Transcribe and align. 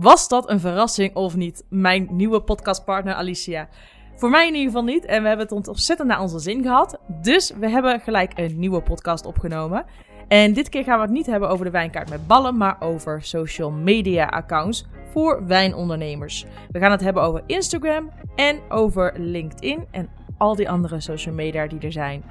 Was 0.00 0.28
dat 0.28 0.50
een 0.50 0.60
verrassing 0.60 1.14
of 1.14 1.36
niet? 1.36 1.64
Mijn 1.68 2.08
nieuwe 2.10 2.40
podcastpartner 2.40 3.14
Alicia. 3.14 3.68
Voor 4.14 4.30
mij 4.30 4.46
in 4.46 4.54
ieder 4.54 4.66
geval 4.66 4.84
niet. 4.84 5.04
En 5.04 5.22
we 5.22 5.28
hebben 5.28 5.46
het 5.46 5.68
ontzettend 5.68 6.08
naar 6.08 6.20
onze 6.20 6.38
zin 6.38 6.62
gehad. 6.62 6.98
Dus 7.22 7.52
we 7.58 7.68
hebben 7.68 8.00
gelijk 8.00 8.32
een 8.34 8.58
nieuwe 8.58 8.82
podcast 8.82 9.26
opgenomen. 9.26 9.84
En 10.28 10.52
dit 10.52 10.68
keer 10.68 10.84
gaan 10.84 10.96
we 10.96 11.04
het 11.04 11.12
niet 11.12 11.26
hebben 11.26 11.48
over 11.48 11.64
de 11.64 11.70
wijnkaart 11.70 12.10
met 12.10 12.26
ballen, 12.26 12.56
maar 12.56 12.76
over 12.80 13.22
social 13.22 13.70
media 13.70 14.26
accounts 14.26 14.86
voor 15.12 15.46
wijnondernemers. 15.46 16.46
We 16.70 16.78
gaan 16.78 16.90
het 16.90 17.00
hebben 17.00 17.22
over 17.22 17.42
Instagram 17.46 18.10
en 18.34 18.60
over 18.68 19.14
LinkedIn 19.16 19.84
en 19.90 20.08
al 20.38 20.54
die 20.54 20.70
andere 20.70 21.00
social 21.00 21.34
media 21.34 21.66
die 21.66 21.80
er 21.80 21.92
zijn. 21.92 22.22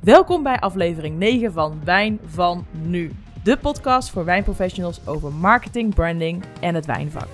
Welkom 0.00 0.42
bij 0.42 0.58
aflevering 0.58 1.18
9 1.18 1.52
van 1.52 1.80
Wijn 1.84 2.20
van 2.24 2.66
Nu. 2.82 3.10
De 3.44 3.58
podcast 3.58 4.10
voor 4.10 4.24
wijnprofessionals 4.24 5.06
over 5.06 5.32
marketing, 5.32 5.94
branding 5.94 6.44
en 6.60 6.74
het 6.74 6.86
wijnvak. 6.86 7.28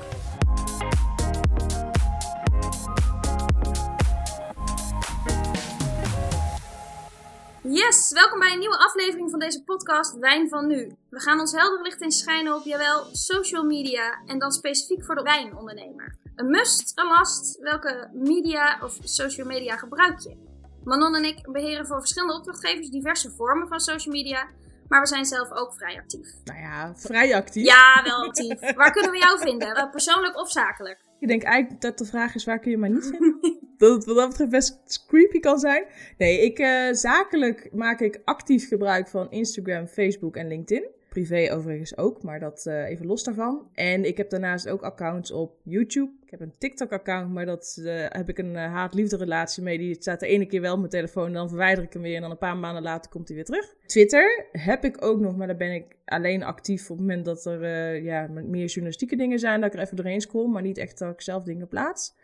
Yes, 7.63 8.13
welkom 8.13 8.39
bij 8.39 8.53
een 8.53 8.59
nieuwe 8.59 8.79
aflevering 8.79 9.31
van 9.31 9.39
deze 9.39 9.63
podcast 9.65 10.19
Wijn 10.19 10.49
van 10.49 10.67
Nu. 10.67 10.97
We 11.09 11.21
gaan 11.21 11.41
ons 11.41 11.53
helder 11.53 11.83
licht 11.83 12.01
in 12.01 12.11
schijnen 12.11 12.55
op, 12.55 12.65
jawel, 12.65 13.05
social 13.13 13.65
media 13.65 14.23
en 14.27 14.39
dan 14.39 14.53
specifiek 14.53 15.05
voor 15.05 15.15
de 15.15 15.23
wijnondernemer. 15.23 16.17
Een 16.37 16.51
must, 16.51 16.93
een 16.95 17.09
last, 17.09 17.59
welke 17.59 18.11
media 18.13 18.79
of 18.83 18.99
social 19.03 19.47
media 19.47 19.77
gebruik 19.77 20.19
je? 20.19 20.37
Manon 20.85 21.15
en 21.15 21.25
ik 21.25 21.53
beheren 21.53 21.87
voor 21.87 21.99
verschillende 21.99 22.35
opdrachtgevers 22.35 22.91
diverse 22.91 23.31
vormen 23.31 23.69
van 23.69 23.81
social 23.81 24.15
media, 24.15 24.49
maar 24.91 25.01
we 25.01 25.07
zijn 25.07 25.25
zelf 25.25 25.51
ook 25.53 25.75
vrij 25.75 25.97
actief. 25.99 26.29
Nou 26.45 26.61
ja, 26.61 26.93
vrij 26.97 27.35
actief. 27.35 27.65
Ja, 27.65 28.03
wel 28.05 28.25
actief. 28.25 28.61
Waar 28.81 28.93
kunnen 28.93 29.11
we 29.11 29.19
jou 29.19 29.39
vinden? 29.39 29.91
Persoonlijk 29.91 30.39
of 30.39 30.51
zakelijk? 30.51 30.99
Ik 31.19 31.29
denk 31.29 31.43
eigenlijk 31.43 31.83
dat 31.83 31.99
de 31.99 32.05
vraag 32.05 32.35
is, 32.35 32.45
waar 32.45 32.59
kun 32.59 32.71
je 32.71 32.79
mij 32.79 32.89
niet 32.89 33.07
vinden? 33.07 33.59
dat 33.79 33.95
het 33.95 34.05
wat 34.05 34.17
dat 34.17 34.29
betreft 34.29 34.51
best 34.51 35.05
creepy 35.07 35.41
kan 35.41 35.59
zijn. 35.59 35.85
Nee, 36.19 36.45
ik, 36.45 36.59
uh, 36.59 36.93
zakelijk 36.93 37.69
maak 37.73 38.01
ik 38.01 38.21
actief 38.25 38.69
gebruik 38.69 39.09
van 39.09 39.31
Instagram, 39.31 39.87
Facebook 39.87 40.37
en 40.37 40.49
LinkedIn. 40.49 40.89
Privé 41.11 41.53
overigens 41.53 41.97
ook, 41.97 42.23
maar 42.23 42.41
dat 42.41 42.65
uh, 42.69 42.89
even 42.89 43.07
los 43.07 43.25
daarvan. 43.25 43.69
En 43.75 44.05
ik 44.05 44.17
heb 44.17 44.31
daarnaast 44.31 44.69
ook 44.69 44.83
accounts 44.83 45.31
op 45.31 45.61
YouTube. 45.63 46.13
Ik 46.23 46.31
heb 46.31 46.41
een 46.41 46.55
TikTok-account, 46.59 47.33
maar 47.33 47.47
dat 47.47 47.77
uh, 47.81 48.05
heb 48.09 48.29
ik 48.29 48.39
een 48.39 48.57
haat-liefde 48.57 49.17
relatie 49.17 49.63
mee. 49.63 49.79
Die 49.79 49.95
staat 49.95 50.21
de 50.21 50.27
ene 50.27 50.47
keer 50.47 50.61
wel 50.61 50.73
op 50.73 50.79
mijn 50.79 50.91
telefoon, 50.91 51.33
dan 51.33 51.49
verwijder 51.49 51.85
ik 51.85 51.93
hem 51.93 52.03
weer. 52.03 52.15
En 52.15 52.21
dan 52.21 52.31
een 52.31 52.39
paar 52.39 52.57
maanden 52.57 52.83
later 52.83 53.11
komt 53.11 53.27
hij 53.27 53.37
weer 53.37 53.47
terug. 53.47 53.75
Twitter 53.87 54.47
heb 54.53 54.85
ik 54.85 55.05
ook 55.05 55.21
nog, 55.21 55.37
maar 55.37 55.47
daar 55.47 55.57
ben 55.57 55.75
ik 55.75 55.97
alleen 56.05 56.43
actief 56.43 56.83
op 56.83 56.97
het 56.97 57.07
moment 57.07 57.25
dat 57.25 57.45
er 57.45 57.97
ja, 58.03 58.27
meer 58.29 58.67
journalistieke 58.67 59.17
dingen 59.17 59.39
zijn. 59.39 59.61
Dat 59.61 59.73
ik 59.73 59.79
er 59.79 59.85
even 59.85 59.97
doorheen 59.97 60.21
scroll, 60.21 60.49
maar 60.49 60.63
niet 60.63 60.79
echt 60.79 60.99
dat 60.99 61.13
ik 61.13 61.21
zelf 61.21 61.45
dingen 61.45 61.69
plaats. 61.69 62.15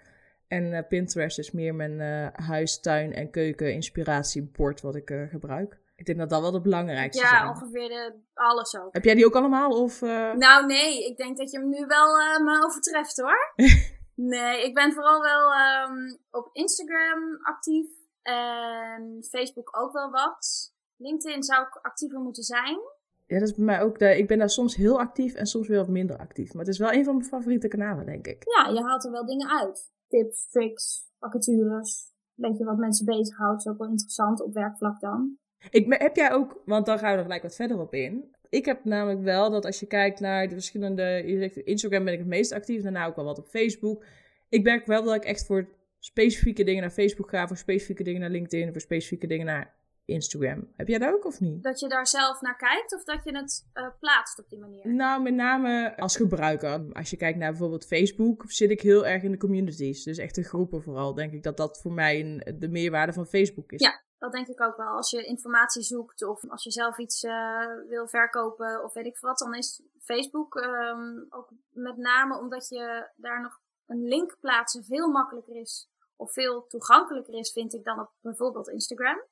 En 0.48 0.72
uh, 0.72 0.78
Pinterest 0.88 1.38
is 1.38 1.50
meer 1.50 1.74
mijn 1.74 2.00
uh, 2.00 2.46
huis, 2.46 2.80
tuin 2.80 3.14
en 3.14 3.30
keuken 3.30 3.72
inspiratiebord 3.72 4.80
wat 4.80 4.96
ik 4.96 5.10
uh, 5.10 5.28
gebruik. 5.28 5.78
Ik 5.97 6.06
denk 6.06 6.19
dat 6.19 6.30
dat 6.30 6.41
wel 6.41 6.52
het 6.52 6.62
belangrijkste 6.62 7.22
ja, 7.22 7.28
zijn. 7.28 7.42
Ja, 7.42 7.50
ongeveer 7.50 7.89
de, 7.89 8.20
alles 8.34 8.77
ook. 8.77 8.94
Heb 8.94 9.05
jij 9.05 9.14
die 9.14 9.27
ook 9.27 9.34
allemaal? 9.34 9.70
Of, 9.70 10.00
Nou 10.00 10.66
nee, 10.66 11.06
ik 11.06 11.16
denk 11.16 11.36
dat 11.36 11.50
je 11.50 11.58
hem 11.58 11.69
nu 11.69 11.86
wel 11.86 12.06
me 12.44 12.64
overtreft 12.64 13.16
hoor. 13.16 13.53
nee, 14.33 14.64
ik 14.64 14.75
ben 14.75 14.92
vooral 14.92 15.20
wel 15.20 15.53
um, 15.53 16.19
op 16.30 16.48
Instagram 16.53 17.38
actief. 17.42 17.86
En 18.22 19.25
Facebook 19.28 19.78
ook 19.78 19.92
wel 19.92 20.11
wat. 20.11 20.75
LinkedIn 20.97 21.42
zou 21.42 21.66
ik 21.66 21.78
actiever 21.83 22.20
moeten 22.20 22.42
zijn. 22.42 22.78
Ja, 23.27 23.38
dat 23.38 23.48
is 23.48 23.55
bij 23.55 23.64
mij 23.64 23.83
ook. 23.83 23.98
De, 23.98 24.19
ik 24.19 24.28
ben 24.28 24.38
daar 24.38 24.50
soms 24.50 24.77
heel 24.77 24.98
actief 24.98 25.34
en 25.34 25.47
soms 25.47 25.69
weer 25.69 25.78
wat 25.78 25.88
minder 25.88 26.19
actief. 26.19 26.53
Maar 26.53 26.64
het 26.64 26.72
is 26.72 26.78
wel 26.78 26.92
een 26.92 27.05
van 27.05 27.16
mijn 27.16 27.28
favoriete 27.28 27.69
kanalen, 27.69 28.06
denk 28.06 28.27
ik. 28.27 28.44
Ja, 28.56 28.69
je 28.72 28.83
haalt 28.83 29.05
er 29.05 29.10
wel 29.10 29.27
dingen 29.27 29.50
uit 29.50 29.91
tips, 30.08 30.48
tricks, 30.48 31.10
vacatures. 31.19 32.14
Een 32.36 32.48
beetje 32.48 32.64
wat 32.64 32.77
mensen 32.77 33.06
bezighoudt. 33.06 33.60
is 33.60 33.72
ook 33.72 33.78
wel 33.78 33.88
interessant 33.88 34.42
op 34.42 34.55
werkvlak 34.55 35.00
dan. 35.00 35.38
Ik, 35.71 35.87
heb 35.88 36.16
jij 36.16 36.32
ook, 36.32 36.62
want 36.65 36.87
dan 36.87 36.99
gaan 36.99 37.10
we 37.10 37.16
er 37.16 37.22
gelijk 37.22 37.43
wat 37.43 37.56
verder 37.56 37.78
op 37.78 37.94
in. 37.94 38.34
Ik 38.49 38.65
heb 38.65 38.84
namelijk 38.84 39.22
wel 39.22 39.50
dat 39.50 39.65
als 39.65 39.81
je 39.81 39.87
kijkt 39.87 40.21
naar 40.21 40.49
de 40.49 40.54
verschillende. 40.54 41.22
Je 41.27 41.38
zegt, 41.38 41.56
Instagram 41.56 42.04
ben 42.04 42.12
ik 42.12 42.19
het 42.19 42.28
meest 42.28 42.53
actief, 42.53 42.82
daarna 42.82 43.06
ook 43.06 43.16
wel 43.16 43.25
wat 43.25 43.38
op 43.38 43.47
Facebook. 43.47 44.05
Ik 44.49 44.62
merk 44.62 44.87
wel 44.87 45.05
dat 45.05 45.15
ik 45.15 45.25
echt 45.25 45.47
voor 45.47 45.69
specifieke 45.99 46.65
dingen 46.65 46.81
naar 46.81 46.91
Facebook 46.91 47.31
ga, 47.31 47.47
voor 47.47 47.56
specifieke 47.56 48.03
dingen 48.03 48.21
naar 48.21 48.31
LinkedIn, 48.31 48.72
voor 48.72 48.81
specifieke 48.81 49.26
dingen 49.26 49.47
naar 49.47 49.75
Instagram. 50.05 50.69
Heb 50.76 50.88
jij 50.88 50.99
dat 50.99 51.15
ook 51.15 51.25
of 51.25 51.41
niet? 51.41 51.62
Dat 51.62 51.81
je 51.81 51.88
daar 51.88 52.06
zelf 52.06 52.41
naar 52.41 52.56
kijkt 52.56 52.94
of 52.94 53.05
dat 53.05 53.25
je 53.25 53.37
het 53.37 53.66
uh, 53.75 53.88
plaatst 54.00 54.38
op 54.38 54.49
die 54.49 54.59
manier? 54.59 54.94
Nou, 54.94 55.22
met 55.22 55.34
name 55.34 55.97
als 55.97 56.16
gebruiker. 56.16 56.93
Als 56.93 57.10
je 57.10 57.16
kijkt 57.16 57.38
naar 57.38 57.50
bijvoorbeeld 57.50 57.87
Facebook, 57.87 58.44
zit 58.47 58.71
ik 58.71 58.81
heel 58.81 59.06
erg 59.06 59.22
in 59.22 59.31
de 59.31 59.37
communities. 59.37 60.03
Dus 60.03 60.19
echt 60.19 60.34
de 60.34 60.43
groepen 60.43 60.82
vooral. 60.82 61.15
Denk 61.15 61.32
ik 61.32 61.43
dat 61.43 61.56
dat 61.56 61.81
voor 61.81 61.93
mij 61.93 62.43
de 62.59 62.69
meerwaarde 62.69 63.12
van 63.12 63.26
Facebook 63.26 63.72
is. 63.72 63.81
Ja, 63.81 64.03
dat 64.19 64.32
denk 64.32 64.47
ik 64.47 64.60
ook 64.60 64.77
wel. 64.77 64.87
Als 64.87 65.10
je 65.10 65.25
informatie 65.25 65.82
zoekt 65.82 66.22
of 66.25 66.50
als 66.50 66.65
je 66.65 66.71
zelf 66.71 66.99
iets 66.99 67.22
uh, 67.22 67.66
wil 67.88 68.09
verkopen 68.09 68.84
of 68.84 68.93
weet 68.93 69.06
ik 69.06 69.19
wat, 69.19 69.38
dan 69.38 69.54
is 69.54 69.82
Facebook 70.00 70.54
um, 70.54 71.27
ook 71.28 71.50
met 71.71 71.97
name 71.97 72.38
omdat 72.38 72.69
je 72.69 73.10
daar 73.16 73.43
nog 73.43 73.60
een 73.87 74.03
link 74.03 74.37
plaatsen 74.41 74.84
veel 74.84 75.09
makkelijker 75.09 75.56
is. 75.56 75.91
Of 76.16 76.32
veel 76.32 76.66
toegankelijker 76.66 77.34
is, 77.34 77.53
vind 77.53 77.75
ik, 77.75 77.84
dan 77.84 78.00
op 78.00 78.10
bijvoorbeeld 78.21 78.69
Instagram 78.69 79.25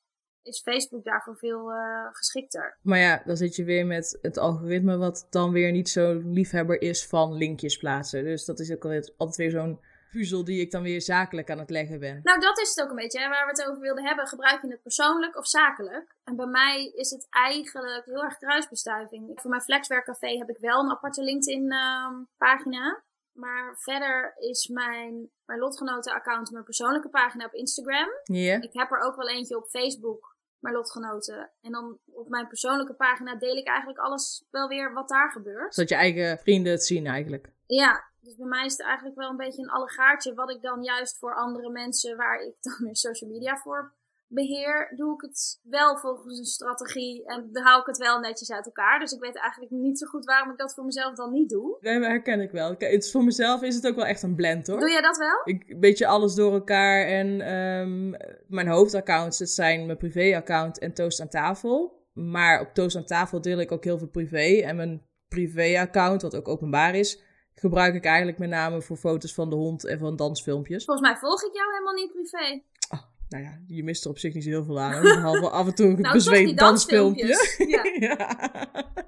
is 0.45 0.61
Facebook 0.61 1.05
daarvoor 1.05 1.37
veel 1.37 1.73
uh, 1.73 2.09
geschikter. 2.13 2.79
Maar 2.83 2.99
ja, 2.99 3.23
dan 3.25 3.37
zit 3.37 3.57
je 3.57 3.65
weer 3.65 3.87
met 3.87 4.19
het 4.23 4.39
algoritme, 4.39 4.97
wat 4.97 5.27
dan 5.31 5.53
weer 5.53 5.73
niet 5.73 5.89
zo 5.89 6.21
liefhebber 6.25 6.83
is 6.83 7.07
van 7.07 7.33
linkjes 7.33 7.77
plaatsen. 7.77 8.25
Dus 8.25 8.45
dat 8.45 8.59
is 8.59 8.73
ook 8.73 8.85
altijd 8.85 9.37
weer 9.37 9.51
zo'n 9.51 9.81
puzzel 10.15 10.45
die 10.45 10.61
ik 10.61 10.71
dan 10.71 10.83
weer 10.83 11.03
zakelijk 11.03 11.51
aan 11.51 11.59
het 11.59 11.71
leggen 11.71 11.99
ben. 11.99 12.21
Nou, 12.23 12.41
dat 12.41 12.59
is 12.59 12.69
het 12.69 12.85
ook 12.85 12.91
een 12.91 13.03
beetje. 13.05 13.21
Hè, 13.21 13.29
waar 13.29 13.45
we 13.45 13.51
het 13.51 13.69
over 13.69 13.81
wilden 13.81 14.05
hebben. 14.05 14.27
Gebruik 14.27 14.63
je 14.63 14.69
het 14.71 14.83
persoonlijk 14.83 15.37
of 15.37 15.47
zakelijk? 15.47 16.17
En 16.25 16.37
bij 16.37 16.47
mij 16.47 16.93
is 16.95 17.11
het 17.11 17.27
eigenlijk 17.31 18.05
heel 18.05 18.23
erg 18.23 18.37
kruisbestuiving. 18.37 19.33
Voor 19.35 19.51
mijn 19.51 19.63
Flexwerkcafé 19.63 20.39
heb 20.39 20.49
ik 20.49 20.59
wel 20.59 20.81
een 20.81 20.91
aparte 20.91 21.23
LinkedIn-pagina. 21.23 22.87
Ehm, 22.87 23.01
maar 23.33 23.77
verder 23.79 24.35
is 24.37 24.69
mijn, 24.69 25.31
mijn 25.45 25.59
lotgenoten-account 25.59 26.51
mijn 26.51 26.65
persoonlijke 26.65 27.09
pagina 27.09 27.45
op 27.45 27.53
Instagram. 27.53 28.09
Yeah. 28.25 28.63
Ik 28.63 28.73
heb 28.73 28.91
er 28.91 29.01
ook 29.01 29.17
wel 29.17 29.29
eentje 29.29 29.57
op 29.57 29.69
Facebook 29.69 30.35
mijn 30.65 30.77
lotgenoten. 30.77 31.51
En 31.61 31.73
dan 31.73 31.99
op 32.05 32.29
mijn 32.29 32.49
persoonlijke 32.49 32.95
pagina 32.95 33.35
deel 33.37 33.57
ik 33.57 33.67
eigenlijk 33.67 33.99
alles 33.99 34.45
wel 34.51 34.69
weer 34.69 34.93
wat 34.93 35.09
daar 35.09 35.31
gebeurt. 35.31 35.75
Zodat 35.75 35.91
je 35.91 35.97
eigen 35.97 36.39
vrienden 36.39 36.73
het 36.73 36.85
zien 36.85 37.07
eigenlijk. 37.07 37.53
Ja, 37.67 38.05
dus 38.25 38.37
bij 38.37 38.47
mij 38.47 38.65
is 38.65 38.73
het 38.73 38.87
eigenlijk 38.87 39.17
wel 39.17 39.31
een 39.31 39.37
beetje 39.37 39.63
een 39.63 39.71
allegaartje 39.71 40.35
wat 40.35 40.51
ik 40.51 40.63
dan 40.63 40.83
juist 40.83 41.19
voor 41.19 41.35
andere 41.35 41.71
mensen 41.71 42.17
waar 42.17 42.41
ik 42.41 42.55
dan 42.61 42.77
weer 42.79 42.97
social 42.97 43.31
media 43.31 43.57
voor 43.57 43.95
beheer, 44.35 44.93
doe 44.97 45.15
ik 45.15 45.21
het 45.21 45.61
wel 45.63 45.97
volgens 45.97 46.39
een 46.39 46.45
strategie 46.45 47.27
en 47.27 47.49
dan 47.53 47.63
hou 47.63 47.81
ik 47.81 47.87
het 47.87 47.99
wel 47.99 48.19
netjes 48.19 48.53
uit 48.53 48.67
elkaar. 48.67 48.99
Dus 48.99 49.13
ik 49.13 49.21
weet 49.21 49.37
eigenlijk 49.37 49.73
niet 49.73 49.99
zo 49.99 50.07
goed 50.07 50.25
waarom 50.25 50.51
ik 50.51 50.59
dat 50.59 50.75
voor 50.75 50.85
mezelf 50.85 51.15
dan 51.15 51.33
niet 51.33 51.49
doe. 51.49 51.77
Nee, 51.81 51.99
maar 51.99 52.09
herken 52.09 52.41
ik 52.41 52.51
wel. 52.51 52.77
Kijk, 52.77 52.93
het, 52.93 53.11
voor 53.11 53.25
mezelf 53.25 53.63
is 53.63 53.75
het 53.75 53.87
ook 53.87 53.95
wel 53.95 54.07
echt 54.07 54.23
een 54.23 54.35
blend 54.35 54.67
hoor. 54.67 54.79
Doe 54.81 54.91
jij 54.91 55.01
dat 55.01 55.17
wel? 55.17 55.41
Ik, 55.45 55.69
een 55.69 55.81
beetje 55.81 56.07
alles 56.07 56.35
door 56.35 56.53
elkaar 56.53 57.07
en 57.07 57.55
um, 57.55 58.17
mijn 58.47 58.69
hoofdaccounts, 58.69 59.37
zijn 59.37 59.87
mijn 59.87 59.99
privéaccount 59.99 60.79
en 60.79 60.95
Toast 60.95 61.21
aan 61.21 61.29
tafel. 61.29 62.03
Maar 62.13 62.61
op 62.61 62.75
Toast 62.75 62.97
aan 62.97 63.05
tafel 63.05 63.41
deel 63.41 63.59
ik 63.59 63.73
ook 63.73 63.85
heel 63.85 63.99
veel 63.99 64.09
privé 64.09 64.63
en 64.63 64.77
mijn 64.77 65.03
privéaccount, 65.29 66.23
wat 66.23 66.37
ook 66.37 66.49
openbaar 66.49 66.95
is, 66.95 67.23
gebruik 67.55 67.95
ik 67.95 68.05
eigenlijk 68.05 68.39
met 68.39 68.49
name 68.49 68.83
voor 68.83 68.97
foto's 68.97 69.35
van 69.35 69.51
de 69.51 69.57
hond 69.57 69.87
en 69.87 69.99
van 69.99 70.17
dansfilmpjes. 70.17 70.85
Volgens 70.85 71.09
mij 71.09 71.17
volg 71.17 71.43
ik 71.43 71.55
jou 71.55 71.73
helemaal 71.73 71.95
niet 71.95 72.11
privé. 72.11 72.63
Oh, 72.91 73.03
nou 73.29 73.45
ja, 73.45 73.61
je 73.67 73.85
mist 73.85 74.05
er 74.05 74.11
op 74.11 74.19
zich 74.19 74.35
niet 74.35 74.45
zo 74.45 74.51
heel 74.51 74.65
veel 74.65 74.81
aan. 74.81 75.03
Behalve 75.03 75.51
af 75.51 75.67
en 75.67 75.75
toe 75.75 75.87
een 75.87 76.01
nou, 76.01 76.15
bezweet 76.15 76.59
dansfilmpje. 76.59 77.55
Ja. 77.69 77.83
ja. 77.99 78.41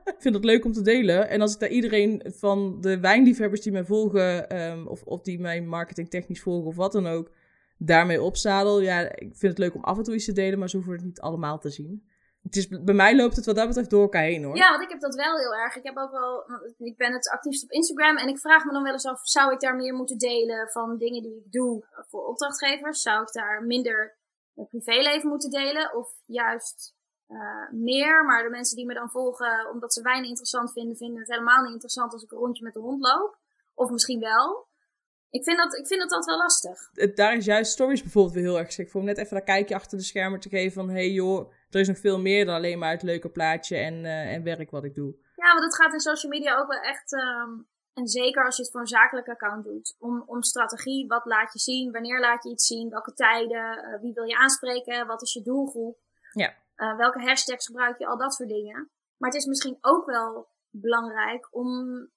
ik 0.04 0.16
vind 0.18 0.34
het 0.34 0.44
leuk 0.44 0.64
om 0.64 0.72
te 0.72 0.82
delen. 0.82 1.28
En 1.28 1.40
als 1.40 1.54
ik 1.54 1.60
daar 1.60 1.68
iedereen 1.68 2.22
van 2.26 2.80
de 2.80 3.00
wijnliefhebbers 3.00 3.60
die 3.60 3.72
mij 3.72 3.84
volgen, 3.84 4.60
um, 4.60 4.86
of, 4.86 5.02
of 5.02 5.22
die 5.22 5.38
mij 5.38 5.62
marketingtechnisch 5.62 6.42
volgen 6.42 6.66
of 6.66 6.76
wat 6.76 6.92
dan 6.92 7.06
ook, 7.06 7.30
daarmee 7.78 8.22
opzadel. 8.22 8.80
Ja, 8.80 9.00
ik 9.00 9.36
vind 9.36 9.52
het 9.52 9.58
leuk 9.58 9.74
om 9.74 9.84
af 9.84 9.98
en 9.98 10.04
toe 10.04 10.14
iets 10.14 10.24
te 10.24 10.32
delen, 10.32 10.58
maar 10.58 10.70
zo 10.70 10.76
hoeven 10.76 10.94
het 10.94 11.04
niet 11.04 11.20
allemaal 11.20 11.58
te 11.58 11.70
zien. 11.70 12.02
Het 12.46 12.56
is, 12.56 12.68
bij 12.68 12.94
mij 12.94 13.16
loopt 13.16 13.36
het 13.36 13.46
wat 13.46 13.56
dat 13.56 13.66
betreft 13.66 13.90
door 13.90 14.02
elkaar 14.02 14.22
heen 14.22 14.44
hoor. 14.44 14.56
Ja, 14.56 14.70
want 14.70 14.82
ik 14.82 14.88
heb 14.88 15.00
dat 15.00 15.14
wel 15.14 15.36
heel 15.36 15.54
erg. 15.54 15.76
Ik 15.76 15.84
heb 15.84 15.96
ook 15.96 16.10
wel, 16.10 16.44
ik 16.78 16.96
ben 16.96 17.12
het 17.12 17.30
actiefst 17.30 17.64
op 17.64 17.70
Instagram 17.70 18.16
en 18.16 18.28
ik 18.28 18.38
vraag 18.38 18.64
me 18.64 18.72
dan 18.72 18.82
wel 18.82 18.92
eens 18.92 19.06
af, 19.06 19.20
zou 19.22 19.52
ik 19.52 19.60
daar 19.60 19.76
meer 19.76 19.94
moeten 19.94 20.18
delen 20.18 20.68
van 20.68 20.96
dingen 20.98 21.22
die 21.22 21.36
ik 21.36 21.52
doe 21.52 21.84
voor 22.08 22.26
opdrachtgevers? 22.26 23.02
Zou 23.02 23.22
ik 23.22 23.32
daar 23.32 23.62
minder 23.62 24.18
mijn 24.52 24.68
privéleven 24.68 25.28
moeten 25.28 25.50
delen 25.50 25.94
of 25.94 26.08
juist 26.26 26.94
uh, 27.28 27.70
meer? 27.70 28.24
Maar 28.24 28.42
de 28.42 28.50
mensen 28.50 28.76
die 28.76 28.86
me 28.86 28.94
dan 28.94 29.10
volgen 29.10 29.70
omdat 29.70 29.92
ze 29.92 30.02
wijn 30.02 30.24
interessant 30.24 30.72
vinden, 30.72 30.96
vinden 30.96 31.18
het 31.18 31.30
helemaal 31.30 31.62
niet 31.62 31.72
interessant 31.72 32.12
als 32.12 32.22
ik 32.22 32.32
een 32.32 32.38
rondje 32.38 32.64
met 32.64 32.74
de 32.74 32.80
hond 32.80 33.02
loop. 33.02 33.38
Of 33.74 33.90
misschien 33.90 34.20
wel. 34.20 34.68
Ik 35.30 35.44
vind 35.44 35.58
dat, 35.58 35.76
ik 35.76 35.86
vind 35.86 36.00
dat 36.00 36.12
altijd 36.12 36.36
wel 36.36 36.38
lastig. 36.38 36.90
Het, 36.92 37.16
daar 37.16 37.36
is 37.36 37.44
juist 37.44 37.72
stories 37.72 38.02
bijvoorbeeld 38.02 38.34
weer 38.34 38.44
heel 38.44 38.56
erg 38.56 38.66
geschikt 38.66 38.90
voor. 38.90 39.00
Om 39.00 39.06
net 39.06 39.18
even 39.18 39.36
een 39.36 39.44
kijkje 39.44 39.74
achter 39.74 39.98
de 39.98 40.04
schermen 40.04 40.40
te 40.40 40.48
geven 40.48 40.72
van... 40.72 40.88
hey 40.90 41.10
joh, 41.10 41.52
er 41.70 41.80
is 41.80 41.88
nog 41.88 41.98
veel 41.98 42.20
meer 42.20 42.44
dan 42.44 42.54
alleen 42.54 42.78
maar 42.78 42.90
het 42.90 43.02
leuke 43.02 43.30
plaatje 43.30 43.76
en, 43.76 43.94
uh, 44.04 44.32
en 44.32 44.42
werk 44.42 44.70
wat 44.70 44.84
ik 44.84 44.94
doe. 44.94 45.14
Ja, 45.34 45.52
want 45.52 45.64
het 45.64 45.76
gaat 45.76 45.92
in 45.92 46.00
social 46.00 46.32
media 46.32 46.58
ook 46.58 46.68
wel 46.68 46.80
echt 46.80 47.12
um, 47.12 47.68
En 47.92 48.06
zeker 48.06 48.44
als 48.44 48.56
je 48.56 48.62
het 48.62 48.70
voor 48.70 48.80
een 48.80 48.86
zakelijk 48.86 49.28
account 49.28 49.64
doet. 49.64 49.96
Om, 49.98 50.22
om 50.26 50.42
strategie, 50.42 51.06
wat 51.06 51.24
laat 51.24 51.52
je 51.52 51.58
zien, 51.58 51.92
wanneer 51.92 52.20
laat 52.20 52.44
je 52.44 52.50
iets 52.50 52.66
zien, 52.66 52.90
welke 52.90 53.14
tijden, 53.14 53.78
uh, 53.78 54.00
wie 54.00 54.12
wil 54.12 54.24
je 54.24 54.36
aanspreken, 54.36 55.06
wat 55.06 55.22
is 55.22 55.32
je 55.32 55.42
doelgroep. 55.42 55.98
Ja. 56.32 56.54
Uh, 56.76 56.96
welke 56.96 57.20
hashtags 57.20 57.66
gebruik 57.66 57.98
je, 57.98 58.06
al 58.06 58.18
dat 58.18 58.34
soort 58.34 58.48
dingen. 58.48 58.90
Maar 59.16 59.30
het 59.30 59.38
is 59.38 59.46
misschien 59.46 59.78
ook 59.80 60.06
wel 60.06 60.48
belangrijk 60.80 61.48
om 61.50 61.68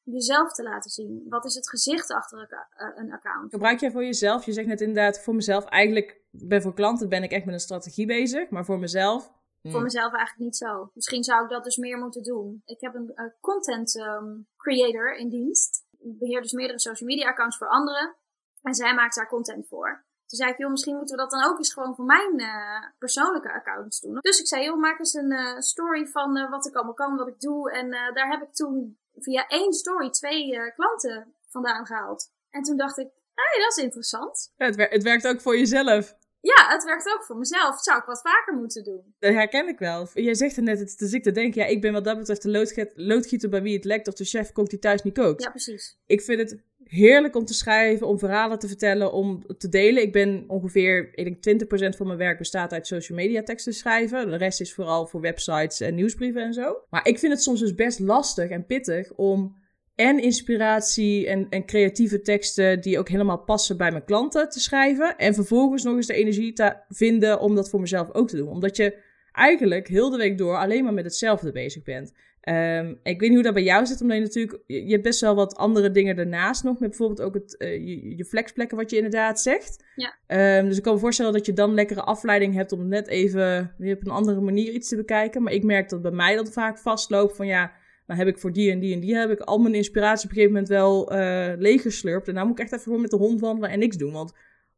jezelf 0.04 0.54
te 0.54 0.64
laten 0.64 0.92
zien. 0.92 1.26
Wat 1.30 1.46
is 1.46 1.56
het 1.56 1.70
gezicht 1.70 2.12
achter 2.12 2.68
een 2.96 3.12
account? 3.12 3.52
Gebruik 3.52 3.80
jij 3.80 3.92
voor 3.92 4.04
jezelf? 4.04 4.46
Je 4.46 4.54
zegt 4.54 4.68
net 4.68 4.82
inderdaad 4.82 5.22
voor 5.22 5.36
mezelf. 5.36 5.66
Eigenlijk 5.66 6.22
ben 6.30 6.62
voor 6.62 6.74
klanten 6.74 7.10
ben 7.10 7.24
ik 7.24 7.32
echt 7.32 7.46
met 7.46 7.54
een 7.54 7.60
strategie 7.60 8.06
bezig. 8.06 8.50
Maar 8.50 8.66
voor 8.66 8.80
mezelf 8.80 9.32
voor 9.62 9.72
hmm. 9.72 9.84
mezelf 9.84 10.14
eigenlijk 10.14 10.40
niet 10.40 10.58
zo. 10.58 10.92
Misschien 10.94 11.24
zou 11.24 11.44
ik 11.44 11.50
dat 11.50 11.64
dus 11.64 11.78
meer 11.78 11.98
moeten 11.98 12.24
doen. 12.24 12.62
Ik 12.66 12.82
heb 12.82 12.96
een 12.96 13.12
uh, 13.16 13.26
content 13.40 13.96
um, 13.96 14.48
creator 14.58 15.16
in 15.16 15.30
dienst. 15.30 15.86
Ik 15.98 16.20
beheer 16.20 16.42
dus 16.42 16.52
meerdere 16.52 16.80
social 16.80 17.10
media 17.10 17.30
accounts 17.30 17.58
voor 17.58 17.68
anderen. 17.68 18.16
En 18.62 18.74
zij 18.74 18.94
maakt 18.94 19.16
daar 19.16 19.28
content 19.28 19.68
voor. 19.68 20.06
Toen 20.30 20.38
zei 20.38 20.52
ik, 20.52 20.58
joh, 20.58 20.72
misschien 20.72 20.96
moeten 20.96 21.16
we 21.16 21.22
dat 21.22 21.32
dan 21.32 21.44
ook 21.44 21.58
eens 21.58 21.74
gewoon 21.74 21.96
voor 21.96 22.06
mijn 22.06 22.40
uh, 22.40 22.84
persoonlijke 22.98 23.54
accounts 23.54 24.00
doen. 24.00 24.18
Dus 24.22 24.40
ik 24.40 24.48
zei, 24.48 24.64
joh, 24.64 24.80
maak 24.80 25.00
eens 25.00 25.14
een 25.14 25.32
uh, 25.32 25.60
story 25.60 26.06
van 26.06 26.50
wat 26.50 26.68
ik 26.68 26.76
allemaal 26.76 26.94
kan, 26.94 27.18
wat 27.18 27.28
ik 27.28 27.40
doe. 27.40 27.72
En 27.72 27.90
daar 27.90 28.30
heb 28.30 28.42
ik 28.42 28.54
toen 28.54 28.98
via 29.16 29.48
één 29.48 29.74
story 29.74 30.10
twee 30.10 30.72
klanten 30.76 31.34
vandaan 31.50 31.86
gehaald. 31.86 32.32
En 32.50 32.64
toen 32.64 32.78
dacht 32.78 32.98
ik, 32.98 33.08
hey, 33.34 33.62
dat 33.62 33.78
is 33.78 33.84
interessant. 33.84 34.54
Ja, 34.56 34.66
het, 34.66 34.90
het 34.90 35.04
werkt 35.04 35.28
ook 35.28 35.42
voor 35.42 35.58
jezelf. 35.58 36.18
Ja, 36.42 36.68
het 36.68 36.84
werkt 36.84 37.14
ook 37.14 37.24
voor 37.24 37.38
mezelf. 37.38 37.70
Dat 37.70 37.84
zou 37.84 37.98
ik 38.00 38.06
wat 38.06 38.22
vaker 38.22 38.54
moeten 38.54 38.84
doen. 38.84 39.16
Dat 39.20 39.34
herken 39.34 39.68
ik 39.68 39.80
wel. 39.80 40.08
Jij 40.14 40.34
zegt 40.34 40.56
het 40.56 40.66
net, 40.66 40.80
het 40.80 40.88
is 40.88 40.96
de 40.96 41.08
ziekte 41.08 41.32
denken. 41.32 41.62
Ja, 41.62 41.68
ik 41.68 41.82
ben 41.82 41.94
wat 41.94 42.04
dat 42.04 42.18
betreft 42.18 42.42
de 42.42 42.92
loodgieter 42.96 43.50
bij 43.50 43.62
wie 43.62 43.76
het 43.76 43.86
lekt 43.86 44.08
of 44.08 44.14
de 44.14 44.24
chef 44.24 44.52
kookt 44.52 44.70
die 44.70 44.80
thuis 44.80 45.02
niet 45.02 45.14
kookt. 45.18 45.44
Ja, 45.44 45.50
precies. 45.50 45.98
Ik 46.06 46.22
vind 46.22 46.40
het 46.40 46.62
heerlijk 46.90 47.36
om 47.36 47.46
te 47.46 47.54
schrijven, 47.54 48.08
om 48.08 48.20
verhalen 48.20 48.60
te 48.60 48.68
vertellen, 48.68 49.12
om 49.12 49.44
te 49.58 49.70
delen. 49.70 50.04
Ik 50.04 50.12
ben 50.12 50.44
ongeveer, 50.48 51.10
ik 51.14 51.44
denk 51.44 51.64
20% 51.94 51.98
van 51.98 52.08
mijn 52.08 52.20
werk 52.20 52.38
bestaat 52.38 52.74
uit 52.74 52.88
social 52.88 53.18
media 53.18 53.44
teksten 53.44 53.74
schrijven. 53.74 54.30
De 54.30 54.38
rest 54.38 54.62
is 54.62 54.74
vooral 54.74 55.08
voor 55.08 55.22
websites 55.22 55.80
en 55.80 55.96
nieuwsbrieven 55.96 56.42
en 56.42 56.54
zo. 56.54 56.78
Maar 56.90 57.08
ik 57.08 57.20
vind 57.20 57.34
het 57.34 57.42
soms 57.42 57.60
dus 57.60 57.76
best 57.76 58.00
lastig 58.00 58.50
en 58.50 58.66
pittig 58.66 59.14
om 59.14 59.56
en 59.96 60.20
inspiratie 60.20 61.28
en, 61.28 61.48
en 61.50 61.66
creatieve 61.66 62.22
teksten 62.22 62.82
die 62.82 63.00
ook 63.00 63.10
helemaal 63.10 63.44
passen 63.44 63.78
bij 63.78 63.92
mijn 63.92 64.06
klanten 64.06 64.50
te 64.50 64.60
schrijven. 64.60 65.18
En 65.18 65.34
vervolgens 65.34 65.84
nog 65.84 65.96
eens 65.96 66.08
de 66.08 66.14
energie 66.14 66.54
te 66.54 66.76
vinden 66.90 67.40
om 67.40 67.56
dat 67.56 67.70
voor 67.70 67.80
mezelf 67.80 68.14
ook 68.14 68.28
te 68.28 68.38
doen. 68.38 68.48
Omdat 68.48 68.76
je 68.78 68.98
eigenlijk 69.32 69.88
heel 69.88 70.10
de 70.10 70.18
week 70.18 70.38
door 70.38 70.58
alleen 70.58 70.84
maar 70.84 70.94
met 70.94 71.04
hetzelfde 71.04 71.52
bezig 71.52 71.84
bent. 71.84 72.14
Um, 72.44 73.00
ik 73.04 73.20
weet 73.20 73.30
niet 73.30 73.34
hoe 73.34 73.44
dat 73.44 73.54
bij 73.54 73.64
jou 73.64 73.86
zit, 73.86 74.02
omdat 74.02 74.18
je 74.18 74.24
natuurlijk, 74.24 74.64
je 74.66 74.92
hebt 74.92 75.04
best 75.04 75.22
wel 75.22 75.36
wat 75.36 75.56
andere 75.56 75.92
dingen 75.92 76.16
daarnaast 76.16 76.64
nog. 76.64 76.80
Met 76.80 76.90
bijvoorbeeld 76.90 77.22
ook 77.22 77.34
het, 77.34 77.56
uh, 77.58 77.74
je, 77.74 78.18
je, 78.18 78.26
flexplekken, 78.26 78.78
wat 78.78 78.90
je 78.90 78.96
inderdaad 78.96 79.42
zegt. 79.42 79.84
Ja. 79.96 80.58
Um, 80.58 80.68
dus 80.68 80.78
ik 80.78 80.84
kan 80.84 80.94
me 80.94 81.00
voorstellen 81.00 81.34
dat 81.34 81.46
je 81.46 81.54
dan 81.54 81.74
lekkere 81.74 82.02
afleiding 82.02 82.54
hebt 82.54 82.72
om 82.72 82.88
net 82.88 83.08
even 83.08 83.74
weer 83.78 83.96
op 83.96 84.06
een 84.06 84.12
andere 84.12 84.42
manier 84.42 84.72
iets 84.72 84.90
te 84.90 84.96
bekijken. 84.96 85.44
Maar 85.44 85.54
ik 85.54 85.64
merk 85.64 85.90
dat 85.90 86.02
bij 86.02 86.12
mij 86.12 86.36
dat 86.36 86.52
vaak 86.52 86.78
vastloopt 86.78 87.36
van 87.36 87.48
ja, 87.48 87.72
dan 88.08 88.18
heb 88.18 88.28
ik 88.28 88.40
voor 88.40 88.52
die 88.52 88.72
en 88.72 88.80
die 88.80 88.94
en 88.94 89.00
die 89.00 89.16
heb 89.16 89.30
ik 89.30 89.40
al 89.40 89.58
mijn 89.58 89.76
inspiratie 89.76 90.30
op 90.30 90.30
een 90.30 90.42
gegeven 90.42 90.54
moment 90.54 90.70
wel 90.70 91.14
uh, 91.14 91.54
leeggeslurpt. 91.58 92.28
En 92.28 92.34
nou 92.34 92.48
moet 92.48 92.58
ik 92.58 92.64
echt 92.64 92.74
even 92.74 92.84
gewoon 92.84 93.02
met 93.02 93.12
de 93.12 93.18
hond 93.18 93.40
wandelen 93.40 93.70
en 93.70 93.80
niks 93.80 93.98
doen. 93.98 94.14
Want 94.14 94.34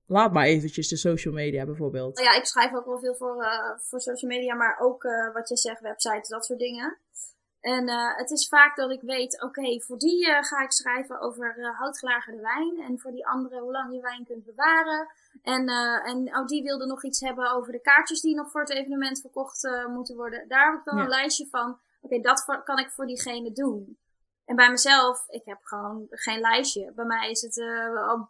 laat 0.05 0.33
maar 0.33 0.45
eventjes 0.45 0.87
de 0.87 0.97
social 0.97 1.33
media 1.33 1.65
bijvoorbeeld. 1.65 2.19
Ja, 2.19 2.35
ik 2.35 2.45
schrijf 2.45 2.73
ook 2.73 2.85
wel 2.85 2.99
veel 2.99 3.15
voor, 3.15 3.35
uh, 3.43 3.79
voor 3.79 4.01
social 4.01 4.31
media, 4.31 4.55
maar 4.55 4.79
ook 4.81 5.03
wat 5.33 5.49
je 5.49 5.57
zegt, 5.57 5.81
websites, 5.81 6.29
dat 6.29 6.45
soort 6.45 6.59
dingen. 6.59 6.97
En 7.61 7.87
uh, 7.87 8.17
het 8.17 8.31
is 8.31 8.47
vaak 8.47 8.75
dat 8.75 8.91
ik 8.91 9.01
weet, 9.01 9.35
oké, 9.35 9.45
okay, 9.45 9.79
voor 9.79 9.97
die 9.97 10.27
uh, 10.27 10.43
ga 10.43 10.63
ik 10.63 10.71
schrijven 10.71 11.19
over 11.19 11.57
uh, 11.57 11.77
houtgelagerde 11.79 12.41
wijn. 12.41 12.81
En 12.87 12.99
voor 12.99 13.11
die 13.11 13.27
andere 13.27 13.59
hoe 13.59 13.71
lang 13.71 13.93
je 13.93 14.01
wijn 14.01 14.25
kunt 14.25 14.45
bewaren. 14.45 15.07
En, 15.43 15.69
en 16.03 16.37
oh, 16.37 16.45
die 16.45 16.63
wilde 16.63 16.85
nog 16.85 17.03
iets 17.03 17.19
hebben 17.19 17.51
over 17.51 17.71
de 17.71 17.81
kaartjes 17.81 18.21
die 18.21 18.35
nog 18.35 18.51
voor 18.51 18.61
het 18.61 18.69
evenement 18.69 19.21
verkocht 19.21 19.69
moeten 19.87 20.15
worden. 20.15 20.47
Daar 20.47 20.71
heb 20.71 20.79
ik 20.79 20.85
dan 20.85 20.97
ja. 20.97 21.03
een 21.03 21.09
lijstje 21.09 21.47
van 21.47 21.69
oké, 21.69 21.79
okay, 22.01 22.21
dat 22.21 22.63
kan 22.63 22.79
ik 22.79 22.91
voor 22.91 23.05
diegene 23.05 23.51
doen. 23.51 23.97
En 24.45 24.55
bij 24.55 24.69
mezelf, 24.69 25.25
ik 25.27 25.45
heb 25.45 25.59
gewoon 25.63 26.07
geen 26.09 26.39
lijstje. 26.39 26.91
Bij 26.91 27.05
mij 27.05 27.29
is 27.29 27.41
het, 27.41 27.57
uh, 27.57 28.21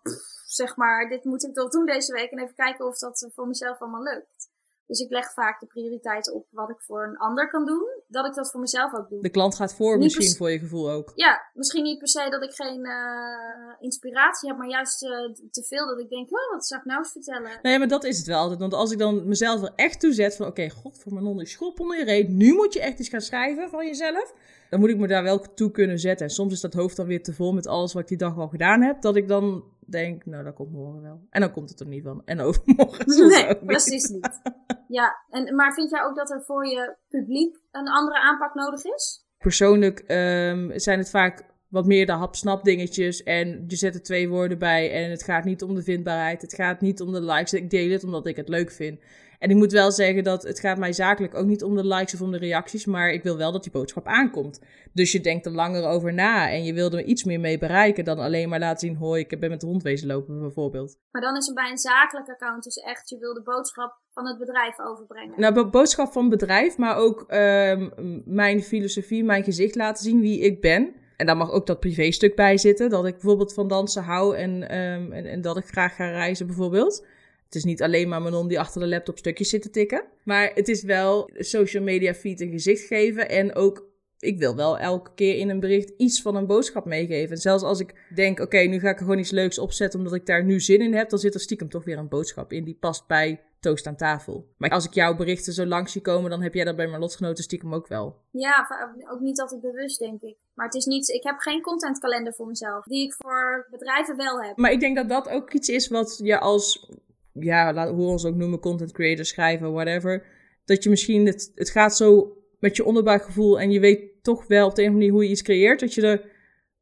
zeg 0.46 0.76
maar, 0.76 1.10
dit 1.10 1.24
moet 1.24 1.44
ik 1.44 1.54
toch 1.54 1.70
doen 1.70 1.86
deze 1.86 2.14
week. 2.14 2.32
En 2.32 2.40
even 2.40 2.56
kijken 2.56 2.86
of 2.86 2.98
dat 2.98 3.30
voor 3.34 3.48
mezelf 3.48 3.82
allemaal 3.82 4.04
lukt. 4.04 4.51
Dus 4.92 5.00
ik 5.00 5.12
leg 5.12 5.34
vaak 5.34 5.60
de 5.60 5.66
prioriteit 5.66 6.32
op 6.32 6.46
wat 6.50 6.70
ik 6.70 6.80
voor 6.80 7.04
een 7.04 7.18
ander 7.18 7.50
kan 7.50 7.66
doen, 7.66 7.88
dat 8.08 8.26
ik 8.26 8.34
dat 8.34 8.52
voor 8.52 8.60
mezelf 8.60 8.94
ook 8.94 9.10
doe. 9.10 9.22
De 9.22 9.30
klant 9.30 9.56
gaat 9.56 9.76
voor 9.76 9.98
niet 9.98 10.04
misschien 10.04 10.38
voor 10.38 10.52
je 10.52 10.60
gevoel 10.60 10.92
ook. 10.92 11.12
Ja, 11.16 11.42
misschien 11.54 11.84
niet 11.84 11.98
per 12.00 12.08
se 12.08 12.30
dat 12.30 12.44
ik 12.44 12.54
geen 12.54 12.86
uh, 12.86 13.74
inspiratie 13.80 14.50
heb, 14.50 14.58
maar 14.58 14.70
juist 14.70 15.04
uh, 15.04 15.10
te 15.52 15.64
veel 15.64 15.88
dat 15.88 16.00
ik 16.00 16.10
denk, 16.10 16.26
oh, 16.26 16.52
wat 16.52 16.66
zou 16.66 16.80
ik 16.80 16.86
nou 16.86 17.00
eens 17.00 17.12
vertellen? 17.12 17.52
Nee, 17.62 17.80
maar 17.80 17.88
dat 17.88 18.04
is 18.04 18.18
het 18.18 18.28
wel 18.28 18.40
altijd. 18.40 18.60
Want 18.60 18.74
als 18.74 18.92
ik 18.92 18.98
dan 18.98 19.28
mezelf 19.28 19.62
er 19.62 19.74
echt 19.76 20.00
toe 20.00 20.14
zet 20.14 20.36
van, 20.36 20.48
oké, 20.48 20.62
okay, 20.62 20.76
god 20.82 21.00
voor 21.00 21.14
mijn 21.14 21.26
non, 21.26 21.46
schop 21.46 21.80
onder 21.80 21.98
je 21.98 22.04
reet. 22.04 22.30
Nu 22.30 22.54
moet 22.54 22.74
je 22.74 22.82
echt 22.82 23.00
iets 23.00 23.10
gaan 23.10 23.22
schrijven 23.22 23.70
van 23.70 23.86
jezelf. 23.86 24.34
Dan 24.70 24.80
moet 24.80 24.90
ik 24.90 24.98
me 24.98 25.08
daar 25.08 25.24
wel 25.24 25.54
toe 25.54 25.72
kunnen 25.72 26.00
zetten. 26.00 26.26
En 26.26 26.34
soms 26.34 26.54
is 26.54 26.62
dat 26.62 26.74
hoofd 26.74 26.96
dan 26.96 27.06
weer 27.06 27.24
te 27.24 27.34
vol 27.34 27.54
met 27.54 27.68
alles 27.68 27.94
wat 27.94 28.02
ik 28.02 28.08
die 28.08 28.18
dag 28.18 28.38
al 28.38 28.48
gedaan 28.48 28.82
heb. 28.82 29.02
Dat 29.02 29.16
ik 29.16 29.28
dan 29.28 29.64
denk, 29.92 30.26
nou, 30.26 30.44
dat 30.44 30.54
komt 30.54 30.72
morgen 30.72 31.02
wel. 31.02 31.28
En 31.30 31.42
dan 31.42 31.52
komt 31.52 31.70
het 31.70 31.80
er 31.80 31.88
niet 31.88 32.04
van. 32.04 32.22
En 32.26 32.40
overmorgen 32.40 33.28
Nee, 33.28 33.58
precies 33.66 34.10
niet. 34.10 34.42
Ja, 34.88 35.24
en, 35.30 35.56
maar 35.56 35.74
vind 35.74 35.90
jij 35.90 36.04
ook 36.04 36.16
dat 36.16 36.32
er 36.32 36.44
voor 36.44 36.68
je 36.68 36.96
publiek 37.10 37.58
een 37.72 37.88
andere 37.88 38.20
aanpak 38.20 38.54
nodig 38.54 38.84
is? 38.86 39.26
Persoonlijk 39.38 40.00
um, 40.00 40.80
zijn 40.80 41.00
het 41.00 41.10
vaak 41.10 41.46
wat 41.72 41.86
meer 41.86 42.06
de 42.06 42.12
hap-snap 42.12 42.64
dingetjes. 42.64 43.24
En 43.24 43.64
je 43.68 43.76
zet 43.76 43.96
er 43.96 44.04
twee 44.04 44.30
woorden 44.30 44.60
bij. 44.60 44.92
En 44.92 45.10
het 45.10 45.24
gaat 45.24 45.44
niet 45.44 45.64
om 45.64 45.76
de 45.76 45.84
vindbaarheid. 45.84 46.42
Het 46.42 46.54
gaat 46.54 46.82
niet 46.82 47.02
om 47.02 47.12
de 47.12 47.22
likes. 47.22 47.54
Ik 47.54 47.70
deel 47.70 47.92
het 47.92 48.04
omdat 48.04 48.28
ik 48.28 48.36
het 48.36 48.50
leuk 48.50 48.72
vind. 48.72 49.00
En 49.42 49.50
ik 49.50 49.56
moet 49.56 49.72
wel 49.72 49.92
zeggen 49.92 50.24
dat 50.24 50.44
het 50.44 50.60
gaat 50.60 50.78
mij 50.78 50.94
zakelijk 50.94 51.36
ook 51.36 51.46
niet 51.46 51.64
om 51.64 51.76
de 51.76 51.86
likes 51.86 52.14
of 52.14 52.22
om 52.22 52.32
de 52.32 52.38
reacties, 52.38 52.86
maar 52.86 53.12
ik 53.12 53.24
wil 53.24 53.38
wel 53.38 53.52
dat 53.52 53.64
die 53.64 53.72
boodschap 53.72 54.08
aankomt. 54.08 54.62
Dus 54.94 55.12
je 55.12 55.20
denkt 55.20 55.46
er 55.46 55.52
langer 55.52 55.88
over 55.88 56.14
na 56.14 56.50
en 56.50 56.64
je 56.64 56.74
wil 56.74 56.92
er 56.92 57.04
iets 57.04 57.24
meer 57.24 57.40
mee 57.40 57.58
bereiken 57.58 58.04
dan 58.04 58.20
alleen 58.20 58.50
maar 58.50 58.60
laten 58.60 58.88
zien, 58.88 58.98
hoi, 58.98 59.22
ik 59.22 59.40
ben 59.40 59.50
met 59.50 59.62
de 59.62 59.68
hond 59.68 59.84
wezen 59.84 60.08
lopen 60.08 60.40
bijvoorbeeld. 60.40 60.98
Maar 61.12 61.22
dan 61.22 61.38
is 61.38 61.46
het 61.46 61.56
bij 61.56 61.70
een 61.70 61.78
zakelijk 61.78 62.30
account 62.30 62.64
dus 62.64 62.76
echt, 62.76 63.10
je 63.10 63.18
wil 63.18 63.34
de 63.34 63.42
boodschap 63.42 64.00
van 64.14 64.28
het 64.28 64.38
bedrijf 64.38 64.80
overbrengen. 64.80 65.40
Nou, 65.40 65.66
boodschap 65.66 66.12
van 66.12 66.30
bedrijf, 66.30 66.78
maar 66.78 66.96
ook 66.96 67.22
uh, 67.22 67.88
mijn 68.26 68.64
filosofie, 68.64 69.24
mijn 69.24 69.44
gezicht 69.44 69.76
laten 69.76 70.04
zien, 70.04 70.22
wie 70.22 70.40
ik 70.40 70.62
ben. 70.62 70.94
En 71.18 71.26
daar 71.26 71.38
mag 71.38 71.52
ook 71.52 71.68
dat 71.68 71.80
privéstuk 71.80 72.36
bij 72.36 72.58
zitten, 72.58 72.90
dat 72.90 73.06
ik 73.06 73.14
bijvoorbeeld 73.14 73.54
van 73.54 73.68
dansen 73.68 74.04
hou 74.04 74.36
en, 74.36 74.78
um, 74.78 75.12
en, 75.12 75.26
en 75.26 75.42
dat 75.42 75.58
ik 75.58 75.66
graag 75.66 75.96
ga 75.96 76.10
reizen 76.10 76.48
bijvoorbeeld. 76.48 77.06
Het 77.52 77.60
is 77.60 77.66
niet 77.66 77.82
alleen 77.82 78.10
maar 78.10 78.22
Manon 78.22 78.48
die 78.48 78.60
achter 78.60 78.82
de 78.82 78.88
laptop 78.88 79.18
stukjes 79.18 79.50
zit 79.50 79.62
te 79.62 79.70
tikken. 79.70 80.04
Maar 80.24 80.52
het 80.54 80.68
is 80.68 80.84
wel 80.84 81.30
social 81.36 81.84
media 81.84 82.14
feed 82.14 82.42
een 82.42 82.52
gezicht 82.52 82.88
geven. 82.88 83.30
En 83.30 83.56
ook, 83.56 83.86
ik 84.20 84.38
wil 84.38 84.56
wel 84.56 84.78
elke 84.78 85.12
keer 85.16 85.38
in 85.38 85.50
een 85.50 85.60
bericht 85.60 85.94
iets 85.98 86.22
van 86.22 86.36
een 86.36 86.48
boodschap 86.48 86.86
meegeven. 86.86 87.36
En 87.36 87.42
zelfs 87.42 87.64
als 87.64 87.80
ik 87.80 88.08
denk, 88.16 88.40
oké, 88.40 88.58
nu 88.58 88.80
ga 88.80 88.90
ik 88.90 88.98
er 88.98 89.04
gewoon 89.04 89.20
iets 89.20 89.32
leuks 89.32 89.60
opzetten 89.60 90.00
omdat 90.00 90.16
ik 90.16 90.26
daar 90.26 90.44
nu 90.44 90.60
zin 90.60 90.82
in 90.82 90.94
heb. 90.94 91.10
Dan 91.10 91.20
zit 91.20 91.34
er 91.34 91.40
stiekem 91.40 91.70
toch 91.70 91.84
weer 91.84 91.98
een 91.98 92.10
boodschap 92.10 92.52
in 92.52 92.64
die 92.64 92.78
past 92.80 93.08
bij 93.08 93.42
toast 93.60 93.88
aan 93.88 93.96
tafel. 93.96 94.48
Maar 94.58 94.70
als 94.70 94.86
ik 94.86 94.94
jouw 94.94 95.16
berichten 95.16 95.54
zo 95.54 95.66
langs 95.66 95.92
zie 95.92 96.02
komen, 96.02 96.30
dan 96.30 96.42
heb 96.42 96.54
jij 96.54 96.66
dat 96.66 96.76
bij 96.76 96.88
mijn 96.88 97.02
lotgenoten 97.02 97.44
stiekem 97.44 97.74
ook 97.74 97.88
wel. 97.88 98.16
Ja, 98.32 98.68
ook 99.12 99.20
niet 99.20 99.42
altijd 99.42 99.62
bewust, 99.62 100.00
denk 100.00 100.22
ik. 100.22 100.38
Maar 100.54 100.66
het 100.66 100.76
is 100.76 100.86
niet, 100.86 101.10
ik 101.10 101.24
heb 101.24 101.38
geen 101.38 101.62
contentkalender 101.62 102.34
voor 102.34 102.48
mezelf, 102.48 102.86
die 102.86 103.06
ik 103.06 103.14
voor 103.14 103.68
bedrijven 103.72 104.16
wel 104.16 104.42
heb. 104.42 104.58
Maar 104.58 104.72
ik 104.72 104.80
denk 104.80 104.96
dat 104.96 105.10
dat 105.10 105.30
ook 105.30 105.54
iets 105.54 105.70
is 105.70 105.88
wat 105.88 106.20
je 106.24 106.40
als 106.40 106.90
ja, 107.34 107.88
hoe 107.88 108.06
we 108.06 108.12
ons 108.12 108.26
ook 108.26 108.36
noemen, 108.36 108.60
content 108.60 108.92
creator, 108.92 109.26
schrijven, 109.26 109.74
whatever. 109.74 110.26
Dat 110.66 110.84
je 110.84 110.90
misschien, 110.90 111.26
het, 111.26 111.52
het 111.56 111.70
gaat 111.70 111.96
zo 111.96 112.38
met 112.60 112.76
je 112.76 112.86
onderbuikgevoel 112.86 113.60
en 113.60 113.72
je 113.72 113.80
weet 113.80 114.24
toch 114.24 114.48
wel 114.48 114.68
op 114.68 114.76
de 114.76 114.82
een 114.82 114.88
of 114.88 114.94
andere 114.94 114.94
manier 114.94 115.12
hoe 115.12 115.24
je 115.24 115.30
iets 115.30 115.42
creëert. 115.42 115.80
Dat 115.80 115.94
je 115.94 116.02
er 116.02 116.30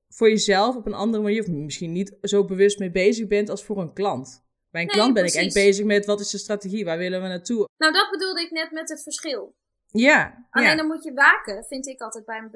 voor 0.09 0.29
jezelf 0.29 0.75
op 0.75 0.85
een 0.85 0.93
andere 0.93 1.23
manier, 1.23 1.41
of 1.41 1.47
misschien 1.47 1.91
niet 1.91 2.17
zo 2.21 2.45
bewust 2.45 2.79
mee 2.79 2.91
bezig 2.91 3.27
bent 3.27 3.49
als 3.49 3.63
voor 3.63 3.77
een 3.77 3.93
klant. 3.93 4.47
Bij 4.71 4.81
een 4.81 4.87
klant 4.87 5.13
ben 5.13 5.25
ik 5.25 5.33
echt 5.33 5.53
bezig 5.53 5.85
met 5.85 6.05
wat 6.05 6.19
is 6.19 6.29
de 6.29 6.37
strategie, 6.37 6.85
waar 6.85 6.97
willen 6.97 7.21
we 7.21 7.27
naartoe. 7.27 7.67
Nou, 7.77 7.93
dat 7.93 8.09
bedoelde 8.11 8.41
ik 8.41 8.51
net 8.51 8.71
met 8.71 8.89
het 8.89 9.03
verschil. 9.03 9.55
Ja. 9.91 10.47
Alleen 10.49 10.77
dan 10.77 10.87
moet 10.87 11.03
je 11.03 11.13
waken, 11.13 11.63
vind 11.63 11.87
ik 11.87 12.01
altijd 12.01 12.25
bij 12.25 12.37
een 12.37 12.49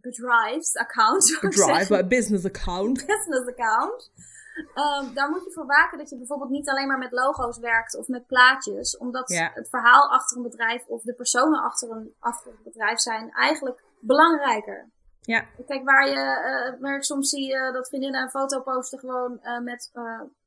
bedrijfsaccount. 0.00 1.38
Bedrijf, 1.40 2.06
business 2.06 2.44
account. 2.44 3.06
Business 3.06 3.48
account. 3.48 4.12
Um, 4.58 5.14
daar 5.14 5.30
moet 5.30 5.44
je 5.44 5.52
voor 5.52 5.66
waken 5.66 5.98
dat 5.98 6.10
je 6.10 6.16
bijvoorbeeld 6.16 6.50
niet 6.50 6.68
alleen 6.68 6.86
maar 6.86 6.98
met 6.98 7.12
logo's 7.12 7.58
werkt 7.58 7.96
of 7.96 8.08
met 8.08 8.26
plaatjes. 8.26 8.96
Omdat 8.96 9.28
het 9.54 9.68
verhaal 9.68 10.10
achter 10.10 10.36
een 10.36 10.42
bedrijf 10.42 10.86
of 10.86 11.02
de 11.02 11.14
personen 11.14 11.62
achter 11.62 11.90
een, 11.90 12.14
achter 12.18 12.50
een 12.50 12.62
bedrijf 12.64 12.98
zijn 12.98 13.30
eigenlijk 13.30 13.82
belangrijker. 14.00 14.88
Ja. 15.20 15.44
Kijk, 15.66 15.84
waar, 15.84 16.08
je, 16.08 16.14
uh, 16.14 16.80
waar 16.80 16.96
ik 16.96 17.04
soms 17.04 17.28
zie 17.28 17.54
uh, 17.54 17.72
dat 17.72 17.88
vriendinnen 17.88 18.22
een 18.22 18.30
foto 18.30 18.60
posten 18.60 18.98
gewoon 18.98 19.38
uh, 19.42 19.58
met 19.58 19.90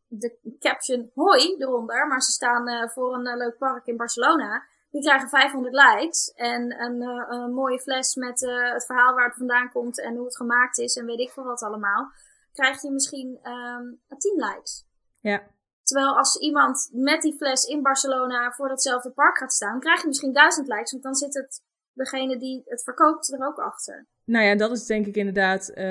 de 0.07 0.57
caption 0.59 1.11
hoi 1.13 1.55
eronder. 1.57 2.07
Maar 2.07 2.21
ze 2.21 2.31
staan 2.31 2.89
voor 2.89 3.13
een 3.13 3.37
leuk 3.37 3.57
park 3.57 3.85
in 3.85 3.97
Barcelona. 3.97 4.63
die 4.91 5.01
krijgen 5.01 5.29
500 5.29 5.73
likes. 5.73 6.31
En 6.35 6.81
een, 6.81 7.01
een 7.01 7.53
mooie 7.53 7.79
fles 7.79 8.15
met 8.15 8.39
het 8.73 8.85
verhaal 8.85 9.13
waar 9.13 9.27
het 9.27 9.37
vandaan 9.37 9.71
komt 9.71 10.01
en 10.01 10.15
hoe 10.15 10.25
het 10.25 10.35
gemaakt 10.35 10.77
is 10.77 10.95
en 10.95 11.05
weet 11.05 11.19
ik 11.19 11.31
veel 11.31 11.43
wat 11.43 11.63
allemaal. 11.63 12.11
Krijgt 12.53 12.81
hij 12.81 12.91
misschien 12.91 13.39
um, 13.43 13.99
10 14.17 14.33
likes. 14.35 14.85
Ja. 15.19 15.43
Terwijl 15.83 16.17
als 16.17 16.37
iemand 16.37 16.89
met 16.91 17.21
die 17.21 17.35
fles 17.35 17.63
in 17.63 17.81
Barcelona 17.81 18.51
voor 18.51 18.67
datzelfde 18.67 19.11
park 19.11 19.37
gaat 19.37 19.53
staan, 19.53 19.79
krijg 19.79 20.01
je 20.01 20.07
misschien 20.07 20.33
1000 20.33 20.67
likes. 20.67 20.91
Want 20.91 21.03
dan 21.03 21.15
zit 21.15 21.33
het 21.33 21.61
degene 21.93 22.37
die 22.37 22.61
het 22.65 22.83
verkoopt 22.83 23.33
er 23.33 23.47
ook 23.47 23.57
achter. 23.57 24.07
Nou 24.25 24.45
ja, 24.45 24.55
dat 24.55 24.71
is 24.71 24.85
denk 24.85 25.05
ik 25.05 25.15
inderdaad 25.15 25.71
uh, 25.75 25.85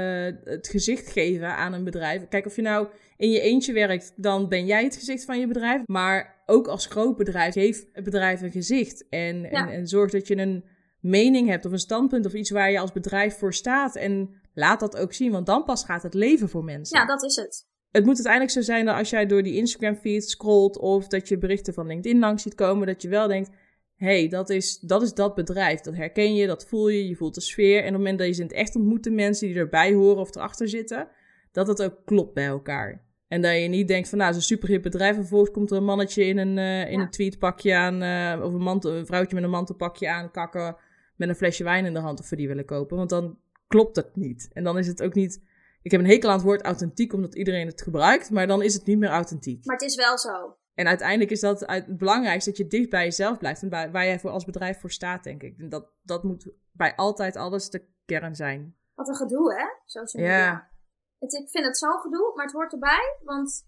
het 0.44 0.68
gezicht 0.68 1.08
geven 1.08 1.56
aan 1.56 1.72
een 1.72 1.84
bedrijf. 1.84 2.28
Kijk, 2.28 2.46
of 2.46 2.56
je 2.56 2.62
nou 2.62 2.88
in 3.16 3.30
je 3.30 3.40
eentje 3.40 3.72
werkt, 3.72 4.12
dan 4.16 4.48
ben 4.48 4.66
jij 4.66 4.84
het 4.84 4.96
gezicht 4.96 5.24
van 5.24 5.38
je 5.38 5.46
bedrijf. 5.46 5.82
Maar 5.86 6.42
ook 6.46 6.66
als 6.66 6.86
groot 6.86 7.16
bedrijf 7.16 7.54
heeft 7.54 7.86
het 7.92 8.04
bedrijf 8.04 8.40
een 8.42 8.52
gezicht. 8.52 9.08
En, 9.08 9.40
ja. 9.40 9.50
en, 9.50 9.68
en 9.68 9.86
zorg 9.86 10.10
dat 10.10 10.26
je 10.26 10.36
een 10.36 10.64
mening 11.00 11.48
hebt 11.48 11.64
of 11.64 11.72
een 11.72 11.78
standpunt 11.78 12.26
of 12.26 12.32
iets 12.32 12.50
waar 12.50 12.70
je 12.70 12.78
als 12.78 12.92
bedrijf 12.92 13.38
voor 13.38 13.54
staat. 13.54 13.96
En 13.96 14.41
laat 14.54 14.80
dat 14.80 14.96
ook 14.96 15.12
zien, 15.12 15.32
want 15.32 15.46
dan 15.46 15.64
pas 15.64 15.84
gaat 15.84 16.02
het 16.02 16.14
leven 16.14 16.48
voor 16.48 16.64
mensen. 16.64 16.98
Ja, 16.98 17.06
dat 17.06 17.22
is 17.22 17.36
het. 17.36 17.66
Het 17.90 18.04
moet 18.04 18.14
uiteindelijk 18.14 18.52
zo 18.52 18.60
zijn 18.60 18.84
dat 18.84 18.96
als 18.96 19.10
jij 19.10 19.26
door 19.26 19.42
die 19.42 19.56
Instagram 19.56 19.96
feed 19.96 20.28
scrolt 20.28 20.78
of 20.78 21.06
dat 21.06 21.28
je 21.28 21.38
berichten 21.38 21.74
van 21.74 21.86
LinkedIn 21.86 22.18
langs 22.18 22.42
ziet 22.42 22.54
komen, 22.54 22.86
dat 22.86 23.02
je 23.02 23.08
wel 23.08 23.28
denkt, 23.28 23.50
hey, 23.96 24.28
dat 24.28 24.50
is, 24.50 24.78
dat 24.78 25.02
is 25.02 25.14
dat 25.14 25.34
bedrijf. 25.34 25.80
Dat 25.80 25.96
herken 25.96 26.34
je, 26.34 26.46
dat 26.46 26.66
voel 26.66 26.88
je, 26.88 27.08
je 27.08 27.16
voelt 27.16 27.34
de 27.34 27.40
sfeer. 27.40 27.78
En 27.78 27.86
op 27.86 27.92
het 27.92 27.96
moment 27.96 28.18
dat 28.18 28.26
je 28.26 28.32
ze 28.32 28.40
in 28.40 28.46
het 28.46 28.56
echt 28.56 28.76
ontmoet, 28.76 29.04
de 29.04 29.10
mensen 29.10 29.46
die 29.46 29.56
erbij 29.56 29.92
horen 29.92 30.20
of 30.20 30.34
erachter 30.34 30.68
zitten, 30.68 31.08
dat 31.52 31.66
het 31.66 31.82
ook 31.82 31.94
klopt 32.04 32.34
bij 32.34 32.46
elkaar. 32.46 33.04
En 33.28 33.42
dat 33.42 33.52
je 33.52 33.68
niet 33.68 33.88
denkt 33.88 34.08
van, 34.08 34.18
nou, 34.18 34.30
het 34.30 34.40
is 34.40 34.50
een 34.50 34.56
super 34.56 34.68
hip 34.68 34.82
bedrijf. 34.82 35.14
En 35.14 35.20
vervolgens 35.20 35.50
komt 35.50 35.70
er 35.70 35.76
een 35.76 35.84
mannetje 35.84 36.24
in 36.24 36.38
een, 36.38 36.56
uh, 36.56 36.90
in 36.90 36.98
ja. 36.98 37.04
een 37.04 37.10
tweetpakje 37.10 37.74
aan, 37.74 38.02
uh, 38.02 38.44
of 38.44 38.52
een, 38.52 38.62
mantel, 38.62 38.92
een 38.92 39.06
vrouwtje 39.06 39.34
met 39.34 39.44
een 39.44 39.50
mantelpakje 39.50 40.08
aan, 40.10 40.30
kakken 40.30 40.76
met 41.16 41.28
een 41.28 41.34
flesje 41.34 41.64
wijn 41.64 41.84
in 41.84 41.92
de 41.92 42.00
hand 42.00 42.20
of 42.20 42.26
voor 42.26 42.36
die 42.36 42.48
willen 42.48 42.64
kopen. 42.64 42.96
Want 42.96 43.10
dan 43.10 43.38
klopt 43.72 43.96
het 43.96 44.16
niet. 44.16 44.50
En 44.52 44.64
dan 44.64 44.78
is 44.78 44.86
het 44.86 45.02
ook 45.02 45.14
niet... 45.14 45.42
Ik 45.82 45.90
heb 45.90 46.00
een 46.00 46.06
hekel 46.06 46.28
aan 46.28 46.34
het 46.34 46.44
woord 46.44 46.62
authentiek, 46.62 47.12
omdat 47.12 47.34
iedereen 47.34 47.66
het 47.66 47.82
gebruikt. 47.82 48.30
Maar 48.30 48.46
dan 48.46 48.62
is 48.62 48.74
het 48.74 48.86
niet 48.86 48.98
meer 48.98 49.08
authentiek. 49.08 49.64
Maar 49.64 49.76
het 49.76 49.84
is 49.84 49.96
wel 49.96 50.18
zo. 50.18 50.56
En 50.74 50.86
uiteindelijk 50.86 51.30
is 51.30 51.40
dat 51.40 51.60
het 51.60 51.98
belangrijkste 51.98 52.50
dat 52.50 52.58
je 52.58 52.66
dicht 52.66 52.90
bij 52.90 53.04
jezelf 53.04 53.38
blijft 53.38 53.62
en 53.62 53.68
bij, 53.68 53.90
waar 53.90 54.04
jij 54.04 54.20
voor 54.20 54.30
als 54.30 54.44
bedrijf 54.44 54.80
voor 54.80 54.90
staat, 54.90 55.24
denk 55.24 55.42
ik. 55.42 55.58
En 55.58 55.68
dat, 55.68 55.90
dat 56.02 56.22
moet 56.22 56.52
bij 56.72 56.96
altijd 56.96 57.36
alles 57.36 57.70
de 57.70 57.88
kern 58.04 58.34
zijn. 58.34 58.76
Wat 58.94 59.08
een 59.08 59.16
gedoe, 59.16 59.54
hè? 59.54 59.64
Social 59.84 60.22
media. 60.22 60.38
Ja. 60.38 60.70
Het, 61.18 61.32
ik 61.32 61.50
vind 61.50 61.64
het 61.64 61.78
zo'n 61.78 62.00
gedoe, 62.00 62.32
maar 62.34 62.44
het 62.44 62.54
hoort 62.54 62.72
erbij, 62.72 63.18
want 63.24 63.66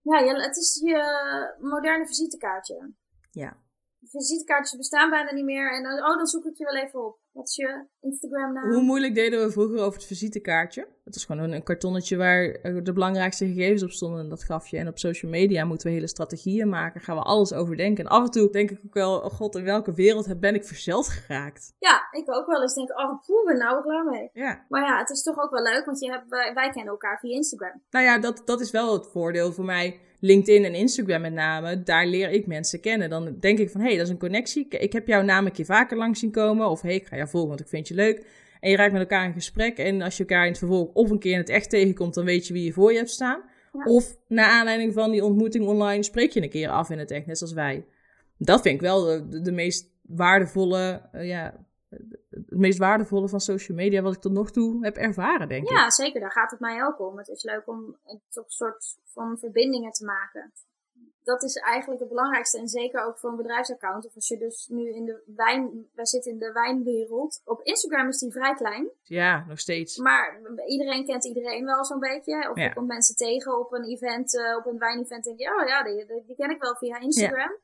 ja, 0.00 0.24
het 0.24 0.56
is 0.56 0.80
je 0.84 1.56
moderne 1.60 2.06
visitekaartje. 2.06 2.92
Ja. 3.30 3.56
Visitekaartjes 4.08 4.76
bestaan 4.76 5.10
bijna 5.10 5.32
niet 5.32 5.44
meer 5.44 5.76
en 5.76 5.82
dan, 5.82 5.92
oh, 5.92 6.16
dan 6.16 6.26
zoek 6.26 6.44
ik 6.44 6.56
je 6.56 6.64
wel 6.64 6.76
even 6.76 7.06
op. 7.06 7.20
Wat 7.32 7.48
is 7.48 7.56
je 7.56 7.84
Instagram 8.00 8.52
naam? 8.52 8.72
Hoe 8.72 8.82
moeilijk 8.82 9.14
deden 9.14 9.44
we 9.44 9.50
vroeger 9.50 9.78
over 9.78 9.98
het 9.98 10.04
visitekaartje? 10.06 10.88
Het 11.04 11.14
is 11.14 11.24
gewoon 11.24 11.50
een, 11.50 11.62
kartonnetje 11.62 12.16
waar 12.16 12.58
de 12.82 12.92
belangrijkste 12.92 13.46
gegevens 13.46 13.82
op 13.82 13.90
stonden. 13.90 14.20
En 14.20 14.28
dat 14.28 14.44
gaf 14.44 14.66
je. 14.66 14.78
En 14.78 14.88
op 14.88 14.98
social 14.98 15.30
media 15.30 15.64
moeten 15.64 15.88
we 15.88 15.94
hele 15.94 16.06
strategieën 16.06 16.68
maken. 16.68 17.00
Gaan 17.00 17.16
we 17.16 17.22
alles 17.22 17.52
overdenken. 17.52 18.04
En 18.04 18.10
af 18.10 18.24
en 18.24 18.30
toe 18.30 18.50
denk 18.50 18.70
ik 18.70 18.80
ook 18.86 18.94
wel, 18.94 19.20
oh 19.20 19.30
god, 19.30 19.56
in 19.56 19.64
welke 19.64 19.92
wereld 19.92 20.40
ben 20.40 20.54
ik 20.54 20.64
verzeld 20.64 21.08
geraakt? 21.08 21.74
Ja, 21.78 22.08
ik 22.10 22.34
ook 22.34 22.46
wel 22.46 22.62
eens 22.62 22.74
denk, 22.74 22.98
oh, 22.98 23.24
poeh, 23.26 23.44
ben 23.44 23.58
nou 23.58 23.82
klaar 23.82 24.04
mee. 24.04 24.30
Ja. 24.32 24.64
Maar 24.68 24.82
ja, 24.82 24.98
het 24.98 25.10
is 25.10 25.22
toch 25.22 25.38
ook 25.38 25.50
wel 25.50 25.62
leuk, 25.62 25.84
want 25.84 26.00
je 26.00 26.10
hebt, 26.10 26.28
wij, 26.28 26.54
wij 26.54 26.70
kennen 26.70 26.92
elkaar 26.92 27.18
via 27.18 27.34
Instagram. 27.34 27.82
Nou 27.90 28.04
ja, 28.04 28.18
dat, 28.18 28.42
dat 28.44 28.60
is 28.60 28.70
wel 28.70 28.92
het 28.92 29.06
voordeel 29.06 29.52
voor 29.52 29.64
mij. 29.64 30.00
LinkedIn 30.24 30.64
en 30.64 30.74
Instagram 30.74 31.20
met 31.20 31.32
name, 31.32 31.82
daar 31.82 32.06
leer 32.06 32.30
ik 32.30 32.46
mensen 32.46 32.80
kennen. 32.80 33.10
Dan 33.10 33.36
denk 33.40 33.58
ik 33.58 33.70
van, 33.70 33.80
hé, 33.80 33.86
hey, 33.86 33.96
dat 33.96 34.06
is 34.06 34.12
een 34.12 34.18
connectie. 34.18 34.66
Ik 34.68 34.92
heb 34.92 35.06
jou 35.06 35.24
namelijk 35.24 35.56
je 35.56 35.64
vaker 35.64 35.96
langs 35.96 36.20
zien 36.20 36.30
komen. 36.30 36.68
Of 36.68 36.82
hé, 36.82 36.88
hey, 36.88 36.96
ik 36.96 37.06
ga 37.06 37.16
jou 37.16 37.28
volgen, 37.28 37.48
want 37.48 37.60
ik 37.60 37.68
vind 37.68 37.88
je 37.88 37.94
leuk. 37.94 38.26
En 38.60 38.70
je 38.70 38.76
raakt 38.76 38.92
met 38.92 39.00
elkaar 39.00 39.26
in 39.26 39.32
gesprek. 39.32 39.78
En 39.78 40.02
als 40.02 40.16
je 40.16 40.22
elkaar 40.22 40.42
in 40.42 40.50
het 40.50 40.58
vervolg 40.58 40.92
of 40.92 41.10
een 41.10 41.18
keer 41.18 41.32
in 41.32 41.38
het 41.38 41.48
echt 41.48 41.70
tegenkomt, 41.70 42.14
dan 42.14 42.24
weet 42.24 42.46
je 42.46 42.52
wie 42.52 42.64
je 42.64 42.72
voor 42.72 42.92
je 42.92 42.98
hebt 42.98 43.10
staan. 43.10 43.42
Of 43.84 44.16
na 44.28 44.48
aanleiding 44.48 44.92
van 44.92 45.10
die 45.10 45.24
ontmoeting 45.24 45.66
online 45.66 46.02
spreek 46.02 46.30
je 46.30 46.42
een 46.42 46.50
keer 46.50 46.68
af 46.68 46.90
in 46.90 46.98
het 46.98 47.10
echt, 47.10 47.26
net 47.26 47.38
zoals 47.38 47.52
wij. 47.52 47.84
Dat 48.38 48.62
vind 48.62 48.74
ik 48.74 48.80
wel 48.80 49.04
de, 49.04 49.40
de, 49.40 49.52
meest 49.52 49.90
waardevolle, 50.02 51.02
uh, 51.14 51.28
ja, 51.28 51.66
het 52.30 52.50
meest 52.50 52.78
waardevolle 52.78 53.28
van 53.28 53.40
social 53.40 53.76
media 53.76 54.02
wat 54.02 54.14
ik 54.14 54.20
tot 54.20 54.32
nog 54.32 54.50
toe 54.50 54.84
heb 54.84 54.96
ervaren, 54.96 55.48
denk 55.48 55.68
ja, 55.68 55.74
ik. 55.74 55.78
Ja, 55.78 55.90
zeker. 55.90 56.20
Daar 56.20 56.32
gaat 56.32 56.50
het 56.50 56.60
mij 56.60 56.84
ook 56.84 57.00
om. 57.00 57.18
Het 57.18 57.28
is 57.28 57.42
leuk 57.42 57.68
om 57.68 57.96
toch 58.28 58.44
een 58.44 58.50
soort 58.50 58.98
van 59.04 59.38
verbindingen 59.38 59.92
te 59.92 60.04
maken 60.04 60.52
dat 61.24 61.42
is 61.42 61.56
eigenlijk 61.56 62.00
het 62.00 62.08
belangrijkste. 62.08 62.58
En 62.58 62.68
zeker 62.68 63.04
ook 63.04 63.18
voor 63.18 63.30
een 63.30 63.36
bedrijfsaccount. 63.36 64.06
Of 64.06 64.14
als 64.14 64.28
je 64.28 64.38
dus 64.38 64.68
nu 64.68 64.94
in 64.94 65.04
de 65.04 65.22
wijn, 65.26 65.88
wij 65.94 66.06
zitten 66.06 66.32
in 66.32 66.38
de 66.38 66.52
wijnwereld. 66.52 67.40
Op 67.44 67.62
Instagram 67.62 68.08
is 68.08 68.18
die 68.18 68.32
vrij 68.32 68.54
klein. 68.54 68.90
Ja, 69.02 69.44
nog 69.48 69.58
steeds. 69.58 69.96
Maar 69.96 70.40
iedereen 70.66 71.04
kent 71.04 71.24
iedereen 71.24 71.64
wel 71.64 71.84
zo'n 71.84 71.98
beetje. 71.98 72.50
Of 72.50 72.56
ja. 72.56 72.64
je 72.64 72.72
komt 72.72 72.86
mensen 72.86 73.16
tegen 73.16 73.58
op 73.58 73.72
een 73.72 73.84
event, 73.84 74.34
uh, 74.34 74.56
op 74.56 74.66
een 74.66 74.78
wijnevent. 74.78 75.26
En 75.26 75.36
denk 75.36 75.38
je, 75.38 75.60
oh 75.60 75.68
ja, 75.68 75.82
die, 75.82 76.06
die, 76.26 76.36
ken 76.36 76.50
ik 76.50 76.62
wel 76.62 76.76
via 76.76 77.00
Instagram. 77.00 77.56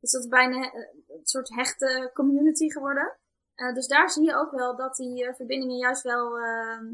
Dus 0.00 0.10
dat 0.10 0.22
is 0.22 0.28
bijna 0.28 0.74
een 0.74 1.20
soort 1.22 1.54
hechte 1.54 2.10
community 2.14 2.70
geworden. 2.70 3.16
Uh, 3.56 3.74
dus 3.74 3.86
daar 3.86 4.10
zie 4.10 4.24
je 4.24 4.36
ook 4.36 4.50
wel 4.50 4.76
dat 4.76 4.96
die 4.96 5.24
uh, 5.24 5.34
verbindingen 5.34 5.76
juist 5.76 6.02
wel 6.02 6.38
ehm, 6.38 6.84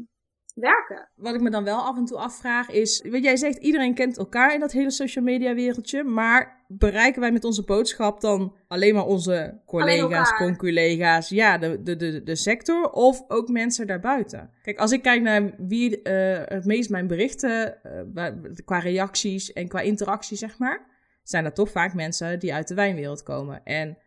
werken. 0.53 1.09
Wat 1.15 1.35
ik 1.35 1.41
me 1.41 1.49
dan 1.49 1.63
wel 1.63 1.79
af 1.79 1.97
en 1.97 2.05
toe 2.05 2.17
afvraag 2.17 2.69
is, 2.69 3.05
wat 3.09 3.23
jij 3.23 3.35
zegt, 3.35 3.57
iedereen 3.57 3.93
kent 3.93 4.17
elkaar 4.17 4.53
in 4.53 4.59
dat 4.59 4.71
hele 4.71 4.91
social 4.91 5.23
media 5.23 5.53
wereldje, 5.53 6.03
maar 6.03 6.65
bereiken 6.67 7.21
wij 7.21 7.31
met 7.31 7.43
onze 7.43 7.63
boodschap 7.63 8.21
dan 8.21 8.55
alleen 8.67 8.93
maar 8.93 9.05
onze 9.05 9.61
collega's, 9.65 10.33
conculega's, 10.37 11.29
ja, 11.29 11.57
de, 11.57 11.81
de, 11.83 11.95
de, 11.95 12.23
de 12.23 12.35
sector 12.35 12.89
of 12.89 13.23
ook 13.27 13.47
mensen 13.47 13.87
daarbuiten? 13.87 14.49
Kijk, 14.61 14.79
als 14.79 14.91
ik 14.91 15.01
kijk 15.01 15.21
naar 15.21 15.53
wie 15.57 15.99
uh, 16.03 16.41
het 16.45 16.65
meest 16.65 16.89
mijn 16.89 17.07
berichten, 17.07 17.77
qua 18.65 18.79
reacties 18.79 19.53
en 19.53 19.67
qua 19.67 19.79
interactie, 19.79 20.37
zeg 20.37 20.57
maar, 20.57 20.89
zijn 21.23 21.43
dat 21.43 21.55
toch 21.55 21.69
vaak 21.69 21.93
mensen 21.93 22.39
die 22.39 22.53
uit 22.53 22.67
de 22.67 22.75
wijnwereld 22.75 23.23
komen. 23.23 23.63
En 23.63 23.97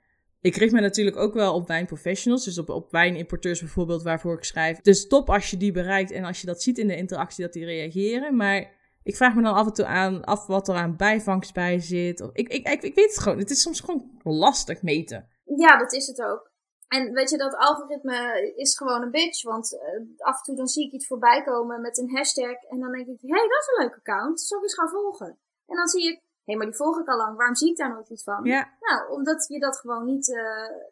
ik 0.44 0.56
richt 0.56 0.72
me 0.72 0.80
natuurlijk 0.80 1.16
ook 1.16 1.34
wel 1.34 1.54
op 1.54 1.66
wijnprofessionals, 1.66 2.44
dus 2.44 2.58
op, 2.58 2.68
op 2.68 2.90
wijnimporteurs 2.90 3.60
bijvoorbeeld, 3.60 4.02
waarvoor 4.02 4.36
ik 4.36 4.44
schrijf. 4.44 4.80
Dus 4.80 5.06
top 5.06 5.30
als 5.30 5.50
je 5.50 5.56
die 5.56 5.72
bereikt 5.72 6.10
en 6.10 6.24
als 6.24 6.40
je 6.40 6.46
dat 6.46 6.62
ziet 6.62 6.78
in 6.78 6.86
de 6.86 6.96
interactie, 6.96 7.44
dat 7.44 7.52
die 7.52 7.64
reageren. 7.64 8.36
Maar 8.36 8.72
ik 9.02 9.16
vraag 9.16 9.34
me 9.34 9.42
dan 9.42 9.54
af 9.54 9.66
en 9.66 9.72
toe 9.72 9.84
aan, 9.84 10.24
af 10.24 10.46
wat 10.46 10.68
er 10.68 10.74
aan 10.74 10.96
bijvangst 10.96 11.54
bij 11.54 11.80
zit. 11.80 12.20
Of, 12.20 12.30
ik, 12.32 12.48
ik, 12.48 12.66
ik, 12.82 12.94
weet 12.94 13.10
het 13.10 13.18
gewoon. 13.18 13.38
Het 13.38 13.50
is 13.50 13.60
soms 13.60 13.80
gewoon 13.80 14.10
lastig 14.22 14.82
meten. 14.82 15.28
Ja, 15.44 15.78
dat 15.78 15.92
is 15.92 16.06
het 16.06 16.22
ook. 16.22 16.50
En 16.88 17.12
weet 17.12 17.30
je, 17.30 17.36
dat 17.36 17.56
algoritme 17.56 18.52
is 18.56 18.76
gewoon 18.76 19.02
een 19.02 19.10
bitch. 19.10 19.42
Want 19.42 19.72
uh, 19.72 20.26
af 20.26 20.36
en 20.36 20.42
toe 20.42 20.56
dan 20.56 20.66
zie 20.66 20.86
ik 20.86 20.92
iets 20.92 21.06
voorbij 21.06 21.42
komen 21.42 21.80
met 21.80 21.98
een 21.98 22.16
hashtag. 22.16 22.62
En 22.68 22.80
dan 22.80 22.92
denk 22.92 23.06
ik, 23.06 23.20
hé, 23.20 23.28
hey, 23.28 23.48
dat 23.48 23.60
is 23.60 23.68
een 23.74 23.84
leuk 23.84 23.96
account. 23.96 24.40
Zal 24.40 24.58
ik 24.58 24.64
eens 24.64 24.74
gaan 24.74 24.88
volgen? 24.88 25.38
En 25.66 25.76
dan 25.76 25.88
zie 25.88 26.12
ik 26.12 26.20
hé, 26.44 26.56
maar 26.56 26.66
die 26.66 26.74
volg 26.74 27.00
ik 27.00 27.08
al 27.08 27.16
lang, 27.16 27.36
waarom 27.36 27.56
zie 27.56 27.70
ik 27.70 27.76
daar 27.76 27.92
nooit 27.92 28.10
iets 28.10 28.22
van? 28.22 28.44
Ja. 28.44 28.76
Nou, 28.80 29.10
omdat 29.10 29.46
je 29.48 29.58
dat 29.58 29.78
gewoon 29.78 30.04
niet 30.04 30.28
uh, 30.28 30.36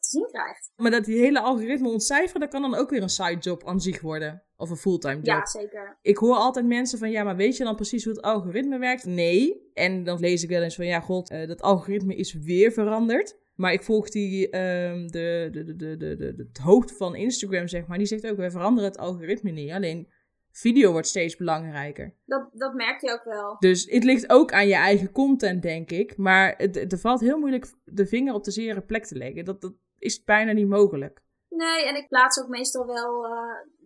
te 0.01 0.09
zien 0.09 0.27
krijgt. 0.27 0.73
Maar 0.77 0.91
dat 0.91 1.05
die 1.05 1.19
hele 1.19 1.41
algoritme 1.41 1.89
ontcijferen, 1.89 2.41
dat 2.41 2.51
kan 2.51 2.63
dan 2.63 2.75
ook 2.75 2.91
weer 2.91 3.03
een 3.03 3.09
sidejob 3.09 3.67
aan 3.67 3.81
zich 3.81 4.01
worden. 4.01 4.43
Of 4.57 4.71
een 4.71 4.77
fulltime 4.77 5.15
job. 5.15 5.25
Ja, 5.25 5.47
zeker. 5.47 5.99
Ik 6.03 6.17
hoor 6.17 6.35
altijd 6.35 6.67
mensen 6.67 6.99
van, 6.99 7.11
ja, 7.11 7.25
maar 7.25 7.37
weet 7.37 7.57
je 7.57 7.65
dan 7.65 7.77
precies 7.77 8.05
hoe 8.05 8.13
het 8.13 8.23
algoritme 8.23 8.79
werkt? 8.79 9.05
Nee. 9.05 9.71
En 9.75 10.05
dan 10.05 10.21
lees 10.21 10.43
ik 10.43 10.49
wel 10.49 10.63
eens 10.63 10.75
van, 10.75 10.87
ja, 10.87 11.01
god, 11.01 11.31
uh, 11.31 11.47
dat 11.47 11.63
algoritme 11.63 12.17
is 12.17 12.35
weer 12.35 12.73
veranderd. 12.73 13.41
Maar 13.55 13.73
ik 13.73 13.83
volg 13.83 14.09
die, 14.09 14.45
um, 14.45 15.11
de, 15.11 15.49
de, 15.53 15.65
de, 15.65 15.77
de, 15.77 15.97
de, 15.97 16.17
de, 16.17 16.45
het 16.49 16.59
hoofd 16.59 16.97
van 16.97 17.15
Instagram, 17.15 17.69
zeg 17.69 17.87
maar. 17.87 17.99
Die 17.99 18.07
zegt 18.07 18.27
ook, 18.27 18.37
wij 18.37 18.51
veranderen 18.51 18.91
het 18.91 18.99
algoritme 18.99 19.51
niet. 19.51 19.71
Alleen 19.71 20.09
video 20.53 20.93
wordt 20.93 21.07
steeds 21.07 21.37
belangrijker. 21.37 22.15
Dat, 22.25 22.49
dat 22.53 22.75
merk 22.75 23.01
je 23.01 23.13
ook 23.13 23.25
wel. 23.25 23.57
Dus 23.59 23.85
het 23.91 24.05
ligt 24.05 24.31
ook 24.31 24.53
aan 24.53 24.67
je 24.67 24.75
eigen 24.75 25.13
content, 25.13 25.63
denk 25.63 25.91
ik. 25.91 26.17
Maar 26.17 26.55
het, 26.57 26.93
er 26.93 26.99
valt 26.99 27.21
heel 27.21 27.39
moeilijk 27.39 27.73
de 27.85 28.07
vinger 28.07 28.35
op 28.35 28.45
de 28.45 28.51
zere 28.51 28.83
plek 28.83 29.07
te 29.07 29.17
leggen. 29.17 29.45
Dat, 29.45 29.61
dat 29.61 29.75
is 29.99 30.25
bijna 30.25 30.53
niet 30.53 30.69
mogelijk. 30.69 31.23
Nee, 31.49 31.87
en 31.87 31.97
ik 31.97 32.09
plaats 32.09 32.41
ook 32.41 32.49
meestal 32.49 32.87
wel 32.87 33.25
uh, 33.25 33.33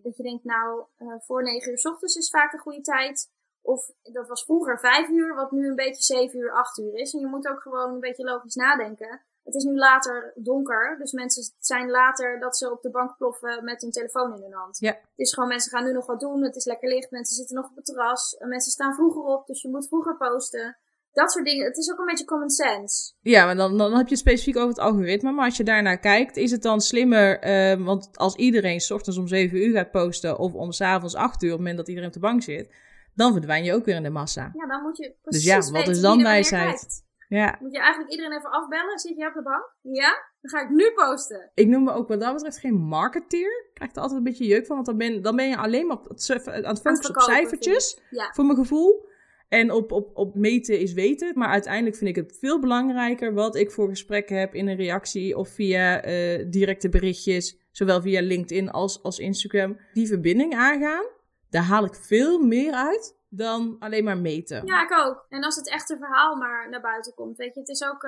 dat 0.02 0.16
je 0.16 0.22
denkt, 0.22 0.44
nou, 0.44 0.86
uh, 0.98 1.14
voor 1.18 1.42
9 1.42 1.70
uur 1.70 1.78
s 1.78 1.86
ochtends 1.86 2.16
is 2.16 2.30
vaak 2.30 2.52
een 2.52 2.58
goede 2.58 2.80
tijd. 2.80 3.30
Of 3.62 3.90
dat 4.02 4.28
was 4.28 4.44
vroeger 4.44 4.78
5 4.78 5.08
uur, 5.08 5.34
wat 5.34 5.50
nu 5.50 5.68
een 5.68 5.74
beetje 5.74 6.02
7 6.02 6.38
uur, 6.38 6.52
8 6.52 6.78
uur 6.78 6.94
is. 6.94 7.14
En 7.14 7.20
je 7.20 7.26
moet 7.26 7.48
ook 7.48 7.62
gewoon 7.62 7.94
een 7.94 8.00
beetje 8.00 8.24
logisch 8.24 8.54
nadenken. 8.54 9.25
Het 9.46 9.54
is 9.54 9.64
nu 9.64 9.74
later 9.74 10.32
donker, 10.34 10.96
dus 10.98 11.12
mensen 11.12 11.54
zijn 11.58 11.90
later 11.90 12.40
dat 12.40 12.56
ze 12.56 12.72
op 12.72 12.82
de 12.82 12.90
bank 12.90 13.16
ploffen 13.16 13.64
met 13.64 13.80
hun 13.80 13.90
telefoon 13.90 14.36
in 14.36 14.42
hun 14.42 14.52
hand. 14.52 14.78
Ja. 14.78 14.92
Het 14.92 15.26
is 15.26 15.34
gewoon, 15.34 15.48
mensen 15.48 15.70
gaan 15.70 15.84
nu 15.84 15.92
nog 15.92 16.06
wat 16.06 16.20
doen, 16.20 16.42
het 16.42 16.56
is 16.56 16.64
lekker 16.64 16.88
licht, 16.88 17.10
mensen 17.10 17.36
zitten 17.36 17.56
nog 17.56 17.68
op 17.70 17.76
het 17.76 17.84
terras, 17.84 18.36
mensen 18.38 18.72
staan 18.72 18.94
vroeger 18.94 19.22
op, 19.22 19.46
dus 19.46 19.62
je 19.62 19.68
moet 19.68 19.88
vroeger 19.88 20.16
posten. 20.16 20.78
Dat 21.12 21.32
soort 21.32 21.44
dingen, 21.44 21.64
het 21.64 21.76
is 21.76 21.92
ook 21.92 21.98
een 21.98 22.06
beetje 22.06 22.24
common 22.24 22.50
sense. 22.50 23.12
Ja, 23.20 23.44
maar 23.44 23.56
dan, 23.56 23.78
dan 23.78 23.92
heb 23.92 24.06
je 24.06 24.10
het 24.10 24.18
specifiek 24.18 24.56
over 24.56 24.68
het 24.68 24.78
algoritme. 24.78 25.32
Maar 25.32 25.44
als 25.44 25.56
je 25.56 25.64
daarnaar 25.64 25.98
kijkt, 25.98 26.36
is 26.36 26.50
het 26.50 26.62
dan 26.62 26.80
slimmer, 26.80 27.44
uh, 27.44 27.84
want 27.84 28.08
als 28.16 28.34
iedereen 28.34 28.80
s 28.80 28.90
ochtends 28.90 29.18
om 29.18 29.26
7 29.26 29.58
uur 29.58 29.72
gaat 29.72 29.90
posten 29.90 30.38
of 30.38 30.52
om 30.52 30.72
s'avonds 30.72 31.14
8 31.14 31.42
uur, 31.42 31.48
op 31.48 31.56
het 31.56 31.58
moment 31.58 31.76
dat 31.76 31.88
iedereen 31.88 32.08
op 32.08 32.14
de 32.14 32.20
bank 32.20 32.42
zit, 32.42 32.74
dan 33.14 33.32
verdwijn 33.32 33.64
je 33.64 33.74
ook 33.74 33.84
weer 33.84 33.96
in 33.96 34.02
de 34.02 34.10
massa. 34.10 34.50
Ja, 34.54 34.66
dan 34.66 34.82
moet 34.82 34.96
je 34.96 35.14
precies 35.22 35.44
Dus 35.44 35.52
ja, 35.52 35.78
wat 35.78 35.88
is 35.88 36.00
dan 36.00 36.22
wijsheid? 36.22 37.04
Ja. 37.28 37.56
Moet 37.60 37.72
je 37.72 37.78
eigenlijk 37.78 38.10
iedereen 38.10 38.38
even 38.38 38.50
afbellen? 38.50 38.98
Zit 38.98 39.16
je 39.16 39.26
op 39.26 39.34
de 39.34 39.42
bank? 39.42 39.74
Ja? 39.82 40.10
Dan 40.40 40.50
ga 40.50 40.60
ik 40.60 40.70
nu 40.70 40.92
posten. 40.94 41.50
Ik 41.54 41.66
noem 41.68 41.84
me 41.84 41.92
ook 41.92 42.08
wat 42.08 42.20
dat 42.20 42.32
betreft 42.32 42.58
geen 42.58 42.74
marketeer. 42.74 43.64
Ik 43.68 43.74
krijg 43.74 43.94
er 43.94 44.00
altijd 44.00 44.18
een 44.18 44.24
beetje 44.24 44.46
jeuk 44.46 44.66
van, 44.66 44.74
want 44.74 44.86
dan 44.86 44.96
ben, 44.96 45.22
dan 45.22 45.36
ben 45.36 45.48
je 45.48 45.56
alleen 45.56 45.86
maar 45.86 45.96
op 45.96 46.08
het, 46.08 46.48
aan 46.48 46.64
het 46.64 46.80
focussen 46.80 47.14
op 47.14 47.20
cijfertjes, 47.20 48.00
Ja. 48.10 48.30
voor 48.32 48.44
mijn 48.44 48.58
gevoel. 48.58 49.08
En 49.48 49.70
op, 49.70 49.92
op, 49.92 50.10
op 50.16 50.34
meten 50.34 50.78
is 50.78 50.92
weten. 50.92 51.32
Maar 51.38 51.48
uiteindelijk 51.48 51.96
vind 51.96 52.10
ik 52.10 52.16
het 52.16 52.36
veel 52.40 52.60
belangrijker 52.60 53.34
wat 53.34 53.56
ik 53.56 53.70
voor 53.70 53.88
gesprekken 53.88 54.38
heb 54.38 54.54
in 54.54 54.68
een 54.68 54.76
reactie 54.76 55.36
of 55.36 55.48
via 55.48 56.02
eh, 56.02 56.44
directe 56.50 56.88
berichtjes, 56.88 57.58
zowel 57.70 58.00
via 58.02 58.20
LinkedIn 58.20 58.70
als, 58.70 59.02
als 59.02 59.18
Instagram. 59.18 59.78
Die 59.92 60.06
verbinding 60.06 60.54
aangaan, 60.54 61.04
daar 61.50 61.62
haal 61.62 61.84
ik 61.84 61.94
veel 61.94 62.38
meer 62.38 62.72
uit 62.72 63.16
dan 63.36 63.76
alleen 63.78 64.04
maar 64.04 64.18
meten. 64.18 64.66
Ja, 64.66 64.82
ik 64.82 64.92
ook. 64.92 65.26
En 65.28 65.44
als 65.44 65.56
het 65.56 65.68
echte 65.68 65.96
verhaal 65.96 66.36
maar 66.36 66.68
naar 66.70 66.80
buiten 66.80 67.14
komt, 67.14 67.36
weet 67.36 67.54
je, 67.54 67.60
het 67.60 67.68
is 67.68 67.84
ook, 67.84 68.02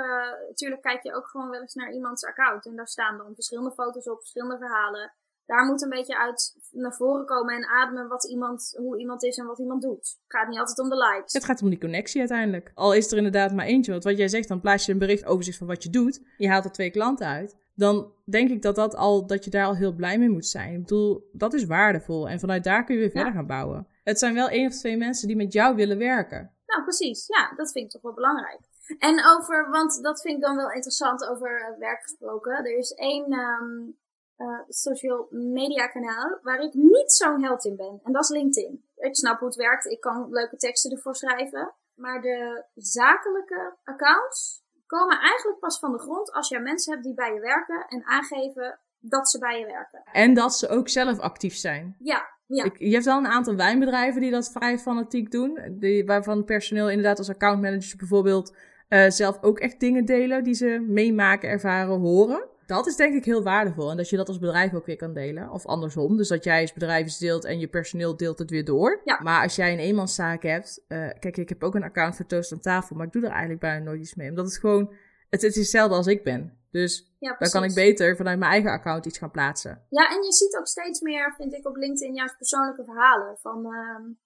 natuurlijk 0.49 0.82
kijk 0.82 1.02
je 1.02 1.14
ook 1.14 1.28
gewoon 1.28 1.50
wel 1.50 1.61
eens 1.61 1.75
naar 1.75 1.92
iemands 1.92 2.25
account. 2.25 2.66
En 2.66 2.76
daar 2.76 2.88
staan 2.88 3.18
dan 3.18 3.35
verschillende 3.35 3.73
foto's 3.73 4.08
op, 4.08 4.18
verschillende 4.18 4.58
verhalen. 4.58 5.12
Daar 5.49 5.66
moet 5.66 5.82
een 5.82 5.88
beetje 5.88 6.18
uit 6.18 6.56
naar 6.70 6.94
voren 6.94 7.26
komen 7.26 7.54
en 7.54 7.68
ademen 7.68 8.08
wat 8.08 8.28
iemand, 8.28 8.75
hoe 8.76 8.99
iemand 8.99 9.23
is 9.25 9.38
en 9.38 9.47
wat 9.47 9.58
iemand 9.58 9.82
doet. 9.82 10.18
Het 10.23 10.37
gaat 10.37 10.49
niet 10.49 10.58
altijd 10.58 10.78
om 10.78 10.88
de 10.88 10.97
likes. 10.97 11.32
Het 11.32 11.44
gaat 11.44 11.62
om 11.62 11.68
die 11.68 11.78
connectie 11.78 12.18
uiteindelijk. 12.20 12.70
Al 12.75 12.94
is 12.94 13.11
er 13.11 13.16
inderdaad 13.16 13.52
maar 13.52 13.66
eentje. 13.66 13.90
Want 13.90 14.04
wat 14.04 14.16
jij 14.16 14.28
zegt, 14.28 14.49
dan 14.49 14.61
plaats 14.61 14.87
je 14.87 14.92
een 14.92 14.99
bericht 14.99 15.25
overzicht 15.25 15.58
van 15.58 15.66
wat 15.66 15.82
je 15.82 15.90
doet. 15.90 16.20
Je 16.37 16.49
haalt 16.49 16.64
er 16.64 16.73
twee 16.73 16.90
klanten 16.90 17.26
uit. 17.26 17.56
Dan 17.75 18.12
denk 18.25 18.50
ik 18.50 18.62
dat, 18.62 18.75
dat, 18.75 18.97
al, 18.97 19.26
dat 19.26 19.44
je 19.44 19.50
daar 19.50 19.66
al 19.66 19.76
heel 19.76 19.94
blij 19.94 20.18
mee 20.18 20.28
moet 20.28 20.47
zijn. 20.47 20.75
Ik 20.75 20.80
bedoel, 20.80 21.28
dat 21.32 21.54
is 21.54 21.64
waardevol. 21.64 22.28
En 22.28 22.40
vanuit 22.40 22.64
daar 22.64 22.85
kun 22.85 22.94
je 22.94 23.00
weer 23.00 23.11
verder 23.11 23.32
gaan 23.32 23.47
bouwen. 23.47 23.87
Het 24.09 24.19
zijn 24.19 24.35
wel 24.35 24.49
één 24.49 24.67
of 24.67 24.75
twee 24.75 24.97
mensen 24.97 25.27
die 25.29 25.37
met 25.37 25.53
jou 25.53 25.77
willen 25.77 25.99
werken. 25.99 26.55
Nou, 26.67 26.83
precies. 26.83 27.27
Ja, 27.27 27.53
dat 27.57 27.73
vind 27.73 27.85
ik 27.85 27.91
toch 27.91 28.03
wel 28.03 28.15
belangrijk. 28.15 28.61
En 28.99 29.25
over, 29.27 29.71
want 29.71 30.03
dat 30.03 30.21
vind 30.21 30.35
ik 30.35 30.43
dan 30.43 30.57
wel 30.57 30.71
interessant 30.71 31.29
over 31.29 31.61
eh, 31.61 31.79
werk 31.79 32.03
gesproken. 32.03 32.53
Er 32.53 32.79
is 32.79 32.93
één 32.93 33.33
ehm, 33.33 33.91
eh, 34.37 34.61
social 34.69 35.27
media 35.31 35.87
kanaal 35.87 36.38
waar 36.43 36.61
ik 36.61 36.75
niet 36.75 37.12
zo'n 37.12 37.43
held 37.43 37.65
in 37.65 37.77
ben. 37.77 38.00
En 38.03 38.12
dat 38.12 38.23
is 38.23 38.29
LinkedIn. 38.29 38.85
Ik 38.97 39.17
snap 39.17 39.38
hoe 39.38 39.49
het 39.49 39.57
werkt. 39.57 39.87
Ik 39.87 40.00
kan 40.00 40.31
leuke 40.31 40.57
teksten 40.57 40.91
ervoor 40.91 41.15
schrijven. 41.15 41.75
Maar 41.95 42.21
de 42.21 42.65
zakelijke 42.75 43.77
accounts 43.85 44.62
komen 44.87 45.21
eigenlijk 45.21 45.59
pas 45.59 45.79
van 45.79 45.93
de 45.93 45.99
grond 45.99 46.33
als 46.33 46.49
jij 46.49 46.61
mensen 46.61 46.93
hebt 46.93 47.05
die 47.05 47.15
bij 47.15 47.35
je 47.35 47.41
werken 47.41 47.87
en 47.88 48.05
aangeven 48.05 48.81
dat 48.99 49.31
ze 49.31 49.38
bij 49.38 49.59
je 49.59 49.67
werken. 49.67 50.03
En 50.12 50.35
dat 50.35 50.55
ze 50.55 50.69
ook 50.69 50.88
zelf 50.88 51.19
actief 51.19 51.57
zijn. 51.57 51.97
Ja, 51.99 52.38
ja. 52.49 52.64
Ik, 52.64 52.78
je 52.78 52.93
hebt 52.93 53.05
wel 53.05 53.19
een 53.19 53.26
aantal 53.26 53.57
wijnbedrijven 53.57 54.21
die 54.21 54.31
dat 54.31 54.50
vrij 54.50 54.78
fanatiek 54.78 55.31
doen. 55.31 55.59
Die, 55.71 56.05
waarvan 56.07 56.45
personeel 56.45 56.88
inderdaad 56.88 57.19
als 57.19 57.28
accountmanagers 57.28 57.97
bijvoorbeeld 57.97 58.55
eh, 58.88 59.11
zelf 59.11 59.38
ook 59.43 59.59
echt 59.59 59.81
dingen 59.81 60.05
delen 60.05 60.45
die 60.45 60.55
ze 60.55 60.85
meemaken, 60.88 61.49
ervaren, 61.49 61.99
horen. 61.99 62.47
Dat 62.67 62.87
is 62.87 62.97
denk 62.97 63.14
ik 63.14 63.25
heel 63.25 63.43
waardevol. 63.43 63.90
En 63.90 63.97
dat 63.97 64.09
je 64.09 64.17
dat 64.17 64.28
als 64.28 64.38
bedrijf 64.38 64.75
ook 64.75 64.87
weer 64.87 64.97
kan 64.97 65.14
delen. 65.14 65.50
Of 65.50 65.67
andersom. 65.67 66.17
Dus 66.17 66.28
dat 66.28 66.45
jij 66.45 66.61
als 66.61 66.73
bedrijf 66.73 67.07
iets 67.07 67.19
deelt 67.19 67.45
en 67.45 67.59
je 67.59 67.69
personeel 67.69 68.17
deelt 68.17 68.38
het 68.38 68.50
weer 68.50 68.64
door. 68.64 69.00
Ja. 69.05 69.21
Maar 69.23 69.43
als 69.43 69.57
jij 69.57 69.73
een 69.73 69.78
eenmanszaak 69.78 70.43
hebt. 70.43 70.85
eh, 70.88 71.09
kijk, 71.19 71.37
ik 71.37 71.49
heb 71.49 71.62
ook 71.62 71.75
een 71.75 71.83
account 71.83 72.17
voor 72.17 72.26
Toast 72.26 72.52
aan 72.52 72.61
tafel. 72.61 72.97
Maar 72.97 73.07
ik 73.07 73.12
doe 73.12 73.23
er 73.23 73.31
eigenlijk 73.31 73.61
bijna 73.61 73.85
nooit 73.85 74.00
iets 74.00 74.14
mee. 74.14 74.28
Omdat 74.28 74.45
het 74.45 74.59
gewoon. 74.59 74.93
Het, 75.31 75.43
het 75.43 75.50
is 75.50 75.57
hetzelfde 75.57 75.95
als 75.95 76.07
ik 76.07 76.25
ben. 76.25 76.58
Dus 76.70 77.14
ja, 77.18 77.37
dan 77.38 77.50
kan 77.50 77.64
ik 77.64 77.75
beter 77.75 78.16
vanuit 78.16 78.38
mijn 78.38 78.50
eigen 78.50 78.70
account 78.70 79.06
iets 79.06 79.18
gaan 79.18 79.30
plaatsen. 79.30 79.87
Ja, 79.88 80.10
en 80.10 80.22
je 80.22 80.32
ziet 80.32 80.56
ook 80.58 80.66
steeds 80.66 81.00
meer, 81.00 81.34
vind 81.37 81.52
ik, 81.52 81.68
op 81.68 81.76
LinkedIn 81.76 82.14
juist 82.14 82.37
persoonlijke 82.37 82.84
verhalen. 82.84 83.38
Van, 83.38 83.66
een 83.66 84.18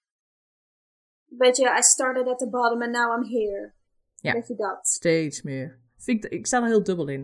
beetje, 1.28 1.76
I 1.78 1.82
started 1.82 2.26
at 2.26 2.38
the 2.38 2.49
bottom 2.49 2.82
and 2.82 2.92
now 2.92 3.16
I'm 3.16 3.30
here. 3.30 3.72
Ja. 4.14 4.32
Weet 4.32 4.46
je 4.46 4.54
dat? 4.54 4.87
Steeds 4.87 5.42
meer. 5.42 5.80
Vind 5.96 6.25
ik, 6.25 6.30
ik 6.30 6.46
sta 6.46 6.62
er 6.62 6.66
heel 6.66 6.82
dubbel 6.82 7.08
in. 7.08 7.22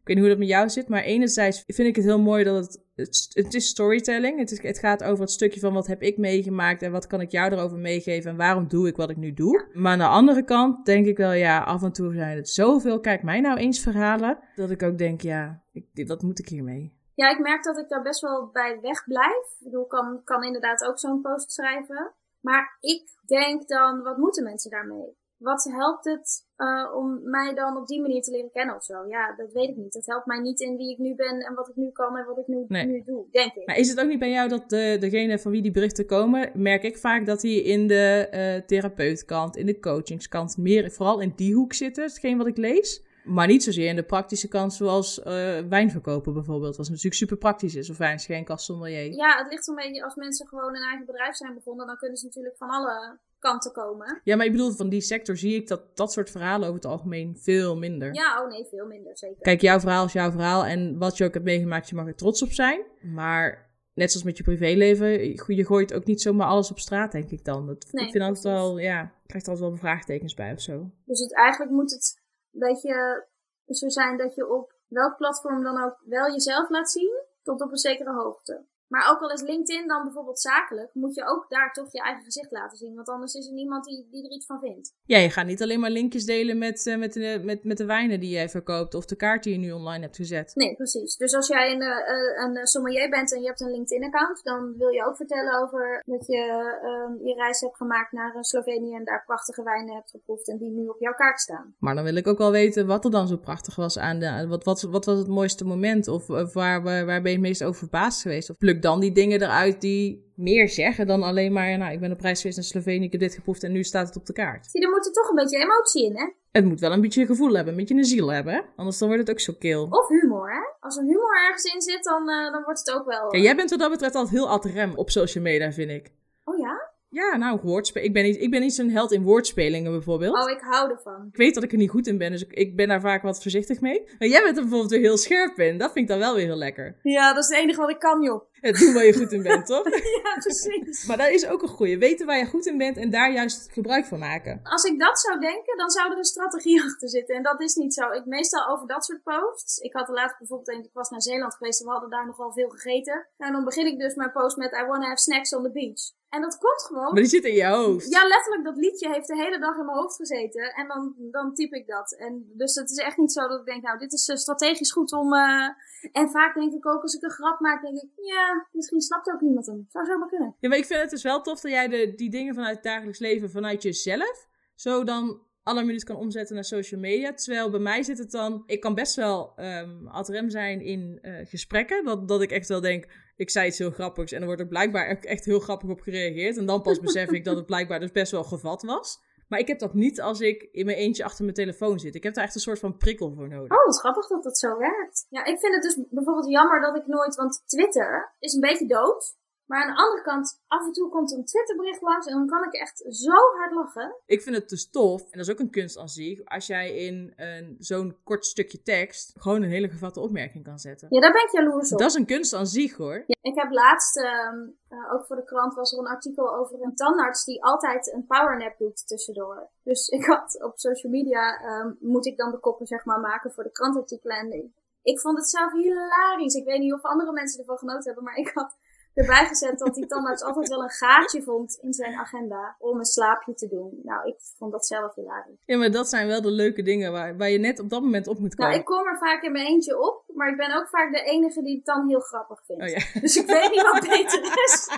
Ik 0.00 0.06
weet 0.06 0.16
niet 0.16 0.18
hoe 0.18 0.28
dat 0.28 0.38
met 0.38 0.48
jou 0.48 0.68
zit, 0.68 0.88
maar 0.88 1.02
enerzijds 1.02 1.64
vind 1.66 1.88
ik 1.88 1.96
het 1.96 2.04
heel 2.04 2.20
mooi 2.20 2.44
dat 2.44 2.66
het... 2.66 2.84
Het, 3.00 3.30
het 3.32 3.54
is 3.54 3.68
storytelling. 3.68 4.38
Het, 4.38 4.50
is, 4.50 4.62
het 4.62 4.78
gaat 4.78 5.04
over 5.04 5.20
het 5.20 5.30
stukje 5.30 5.60
van 5.60 5.72
wat 5.72 5.86
heb 5.86 6.02
ik 6.02 6.18
meegemaakt 6.18 6.82
en 6.82 6.92
wat 6.92 7.06
kan 7.06 7.20
ik 7.20 7.30
jou 7.30 7.52
erover 7.52 7.78
meegeven 7.78 8.30
en 8.30 8.36
waarom 8.36 8.68
doe 8.68 8.88
ik 8.88 8.96
wat 8.96 9.10
ik 9.10 9.16
nu 9.16 9.32
doe. 9.32 9.66
Maar 9.72 9.92
aan 9.92 9.98
de 9.98 10.06
andere 10.06 10.44
kant 10.44 10.86
denk 10.86 11.06
ik 11.06 11.16
wel, 11.16 11.32
ja, 11.32 11.62
af 11.62 11.82
en 11.82 11.92
toe 11.92 12.14
zijn 12.14 12.36
het 12.36 12.48
zoveel, 12.48 13.00
kijk 13.00 13.22
mij 13.22 13.40
nou 13.40 13.58
eens 13.58 13.80
verhalen, 13.80 14.38
dat 14.54 14.70
ik 14.70 14.82
ook 14.82 14.98
denk, 14.98 15.20
ja, 15.20 15.62
ik, 15.72 16.06
wat 16.06 16.22
moet 16.22 16.38
ik 16.38 16.48
hiermee? 16.48 16.98
Ja, 17.14 17.30
ik 17.30 17.38
merk 17.38 17.62
dat 17.64 17.78
ik 17.78 17.88
daar 17.88 18.02
best 18.02 18.20
wel 18.20 18.50
bij 18.52 18.78
weg 18.82 19.04
blijf. 19.04 19.56
Ik 19.58 19.64
bedoel, 19.64 19.86
kan, 19.86 20.20
kan 20.24 20.44
inderdaad 20.44 20.84
ook 20.84 20.98
zo'n 20.98 21.20
post 21.20 21.52
schrijven. 21.52 22.12
Maar 22.40 22.76
ik 22.80 23.08
denk 23.26 23.68
dan, 23.68 24.02
wat 24.02 24.16
moeten 24.16 24.44
mensen 24.44 24.70
daarmee? 24.70 25.18
Wat 25.40 25.64
helpt 25.64 26.04
het 26.04 26.46
eh, 26.56 26.94
om 26.94 27.20
mij 27.22 27.54
dan 27.54 27.76
op 27.76 27.86
die 27.86 28.00
manier 28.00 28.22
te 28.22 28.30
leren 28.30 28.50
kennen 28.50 28.74
of 28.76 28.84
zo? 28.84 29.06
Ja, 29.08 29.34
dat 29.36 29.52
weet 29.52 29.68
ik 29.68 29.76
niet. 29.76 29.92
Dat 29.92 30.06
helpt 30.06 30.26
mij 30.26 30.40
niet 30.40 30.60
in 30.60 30.76
wie 30.76 30.92
ik 30.92 30.98
nu 30.98 31.14
ben 31.14 31.40
en 31.40 31.54
wat 31.54 31.68
ik 31.68 31.76
nu 31.76 31.90
kan 31.90 32.16
en 32.16 32.26
wat 32.26 32.38
ik 32.38 32.46
nu, 32.46 32.64
Nee. 32.68 32.86
nu 32.86 33.02
doe, 33.04 33.26
denk 33.30 33.54
ik. 33.54 33.66
Maar 33.66 33.76
is 33.76 33.88
het 33.88 34.00
ook 34.00 34.08
niet 34.08 34.18
bij 34.18 34.30
jou 34.30 34.48
dat 34.48 34.70
de, 34.70 34.96
degene 35.00 35.38
van 35.38 35.50
wie 35.50 35.62
die 35.62 35.70
berichten 35.70 36.06
komen, 36.06 36.50
merk 36.54 36.82
ik 36.82 36.98
vaak 36.98 37.26
dat 37.26 37.40
die 37.40 37.62
in 37.62 37.86
de 37.86 38.28
eh 38.30 38.66
therapeutkant, 38.66 39.56
in 39.56 39.66
de 39.66 39.78
coachingskant, 39.80 40.56
meer 40.56 40.90
vooral 40.90 41.20
in 41.20 41.32
die 41.36 41.54
hoek 41.54 41.72
zitten, 41.72 42.04
hetgeen 42.04 42.38
wat 42.38 42.46
ik 42.46 42.56
lees. 42.56 43.08
Maar 43.24 43.46
niet 43.46 43.62
zozeer 43.62 43.88
in 43.88 43.96
de 43.96 44.02
praktische 44.04 44.48
kant, 44.48 44.72
zoals 44.74 45.22
eh 45.22 45.58
wijn 45.68 45.90
verkopen 45.90 46.32
bijvoorbeeld, 46.34 46.76
wat 46.76 46.88
natuurlijk 46.88 47.14
super 47.14 47.36
praktisch 47.36 47.74
is, 47.74 47.90
of 47.90 47.98
wijn 47.98 48.18
schenken 48.18 48.54
als 48.54 48.64
sommelier. 48.64 49.12
Ja, 49.12 49.38
het 49.38 49.50
ligt 49.50 49.68
een 49.68 49.74
beetje, 49.74 50.04
als 50.04 50.14
mensen 50.14 50.46
gewoon 50.46 50.76
een 50.76 50.82
eigen 50.88 51.06
bedrijf 51.06 51.34
zijn 51.36 51.54
begonnen, 51.54 51.86
dan 51.86 51.96
kunnen 51.96 52.16
ze 52.16 52.24
natuurlijk 52.24 52.56
van 52.56 52.68
alle 52.68 53.18
kanten 53.40 53.72
komen. 53.72 54.20
Ja, 54.24 54.36
maar 54.36 54.46
ik 54.46 54.52
bedoel, 54.52 54.72
van 54.72 54.88
die 54.88 55.00
sector 55.00 55.36
zie 55.36 55.54
ik 55.54 55.68
dat 55.68 55.96
dat 55.96 56.12
soort 56.12 56.30
verhalen 56.30 56.68
over 56.68 56.80
het 56.80 56.90
algemeen 56.90 57.36
veel 57.38 57.76
minder. 57.76 58.14
Ja, 58.14 58.42
oh 58.42 58.48
nee, 58.48 58.66
veel 58.66 58.86
minder 58.86 59.18
zeker. 59.18 59.42
Kijk, 59.42 59.60
jouw 59.60 59.80
verhaal 59.80 60.04
is 60.04 60.12
jouw 60.12 60.30
verhaal 60.30 60.64
en 60.64 60.98
wat 60.98 61.16
je 61.16 61.24
ook 61.24 61.32
hebt 61.32 61.44
meegemaakt, 61.44 61.88
je 61.88 61.94
mag 61.94 62.06
er 62.06 62.14
trots 62.14 62.42
op 62.42 62.52
zijn. 62.52 62.84
Maar 63.00 63.70
net 63.94 64.10
zoals 64.10 64.26
met 64.26 64.36
je 64.36 64.42
privéleven, 64.42 65.08
je 65.54 65.64
gooit 65.64 65.94
ook 65.94 66.04
niet 66.04 66.22
zomaar 66.22 66.46
alles 66.46 66.70
op 66.70 66.78
straat, 66.78 67.12
denk 67.12 67.30
ik 67.30 67.44
dan. 67.44 67.66
Dat, 67.66 67.88
Nee, 67.90 68.04
ik 68.04 68.10
vind 68.10 68.24
altijd 68.24 68.44
wel, 68.44 68.78
ja, 68.78 69.02
ik 69.02 69.26
krijg 69.26 69.44
er 69.44 69.50
altijd 69.50 69.68
wel 69.68 69.78
vraagtekens 69.78 70.34
bij 70.34 70.52
of 70.52 70.60
zo. 70.60 70.90
Dus 71.04 71.20
het, 71.20 71.34
eigenlijk 71.34 71.72
moet 71.72 71.90
het 71.90 72.20
een 72.52 72.60
beetje 72.60 73.26
zo 73.66 73.88
zijn 73.88 74.16
dat 74.16 74.34
je 74.34 74.48
op 74.48 74.74
welk 74.86 75.16
platform 75.16 75.62
dan 75.62 75.82
ook 75.82 76.02
wel 76.04 76.32
jezelf 76.32 76.70
laat 76.70 76.90
zien, 76.90 77.22
tot 77.42 77.62
op 77.62 77.70
een 77.70 77.76
zekere 77.78 78.12
hoogte. 78.12 78.64
Maar 78.92 79.10
ook 79.10 79.20
al 79.20 79.30
is 79.30 79.42
LinkedIn 79.42 79.88
dan 79.88 80.02
bijvoorbeeld 80.02 80.40
zakelijk, 80.40 80.90
moet 80.92 81.14
je 81.14 81.24
ook 81.26 81.44
daar 81.48 81.72
toch 81.72 81.92
je 81.92 82.02
eigen 82.02 82.24
gezicht 82.24 82.50
laten 82.50 82.78
zien. 82.78 82.94
Want 82.94 83.08
anders 83.08 83.34
is 83.34 83.46
er 83.46 83.52
niemand 83.52 83.84
die, 83.84 84.08
die 84.10 84.24
er 84.24 84.30
iets 84.30 84.46
van 84.46 84.60
vindt. 84.60 84.94
Ja, 85.04 85.18
je 85.18 85.30
gaat 85.30 85.46
niet 85.46 85.62
alleen 85.62 85.80
maar 85.80 85.90
linkjes 85.90 86.24
delen 86.24 86.58
met, 86.58 86.86
eh, 86.86 86.96
met, 86.96 87.12
de, 87.12 87.40
met, 87.44 87.64
met 87.64 87.76
de 87.76 87.84
wijnen 87.84 88.20
die 88.20 88.30
jij 88.30 88.48
verkoopt 88.48 88.94
of 88.94 89.04
de 89.04 89.16
kaart 89.16 89.42
die 89.42 89.52
je 89.52 89.58
nu 89.58 89.72
online 89.72 90.02
hebt 90.02 90.16
gezet. 90.16 90.54
Nee, 90.54 90.76
precies. 90.76 91.16
Dus 91.16 91.34
als 91.34 91.48
jij 91.48 91.72
een, 91.72 91.82
eh, 91.82 92.60
een 92.60 92.66
sommelier 92.66 93.08
bent 93.10 93.34
en 93.34 93.40
je 93.40 93.46
hebt 93.46 93.60
een 93.60 93.70
LinkedIn-account, 93.70 94.42
dan 94.42 94.74
wil 94.78 94.88
je 94.88 95.06
ook 95.06 95.16
vertellen 95.16 95.62
over 95.62 96.02
dat 96.06 96.26
je 96.26 96.38
ehm, 96.82 97.26
je 97.26 97.34
reis 97.34 97.60
hebt 97.60 97.76
gemaakt 97.76 98.12
naar 98.12 98.34
eh, 98.34 98.42
Slovenië 98.42 98.94
en 98.94 99.04
daar 99.04 99.22
prachtige 99.26 99.62
wijnen 99.62 99.94
hebt 99.94 100.10
geproefd 100.10 100.48
en 100.48 100.58
die 100.58 100.70
nu 100.70 100.86
op 100.86 101.00
jouw 101.00 101.14
kaart 101.14 101.40
staan. 101.40 101.74
Maar 101.78 101.94
dan 101.94 102.04
wil 102.04 102.14
ik 102.14 102.26
ook 102.26 102.38
wel 102.38 102.50
weten 102.50 102.86
wat 102.86 103.04
er 103.04 103.10
dan 103.10 103.28
zo 103.28 103.36
prachtig 103.36 103.76
was 103.76 103.98
aan 103.98 104.18
de. 104.18 104.46
Wat, 104.48 104.64
wat, 104.64 104.82
wat 104.82 105.04
was 105.04 105.18
het 105.18 105.28
mooiste 105.28 105.64
moment? 105.64 106.08
Of, 106.08 106.30
of 106.30 106.52
waar, 106.52 106.82
waar, 106.82 107.06
waar 107.06 107.22
ben 107.22 107.30
je 107.30 107.36
het 107.36 107.46
meest 107.46 107.64
over 107.64 107.78
verbaasd 107.78 108.22
geweest? 108.22 108.50
Of 108.50 108.56
pluk 108.56 108.79
dan 108.80 109.00
die 109.00 109.12
dingen 109.12 109.42
eruit 109.42 109.80
die 109.80 110.32
meer 110.34 110.68
zeggen 110.68 111.06
dan 111.06 111.22
alleen 111.22 111.52
maar. 111.52 111.78
Nou, 111.78 111.92
ik 111.92 112.00
ben 112.00 112.12
op 112.12 112.20
reis 112.20 112.40
geweest 112.40 112.56
naar 112.56 112.66
Slovenië, 112.66 113.04
ik 113.04 113.12
heb 113.12 113.20
dit 113.20 113.34
geproefd 113.34 113.62
en 113.62 113.72
nu 113.72 113.82
staat 113.84 114.06
het 114.06 114.16
op 114.16 114.26
de 114.26 114.32
kaart. 114.32 114.66
Zie, 114.66 114.82
er 114.82 114.90
moet 114.90 115.06
er 115.06 115.12
toch 115.12 115.28
een 115.28 115.34
beetje 115.34 115.58
emotie 115.58 116.04
in, 116.04 116.16
hè? 116.16 116.32
Het 116.52 116.64
moet 116.64 116.80
wel 116.80 116.92
een 116.92 117.00
beetje 117.00 117.26
gevoel 117.26 117.52
hebben, 117.52 117.72
een 117.72 117.78
beetje 117.78 117.94
een 117.94 118.04
ziel 118.04 118.32
hebben. 118.32 118.52
hè? 118.52 118.60
Anders 118.76 118.98
dan 118.98 119.08
wordt 119.08 119.22
het 119.22 119.32
ook 119.32 119.40
zo 119.40 119.52
kil. 119.58 119.82
Of 119.90 120.08
humor, 120.08 120.50
hè? 120.52 120.60
Als 120.80 120.96
er 120.96 121.02
humor 121.02 121.36
ergens 121.46 121.74
in 121.74 121.80
zit, 121.80 122.04
dan, 122.04 122.28
eh, 122.30 122.52
dan 122.52 122.62
wordt 122.62 122.78
het 122.78 122.90
ook 122.94 123.06
wel... 123.06 123.34
Ja, 123.36 123.42
jij 123.42 123.56
bent 123.56 123.70
wat 123.70 123.78
dat 123.78 123.90
betreft 123.90 124.14
altijd 124.14 124.34
heel 124.34 124.48
ad 124.48 124.64
rem 124.64 124.92
op 124.96 125.10
social 125.10 125.44
media, 125.44 125.72
vind 125.72 125.90
ik. 125.90 126.12
Oh 126.44 126.58
ja? 126.58 126.79
Ja, 127.12 127.36
nou, 127.36 127.60
woordspe 127.62 128.02
ik 128.02 128.12
ben 128.12 128.24
niet, 128.24 128.40
ik 128.40 128.50
ben 128.50 128.60
niet 128.60 128.74
zo'n 128.74 128.88
held 128.88 129.12
in 129.12 129.22
woordspelingen 129.22 129.92
bijvoorbeeld. 129.92 130.34
Oh, 130.34 130.50
ik 130.50 130.60
hou 130.60 130.90
ervan. 130.90 131.26
Ik 131.28 131.36
weet 131.36 131.54
dat 131.54 131.62
ik 131.62 131.72
er 131.72 131.78
niet 131.78 131.90
goed 131.90 132.06
in 132.06 132.18
ben, 132.18 132.30
dus 132.30 132.42
ik, 132.42 132.52
ik 132.52 132.76
ben 132.76 132.88
daar 132.88 133.00
vaak 133.00 133.22
wat 133.22 133.42
voorzichtig 133.42 133.80
mee. 133.80 134.02
Maar 134.18 134.28
jij 134.28 134.42
bent 134.42 134.56
er 134.56 134.62
bijvoorbeeld 134.62 134.90
weer 134.90 135.00
heel 135.00 135.16
scherp 135.16 135.58
in. 135.58 135.78
Dat 135.78 135.92
vind 135.92 136.04
ik 136.04 136.10
dan 136.10 136.18
wel 136.18 136.34
weer 136.34 136.46
heel 136.46 136.56
lekker. 136.56 136.98
Ja, 137.02 137.32
dat 137.34 137.42
is 137.42 137.48
het 137.48 137.58
enige 137.58 137.80
wat 137.80 137.90
ik 137.90 137.98
kan, 137.98 138.22
joh. 138.22 138.48
Het 138.60 138.78
doen 138.78 138.94
waar 138.94 139.04
je 139.04 139.12
goed 139.12 139.32
in 139.32 139.42
bent, 139.42 139.66
toch? 139.66 139.84
ja, 140.22 140.32
precies. 140.40 141.06
Maar 141.06 141.16
dat 141.16 141.30
is 141.30 141.46
ook 141.46 141.62
een 141.62 141.68
goeie. 141.68 141.98
Weten 141.98 142.26
waar 142.26 142.38
je 142.38 142.46
goed 142.46 142.66
in 142.66 142.78
bent 142.78 142.96
en 142.96 143.10
daar 143.10 143.32
juist 143.32 143.72
gebruik 143.72 144.06
van 144.06 144.18
maken. 144.18 144.60
Als 144.62 144.84
ik 144.84 144.98
dat 144.98 145.20
zou 145.20 145.40
denken, 145.40 145.76
dan 145.76 145.90
zou 145.90 146.10
er 146.10 146.18
een 146.18 146.24
strategie 146.24 146.82
achter 146.88 147.08
zitten. 147.08 147.36
En 147.36 147.42
dat 147.42 147.60
is 147.60 147.74
niet 147.74 147.94
zo. 147.94 148.10
Ik 148.10 148.24
meestal 148.24 148.68
over 148.68 148.86
dat 148.86 149.04
soort 149.04 149.22
posts. 149.22 149.78
Ik 149.78 149.92
had 149.92 150.08
er 150.08 150.14
laatst 150.14 150.38
bijvoorbeeld 150.38 150.68
een, 150.68 150.84
ik 150.84 150.90
was 150.92 151.10
naar 151.10 151.22
Zeeland 151.22 151.54
geweest 151.54 151.80
en 151.80 151.86
we 151.86 151.92
hadden 151.92 152.10
daar 152.10 152.26
nogal 152.26 152.52
veel 152.52 152.68
gegeten. 152.68 153.28
En 153.36 153.52
dan 153.52 153.64
begin 153.64 153.86
ik 153.86 153.98
dus 153.98 154.14
mijn 154.14 154.32
post 154.32 154.56
met 154.56 154.72
I 154.72 154.86
wanna 154.86 155.06
have 155.06 155.20
snacks 155.20 155.54
on 155.54 155.62
the 155.62 155.72
beach. 155.72 156.18
En 156.30 156.40
dat 156.40 156.58
komt 156.58 156.82
gewoon. 156.82 157.04
Maar 157.12 157.22
die 157.22 157.26
zit 157.36 157.44
in 157.44 157.54
je 157.54 157.66
hoofd. 157.66 158.10
Ja, 158.10 158.26
letterlijk, 158.26 158.64
dat 158.64 158.76
liedje 158.76 159.08
heeft 159.08 159.26
de 159.26 159.36
hele 159.36 159.58
dag 159.58 159.76
in 159.78 159.84
mijn 159.84 159.98
hoofd 159.98 160.16
gezeten. 160.16 160.74
En 160.74 160.88
dan, 160.88 161.14
dan 161.30 161.54
typ 161.54 161.72
ik 161.72 161.86
dat. 161.86 162.16
En 162.18 162.50
dus 162.52 162.74
het 162.74 162.90
is 162.90 162.96
echt 162.96 163.16
niet 163.16 163.32
zo 163.32 163.48
dat 163.48 163.60
ik 163.60 163.66
denk, 163.66 163.82
nou, 163.82 163.98
dit 163.98 164.12
is 164.12 164.28
eh, 164.28 164.36
strategisch 164.36 164.92
goed 164.92 165.12
om... 165.12 165.32
eh, 165.34 165.68
En 166.12 166.30
vaak 166.30 166.54
denk 166.54 166.72
ik 166.72 166.86
ook, 166.86 167.02
als 167.02 167.14
ik 167.14 167.22
een 167.22 167.30
grap 167.30 167.60
maak, 167.60 167.82
denk 167.82 167.96
ik, 167.96 168.08
ja, 168.14 168.66
misschien 168.72 169.00
snapt 169.00 169.32
ook 169.32 169.40
niemand 169.40 169.66
hem. 169.66 169.86
Zou 169.88 170.04
zo 170.06 170.18
maar 170.18 170.28
kunnen. 170.28 170.56
Ja, 170.60 170.68
maar 170.68 170.78
ik 170.78 170.84
vind 170.86 171.00
het 171.00 171.10
dus 171.10 171.22
wel 171.22 171.42
tof 171.42 171.60
dat 171.60 171.70
jij 171.70 171.88
de, 171.88 172.14
die 172.14 172.30
dingen 172.30 172.54
vanuit 172.54 172.74
het 172.74 172.84
dagelijks 172.84 173.18
leven, 173.18 173.50
vanuit 173.50 173.82
jezelf, 173.82 174.48
zo 174.74 175.04
dan 175.04 175.48
alle 175.62 175.84
minuut 175.84 176.04
kan 176.04 176.16
omzetten 176.16 176.54
naar 176.54 176.64
social 176.64 177.00
media. 177.00 177.34
Terwijl 177.34 177.70
bij 177.70 177.80
mij 177.80 178.02
zit 178.02 178.18
het 178.18 178.30
dan, 178.30 178.62
ik 178.66 178.80
kan 178.80 178.94
best 178.94 179.14
wel 179.16 179.52
um, 179.56 180.06
ad 180.08 180.28
rem 180.28 180.50
zijn 180.50 180.80
in 180.80 181.18
uh, 181.22 181.46
gesprekken. 181.46 182.04
Dat, 182.04 182.28
dat 182.28 182.42
ik 182.42 182.50
echt 182.50 182.68
wel 182.68 182.80
denk, 182.80 183.06
ik 183.40 183.50
zei 183.50 183.66
iets 183.66 183.78
heel 183.78 183.90
grappigs 183.90 184.32
en 184.32 184.40
er 184.40 184.46
wordt 184.46 184.60
er 184.60 184.66
blijkbaar 184.66 185.06
echt 185.06 185.44
heel 185.44 185.60
grappig 185.60 185.90
op 185.90 186.00
gereageerd. 186.00 186.56
En 186.56 186.66
dan 186.66 186.82
pas 186.82 187.00
besef 187.00 187.30
ik 187.30 187.44
dat 187.44 187.56
het 187.56 187.66
blijkbaar 187.66 188.00
dus 188.00 188.12
best 188.12 188.32
wel 188.32 188.44
gevat 188.44 188.82
was. 188.82 189.20
Maar 189.48 189.58
ik 189.58 189.68
heb 189.68 189.78
dat 189.78 189.94
niet 189.94 190.20
als 190.20 190.40
ik 190.40 190.68
in 190.72 190.84
mijn 190.84 190.96
eentje 190.96 191.24
achter 191.24 191.44
mijn 191.44 191.56
telefoon 191.56 191.98
zit. 191.98 192.14
Ik 192.14 192.22
heb 192.22 192.34
daar 192.34 192.44
echt 192.44 192.54
een 192.54 192.60
soort 192.60 192.78
van 192.78 192.96
prikkel 192.96 193.32
voor 193.34 193.48
nodig. 193.48 193.78
Oh, 193.78 193.84
wat 193.86 193.98
grappig 193.98 194.26
dat 194.26 194.42
dat 194.42 194.58
zo 194.58 194.78
werkt. 194.78 195.26
Ja, 195.28 195.44
ik 195.44 195.58
vind 195.58 195.74
het 195.74 195.82
dus 195.82 196.00
bijvoorbeeld 196.10 196.50
jammer 196.50 196.80
dat 196.80 196.96
ik 196.96 197.06
nooit... 197.06 197.34
Want 197.34 197.62
Twitter 197.66 198.34
is 198.38 198.52
een 198.54 198.60
beetje 198.60 198.86
dood. 198.86 199.36
Maar 199.70 199.82
aan 199.82 199.94
de 199.94 200.02
andere 200.02 200.22
kant, 200.22 200.60
af 200.66 200.86
en 200.86 200.92
toe 200.92 201.08
komt 201.08 201.32
er 201.32 201.38
een 201.38 201.44
Twitterbericht 201.44 202.00
langs 202.00 202.26
en 202.26 202.32
dan 202.32 202.46
kan 202.46 202.64
ik 202.64 202.72
echt 202.72 203.04
zo 203.08 203.36
hard 203.56 203.72
lachen. 203.72 204.16
Ik 204.26 204.42
vind 204.42 204.56
het 204.56 204.68
dus 204.68 204.90
tof, 204.90 205.20
en 205.22 205.38
dat 205.38 205.46
is 205.46 205.52
ook 205.52 205.58
een 205.58 205.70
kunst 205.70 205.98
aan 205.98 206.08
zich, 206.08 206.44
als 206.44 206.66
jij 206.66 206.96
in 207.06 207.32
een, 207.36 207.76
zo'n 207.78 208.16
kort 208.24 208.44
stukje 208.46 208.82
tekst 208.82 209.32
gewoon 209.38 209.62
een 209.62 209.70
hele 209.70 209.88
gevatte 209.88 210.20
opmerking 210.20 210.64
kan 210.64 210.78
zetten. 210.78 211.08
Ja, 211.10 211.20
daar 211.20 211.32
ben 211.32 211.42
ik 211.42 211.50
jaloers 211.50 211.92
op. 211.92 211.98
Dat 211.98 212.08
is 212.08 212.14
een 212.14 212.26
kunst 212.26 212.54
aan 212.54 212.66
zich 212.66 212.96
hoor. 212.96 213.24
Ja, 213.26 213.36
ik 213.40 213.54
heb 213.54 213.70
laatst, 213.70 214.16
uh, 214.16 215.12
ook 215.12 215.26
voor 215.26 215.36
de 215.36 215.44
krant, 215.44 215.74
was 215.74 215.92
er 215.92 215.98
een 215.98 216.06
artikel 216.06 216.54
over 216.56 216.82
een 216.82 216.94
tandarts 216.94 217.44
die 217.44 217.64
altijd 217.64 218.12
een 218.12 218.26
powernap 218.26 218.78
doet 218.78 219.06
tussendoor. 219.06 219.68
Dus 219.82 220.08
ik 220.08 220.24
had 220.24 220.62
op 220.62 220.78
social 220.78 221.12
media, 221.12 221.42
um, 221.80 221.96
moet 222.00 222.26
ik 222.26 222.36
dan 222.36 222.50
de 222.50 222.58
koppen 222.58 222.86
zeg 222.86 223.04
maar 223.04 223.20
maken 223.20 223.52
voor 223.52 223.64
de 223.64 223.70
krantartikelen. 223.70 224.36
En 224.36 224.72
ik 225.02 225.20
vond 225.20 225.38
het 225.38 225.48
zelf 225.48 225.72
hilarisch. 225.72 226.54
Ik 226.54 226.64
weet 226.64 226.78
niet 226.80 226.92
of 226.92 227.02
andere 227.02 227.32
mensen 227.32 227.60
ervan 227.60 227.78
genoten 227.78 228.04
hebben, 228.04 228.24
maar 228.24 228.36
ik 228.36 228.50
had 228.54 228.76
erbij 229.14 229.46
gezet 229.46 229.78
dat 229.78 229.94
die 229.94 230.06
tandarts 230.06 230.42
altijd 230.42 230.68
wel 230.68 230.82
een 230.82 230.90
gaatje 230.90 231.42
vond 231.42 231.78
in 231.82 231.92
zijn 231.92 232.14
agenda 232.14 232.76
om 232.78 232.98
een 232.98 233.04
slaapje 233.04 233.54
te 233.54 233.68
doen. 233.68 234.00
Nou, 234.02 234.28
ik 234.28 234.36
vond 234.58 234.72
dat 234.72 234.86
zelf 234.86 235.14
hilarisch. 235.14 235.62
Ja, 235.64 235.76
maar 235.76 235.90
dat 235.90 236.08
zijn 236.08 236.26
wel 236.26 236.42
de 236.42 236.50
leuke 236.50 236.82
dingen 236.82 237.12
waar, 237.12 237.36
waar 237.36 237.50
je 237.50 237.58
net 237.58 237.78
op 237.80 237.90
dat 237.90 238.02
moment 238.02 238.26
op 238.26 238.38
moet 238.38 238.54
komen. 238.54 238.70
Nou, 238.70 238.80
ik 238.80 238.86
kom 238.86 239.06
er 239.06 239.18
vaak 239.18 239.42
in 239.42 239.52
mijn 239.52 239.66
eentje 239.66 240.00
op, 240.00 240.24
maar 240.34 240.48
ik 240.48 240.56
ben 240.56 240.76
ook 240.76 240.88
vaak 240.88 241.12
de 241.12 241.22
enige 241.22 241.62
die 241.62 241.76
het 241.76 241.84
dan 241.84 242.08
heel 242.08 242.20
grappig 242.20 242.62
vindt. 242.64 242.82
Oh, 242.82 242.88
ja. 242.88 243.00
Dus 243.20 243.36
ik 243.36 243.46
weet 243.46 243.70
niet 243.70 243.82
wat 243.82 244.00
beter 244.00 244.64
is. 244.64 244.88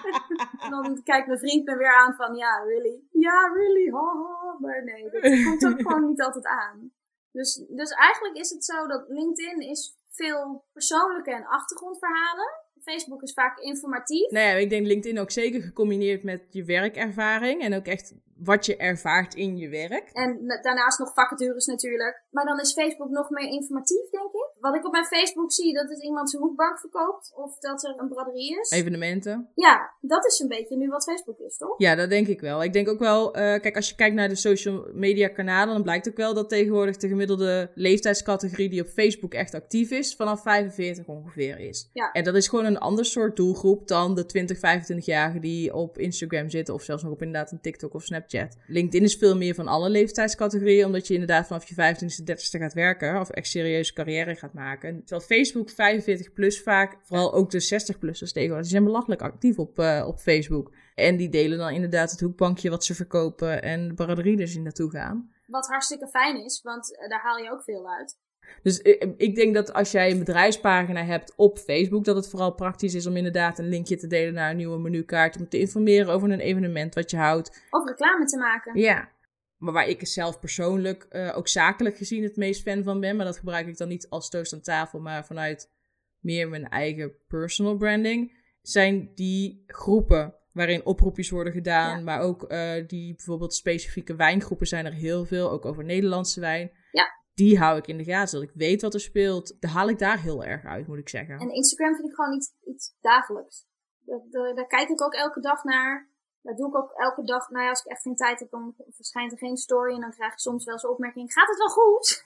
en 0.64 0.70
dan 0.70 1.02
kijkt 1.04 1.26
mijn 1.26 1.38
vriend 1.38 1.64
me 1.64 1.76
weer 1.76 1.96
aan 1.96 2.14
van, 2.14 2.34
ja, 2.34 2.62
really? 2.66 3.00
Ja, 3.10 3.50
really? 3.54 3.90
Haha. 3.90 4.56
Maar 4.58 4.84
nee, 4.84 5.10
dat 5.10 5.44
komt 5.44 5.66
ook 5.66 5.80
gewoon 5.80 6.08
niet 6.08 6.22
altijd 6.22 6.46
aan. 6.46 6.92
Dus, 7.32 7.64
dus 7.68 7.90
eigenlijk 7.90 8.36
is 8.36 8.50
het 8.50 8.64
zo 8.64 8.86
dat 8.86 9.04
LinkedIn 9.08 9.60
is 9.60 9.96
veel 10.10 10.64
persoonlijke 10.72 11.30
en 11.30 11.46
achtergrondverhalen. 11.46 12.50
Facebook 12.82 13.22
is 13.22 13.32
vaak 13.32 13.58
informatief. 13.58 14.30
Nou 14.30 14.46
ja, 14.46 14.52
ik 14.52 14.70
denk 14.70 14.86
LinkedIn 14.86 15.18
ook 15.18 15.30
zeker 15.30 15.62
gecombineerd 15.62 16.22
met 16.22 16.42
je 16.50 16.64
werkervaring. 16.64 17.62
En 17.62 17.74
ook 17.74 17.86
echt 17.86 18.14
wat 18.44 18.66
je 18.66 18.76
ervaart 18.76 19.34
in 19.34 19.56
je 19.56 19.68
werk. 19.68 20.08
En 20.12 20.60
daarnaast 20.62 20.98
nog 20.98 21.12
vacatures 21.14 21.66
natuurlijk. 21.66 22.24
Maar 22.30 22.44
dan 22.44 22.60
is 22.60 22.72
Facebook 22.72 23.10
nog 23.10 23.30
meer 23.30 23.48
informatief, 23.48 24.10
denk 24.10 24.32
ik. 24.32 24.50
Wat 24.60 24.74
ik 24.74 24.86
op 24.86 24.92
mijn 24.92 25.04
Facebook 25.04 25.52
zie, 25.52 25.74
dat 25.74 25.88
het 25.88 26.02
iemand 26.02 26.30
zijn 26.30 26.42
hoekbank 26.42 26.78
verkoopt. 26.80 27.32
Of 27.34 27.58
dat 27.58 27.84
er 27.84 27.94
een 27.98 28.08
braderie 28.08 28.60
is. 28.60 28.70
Evenementen. 28.70 29.50
Ja, 29.54 29.90
dat 30.00 30.26
is 30.26 30.38
een 30.38 30.48
beetje 30.48 30.76
nu 30.76 30.88
wat 30.88 31.04
Facebook 31.04 31.38
is, 31.38 31.56
toch? 31.56 31.74
Ja, 31.76 31.94
dat 31.94 32.10
denk 32.10 32.26
ik 32.26 32.40
wel. 32.40 32.62
Ik 32.62 32.72
denk 32.72 32.88
ook 32.88 32.98
wel, 32.98 33.26
uh, 33.28 33.32
kijk, 33.42 33.76
als 33.76 33.88
je 33.88 33.94
kijkt 33.94 34.14
naar 34.14 34.28
de 34.28 34.34
social 34.34 34.86
media 34.92 35.28
kanalen, 35.28 35.74
dan 35.74 35.82
blijkt 35.82 36.08
ook 36.08 36.16
wel 36.16 36.34
dat 36.34 36.48
tegenwoordig 36.48 36.96
de 36.96 37.08
gemiddelde 37.08 37.70
leeftijdscategorie 37.74 38.68
die 38.68 38.82
op 38.82 38.88
Facebook 38.88 39.34
echt 39.34 39.54
actief 39.54 39.90
is, 39.90 40.16
vanaf 40.16 40.42
45 40.42 41.06
ongeveer 41.06 41.58
is. 41.58 41.90
Ja. 41.92 42.12
En 42.12 42.24
dat 42.24 42.34
is 42.34 42.48
gewoon 42.48 42.64
een 42.64 42.78
ander 42.78 43.04
soort 43.04 43.36
doelgroep 43.36 43.88
dan 43.88 44.14
de 44.14 44.26
20, 44.26 44.56
25-jarigen 44.56 45.40
die 45.40 45.74
op 45.74 45.98
Instagram 45.98 46.50
zitten. 46.50 46.74
Of 46.74 46.82
zelfs 46.82 47.02
nog 47.02 47.12
op 47.12 47.22
inderdaad 47.22 47.52
een 47.52 47.60
TikTok 47.60 47.94
of 47.94 48.02
Snapchat 48.02 48.30
LinkedIn 48.66 49.02
is 49.02 49.14
veel 49.14 49.36
meer 49.36 49.54
van 49.54 49.68
alle 49.68 49.90
leeftijdscategorieën, 49.90 50.86
omdat 50.86 51.06
je 51.06 51.12
inderdaad 51.12 51.46
vanaf 51.46 51.68
je 51.68 51.74
25e, 51.74 52.30
30e 52.30 52.60
gaat 52.60 52.74
werken 52.74 53.20
of 53.20 53.30
echt 53.30 53.46
serieuze 53.46 53.92
carrière 53.92 54.34
gaat 54.34 54.54
maken. 54.54 55.04
Terwijl 55.04 55.20
Facebook 55.20 55.70
45 55.70 56.32
plus 56.32 56.62
vaak, 56.62 56.96
vooral 57.02 57.34
ook 57.34 57.50
de 57.50 57.62
60-plussers 57.62 58.32
tegenwoordig, 58.32 58.62
die 58.62 58.76
zijn 58.76 58.84
belachelijk 58.84 59.22
actief 59.22 59.58
op, 59.58 59.78
uh, 59.78 60.04
op 60.06 60.18
Facebook. 60.18 60.72
En 60.94 61.16
die 61.16 61.28
delen 61.28 61.58
dan 61.58 61.70
inderdaad 61.70 62.10
het 62.10 62.20
hoekbankje 62.20 62.70
wat 62.70 62.84
ze 62.84 62.94
verkopen 62.94 63.62
en 63.62 63.88
de 63.88 63.94
braderie 63.94 64.36
dus 64.36 64.54
in 64.54 64.62
naartoe 64.62 64.90
gaan. 64.90 65.30
Wat 65.46 65.66
hartstikke 65.66 66.08
fijn 66.08 66.44
is, 66.44 66.62
want 66.62 66.92
uh, 66.92 67.08
daar 67.08 67.22
haal 67.22 67.36
je 67.36 67.50
ook 67.50 67.62
veel 67.62 67.90
uit. 67.90 68.18
Dus 68.62 68.78
ik 69.16 69.34
denk 69.34 69.54
dat 69.54 69.72
als 69.72 69.90
jij 69.90 70.10
een 70.10 70.18
bedrijfspagina 70.18 71.04
hebt 71.04 71.32
op 71.36 71.58
Facebook, 71.58 72.04
dat 72.04 72.16
het 72.16 72.28
vooral 72.28 72.54
praktisch 72.54 72.94
is 72.94 73.06
om 73.06 73.16
inderdaad 73.16 73.58
een 73.58 73.68
linkje 73.68 73.96
te 73.96 74.06
delen 74.06 74.34
naar 74.34 74.50
een 74.50 74.56
nieuwe 74.56 74.78
menukaart. 74.78 75.36
Om 75.38 75.48
te 75.48 75.58
informeren 75.58 76.14
over 76.14 76.30
een 76.30 76.40
evenement 76.40 76.94
wat 76.94 77.10
je 77.10 77.16
houdt. 77.16 77.66
Of 77.70 77.86
reclame 77.86 78.24
te 78.24 78.38
maken. 78.38 78.80
Ja. 78.80 79.10
Maar 79.56 79.72
waar 79.72 79.88
ik 79.88 80.06
zelf 80.06 80.40
persoonlijk, 80.40 81.06
uh, 81.10 81.36
ook 81.36 81.48
zakelijk 81.48 81.96
gezien, 81.96 82.22
het 82.22 82.36
meest 82.36 82.62
fan 82.62 82.82
van 82.82 83.00
ben. 83.00 83.16
Maar 83.16 83.26
dat 83.26 83.38
gebruik 83.38 83.66
ik 83.66 83.76
dan 83.76 83.88
niet 83.88 84.08
als 84.08 84.28
toast 84.28 84.52
aan 84.52 84.60
tafel, 84.60 85.00
maar 85.00 85.26
vanuit 85.26 85.70
meer 86.18 86.48
mijn 86.48 86.68
eigen 86.68 87.12
personal 87.28 87.76
branding. 87.76 88.40
Zijn 88.60 89.10
die 89.14 89.62
groepen 89.66 90.34
waarin 90.52 90.86
oproepjes 90.86 91.30
worden 91.30 91.52
gedaan. 91.52 92.04
Maar 92.04 92.20
ook 92.20 92.52
uh, 92.52 92.72
die 92.86 93.14
bijvoorbeeld 93.14 93.54
specifieke 93.54 94.16
wijngroepen 94.16 94.66
zijn 94.66 94.86
er 94.86 94.92
heel 94.92 95.24
veel. 95.24 95.50
Ook 95.50 95.64
over 95.64 95.84
Nederlandse 95.84 96.40
wijn. 96.40 96.70
Ja 96.90 97.20
die 97.34 97.58
hou 97.58 97.78
ik 97.78 97.86
in 97.86 97.96
de 97.96 98.04
gaten. 98.04 98.40
Dat 98.40 98.48
ik 98.48 98.54
weet 98.54 98.82
wat 98.82 98.94
er 98.94 99.00
speelt. 99.00 99.56
Daar 99.60 99.70
haal 99.70 99.88
ik 99.88 99.98
daar 99.98 100.20
heel 100.20 100.44
erg 100.44 100.64
uit, 100.64 100.86
moet 100.86 100.98
ik 100.98 101.08
zeggen. 101.08 101.38
En 101.38 101.50
Instagram 101.50 101.94
vind 101.94 102.08
ik 102.08 102.14
gewoon 102.14 102.34
iets, 102.34 102.52
iets 102.64 102.94
dagelijks. 103.00 103.66
Daar, 104.04 104.54
daar, 104.54 104.66
kijk 104.66 104.88
ik 104.88 105.02
ook 105.02 105.14
elke 105.14 105.40
dag 105.40 105.64
naar. 105.64 106.10
Daar 106.42 106.54
doe 106.54 106.68
ik 106.68 106.76
ook 106.76 106.90
elke 106.90 107.22
dag. 107.24 107.50
Nou 107.50 107.64
ja, 107.64 107.68
als 107.68 107.80
ik 107.80 107.90
echt 107.90 108.02
geen 108.02 108.16
tijd 108.16 108.38
heb, 108.38 108.50
dan 108.50 108.74
verschijnt 108.90 109.32
er 109.32 109.38
geen 109.38 109.56
story. 109.56 109.94
En 109.94 110.00
dan 110.00 110.10
krijg 110.10 110.32
ik 110.32 110.38
soms 110.38 110.64
wel 110.64 110.74
eens 110.74 110.86
opmerking. 110.86 111.32
Gaat 111.32 111.48
het 111.48 111.58
wel 111.58 111.68
goed? 111.68 112.24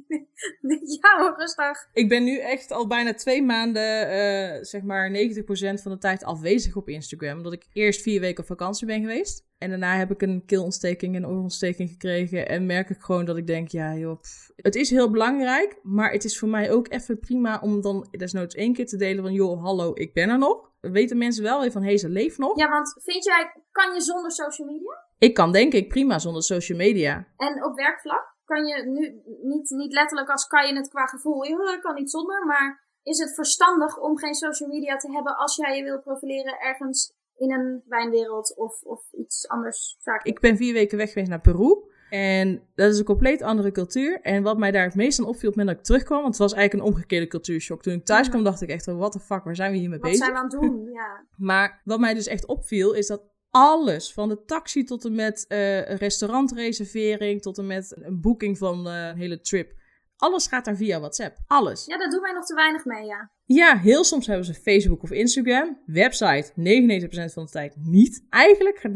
ja 1.02 1.18
hoor, 1.18 1.34
rustig. 1.36 1.88
Ik 1.92 2.08
ben 2.08 2.24
nu 2.24 2.38
echt 2.38 2.70
al 2.70 2.86
bijna 2.86 3.14
twee 3.14 3.42
maanden, 3.42 4.02
uh, 4.02 4.62
zeg 4.62 4.82
maar 4.82 5.10
90% 5.10 5.82
van 5.82 5.92
de 5.92 5.98
tijd 5.98 6.24
afwezig 6.24 6.76
op 6.76 6.88
Instagram. 6.88 7.36
Omdat 7.36 7.52
ik 7.52 7.66
eerst 7.72 8.02
vier 8.02 8.20
weken 8.20 8.40
op 8.40 8.48
vakantie 8.48 8.86
ben 8.86 9.00
geweest. 9.00 9.47
En 9.58 9.68
daarna 9.68 9.96
heb 9.96 10.10
ik 10.10 10.22
een 10.22 10.42
keelontsteking 10.46 11.16
en 11.16 11.26
oorontsteking 11.26 11.88
gekregen. 11.88 12.48
En 12.48 12.66
merk 12.66 12.90
ik 12.90 13.00
gewoon 13.00 13.24
dat 13.24 13.36
ik 13.36 13.46
denk, 13.46 13.68
ja 13.68 13.94
joh, 13.94 14.20
het 14.56 14.74
is 14.74 14.90
heel 14.90 15.10
belangrijk. 15.10 15.78
Maar 15.82 16.10
het 16.12 16.24
is 16.24 16.38
voor 16.38 16.48
mij 16.48 16.70
ook 16.72 16.90
even 16.90 17.18
prima 17.18 17.58
om 17.60 17.80
dan 17.80 18.08
desnoods 18.10 18.54
één 18.54 18.72
keer 18.72 18.86
te 18.86 18.96
delen 18.96 19.22
van, 19.22 19.32
joh, 19.32 19.62
hallo, 19.62 19.90
ik 19.94 20.12
ben 20.12 20.28
er 20.28 20.38
nog. 20.38 20.70
Weten 20.80 21.18
mensen 21.18 21.42
wel 21.42 21.60
weer 21.60 21.72
van, 21.72 21.82
hé, 21.82 21.88
hey, 21.88 21.98
ze 21.98 22.08
leeft 22.08 22.38
nog. 22.38 22.58
Ja, 22.58 22.68
want 22.68 22.94
vind 23.04 23.24
jij, 23.24 23.52
kan 23.72 23.94
je 23.94 24.00
zonder 24.00 24.32
social 24.32 24.66
media? 24.66 25.06
Ik 25.18 25.34
kan 25.34 25.52
denk 25.52 25.72
ik 25.72 25.88
prima 25.88 26.18
zonder 26.18 26.42
social 26.42 26.78
media. 26.78 27.28
En 27.36 27.64
op 27.64 27.76
werkvlak? 27.76 28.36
Kan 28.44 28.66
je 28.66 28.86
nu, 28.86 29.22
niet, 29.42 29.70
niet 29.70 29.92
letterlijk 29.92 30.30
als 30.30 30.46
kan 30.46 30.66
je 30.66 30.74
het 30.74 30.88
qua 30.88 31.06
gevoel, 31.06 31.44
ik 31.44 31.80
kan 31.80 31.94
niet 31.94 32.10
zonder, 32.10 32.46
maar 32.46 32.86
is 33.02 33.18
het 33.18 33.34
verstandig 33.34 33.98
om 33.98 34.18
geen 34.18 34.34
social 34.34 34.68
media 34.68 34.96
te 34.96 35.12
hebben 35.12 35.36
als 35.36 35.56
jij 35.56 35.76
je 35.76 35.82
wil 35.82 36.00
profileren 36.00 36.58
ergens 36.58 37.12
in 37.38 37.52
een 37.52 37.82
wijnwereld 37.86 38.56
of, 38.56 38.82
of 38.82 39.12
iets 39.12 39.48
anders 39.48 39.98
Ik 40.22 40.40
ben 40.40 40.56
vier 40.56 40.72
weken 40.72 40.98
weg 40.98 41.08
geweest 41.08 41.30
naar 41.30 41.40
Peru. 41.40 41.86
En 42.10 42.62
dat 42.74 42.92
is 42.92 42.98
een 42.98 43.04
compleet 43.04 43.42
andere 43.42 43.70
cultuur. 43.70 44.20
En 44.20 44.42
wat 44.42 44.58
mij 44.58 44.70
daar 44.70 44.84
het 44.84 44.94
meest 44.94 45.18
aan 45.18 45.26
opviel 45.26 45.48
op 45.48 45.54
het 45.54 45.64
moment 45.64 45.76
dat 45.76 45.78
ik 45.78 45.84
terugkwam, 45.84 46.22
want 46.22 46.38
het 46.38 46.42
was 46.42 46.52
eigenlijk 46.52 46.84
een 46.84 46.92
omgekeerde 46.92 47.26
cultuurshock. 47.26 47.82
Toen 47.82 47.94
ik 47.94 48.04
thuis 48.04 48.28
kwam, 48.28 48.44
dacht 48.44 48.62
ik 48.62 48.68
echt, 48.68 48.86
what 48.86 49.12
the 49.12 49.20
fuck, 49.20 49.44
waar 49.44 49.56
zijn 49.56 49.72
we 49.72 49.78
hier 49.78 49.88
mee 49.88 49.98
bezig? 49.98 50.18
Wat 50.18 50.26
zijn 50.26 50.32
we 50.32 50.56
aan 50.56 50.62
het 50.62 50.76
doen, 50.76 50.90
ja. 51.00 51.26
maar 51.36 51.82
wat 51.84 52.00
mij 52.00 52.14
dus 52.14 52.26
echt 52.26 52.46
opviel, 52.46 52.92
is 52.92 53.06
dat 53.06 53.22
alles, 53.50 54.12
van 54.12 54.28
de 54.28 54.44
taxi 54.44 54.84
tot 54.84 55.04
en 55.04 55.14
met 55.14 55.44
uh, 55.48 55.96
restaurantreservering, 55.96 57.42
tot 57.42 57.58
en 57.58 57.66
met 57.66 57.96
een 58.00 58.20
boeking 58.20 58.58
van 58.58 58.86
uh, 58.86 59.06
een 59.06 59.16
hele 59.16 59.40
trip, 59.40 59.72
alles 60.18 60.46
gaat 60.46 60.64
daar 60.64 60.76
via 60.76 60.98
WhatsApp. 60.98 61.36
Alles. 61.46 61.84
Ja, 61.84 61.98
daar 61.98 62.10
doen 62.10 62.20
wij 62.20 62.32
nog 62.32 62.44
te 62.44 62.54
weinig 62.54 62.84
mee, 62.84 63.04
ja. 63.04 63.30
Ja, 63.44 63.78
heel 63.78 64.04
soms 64.04 64.26
hebben 64.26 64.46
ze 64.46 64.54
Facebook 64.54 65.02
of 65.02 65.10
Instagram. 65.10 65.82
Website 65.86 66.52
99% 67.28 67.32
van 67.32 67.44
de 67.44 67.50
tijd 67.50 67.74
niet. 67.76 68.26
Eigenlijk 68.30 68.78
gaat 68.78 68.92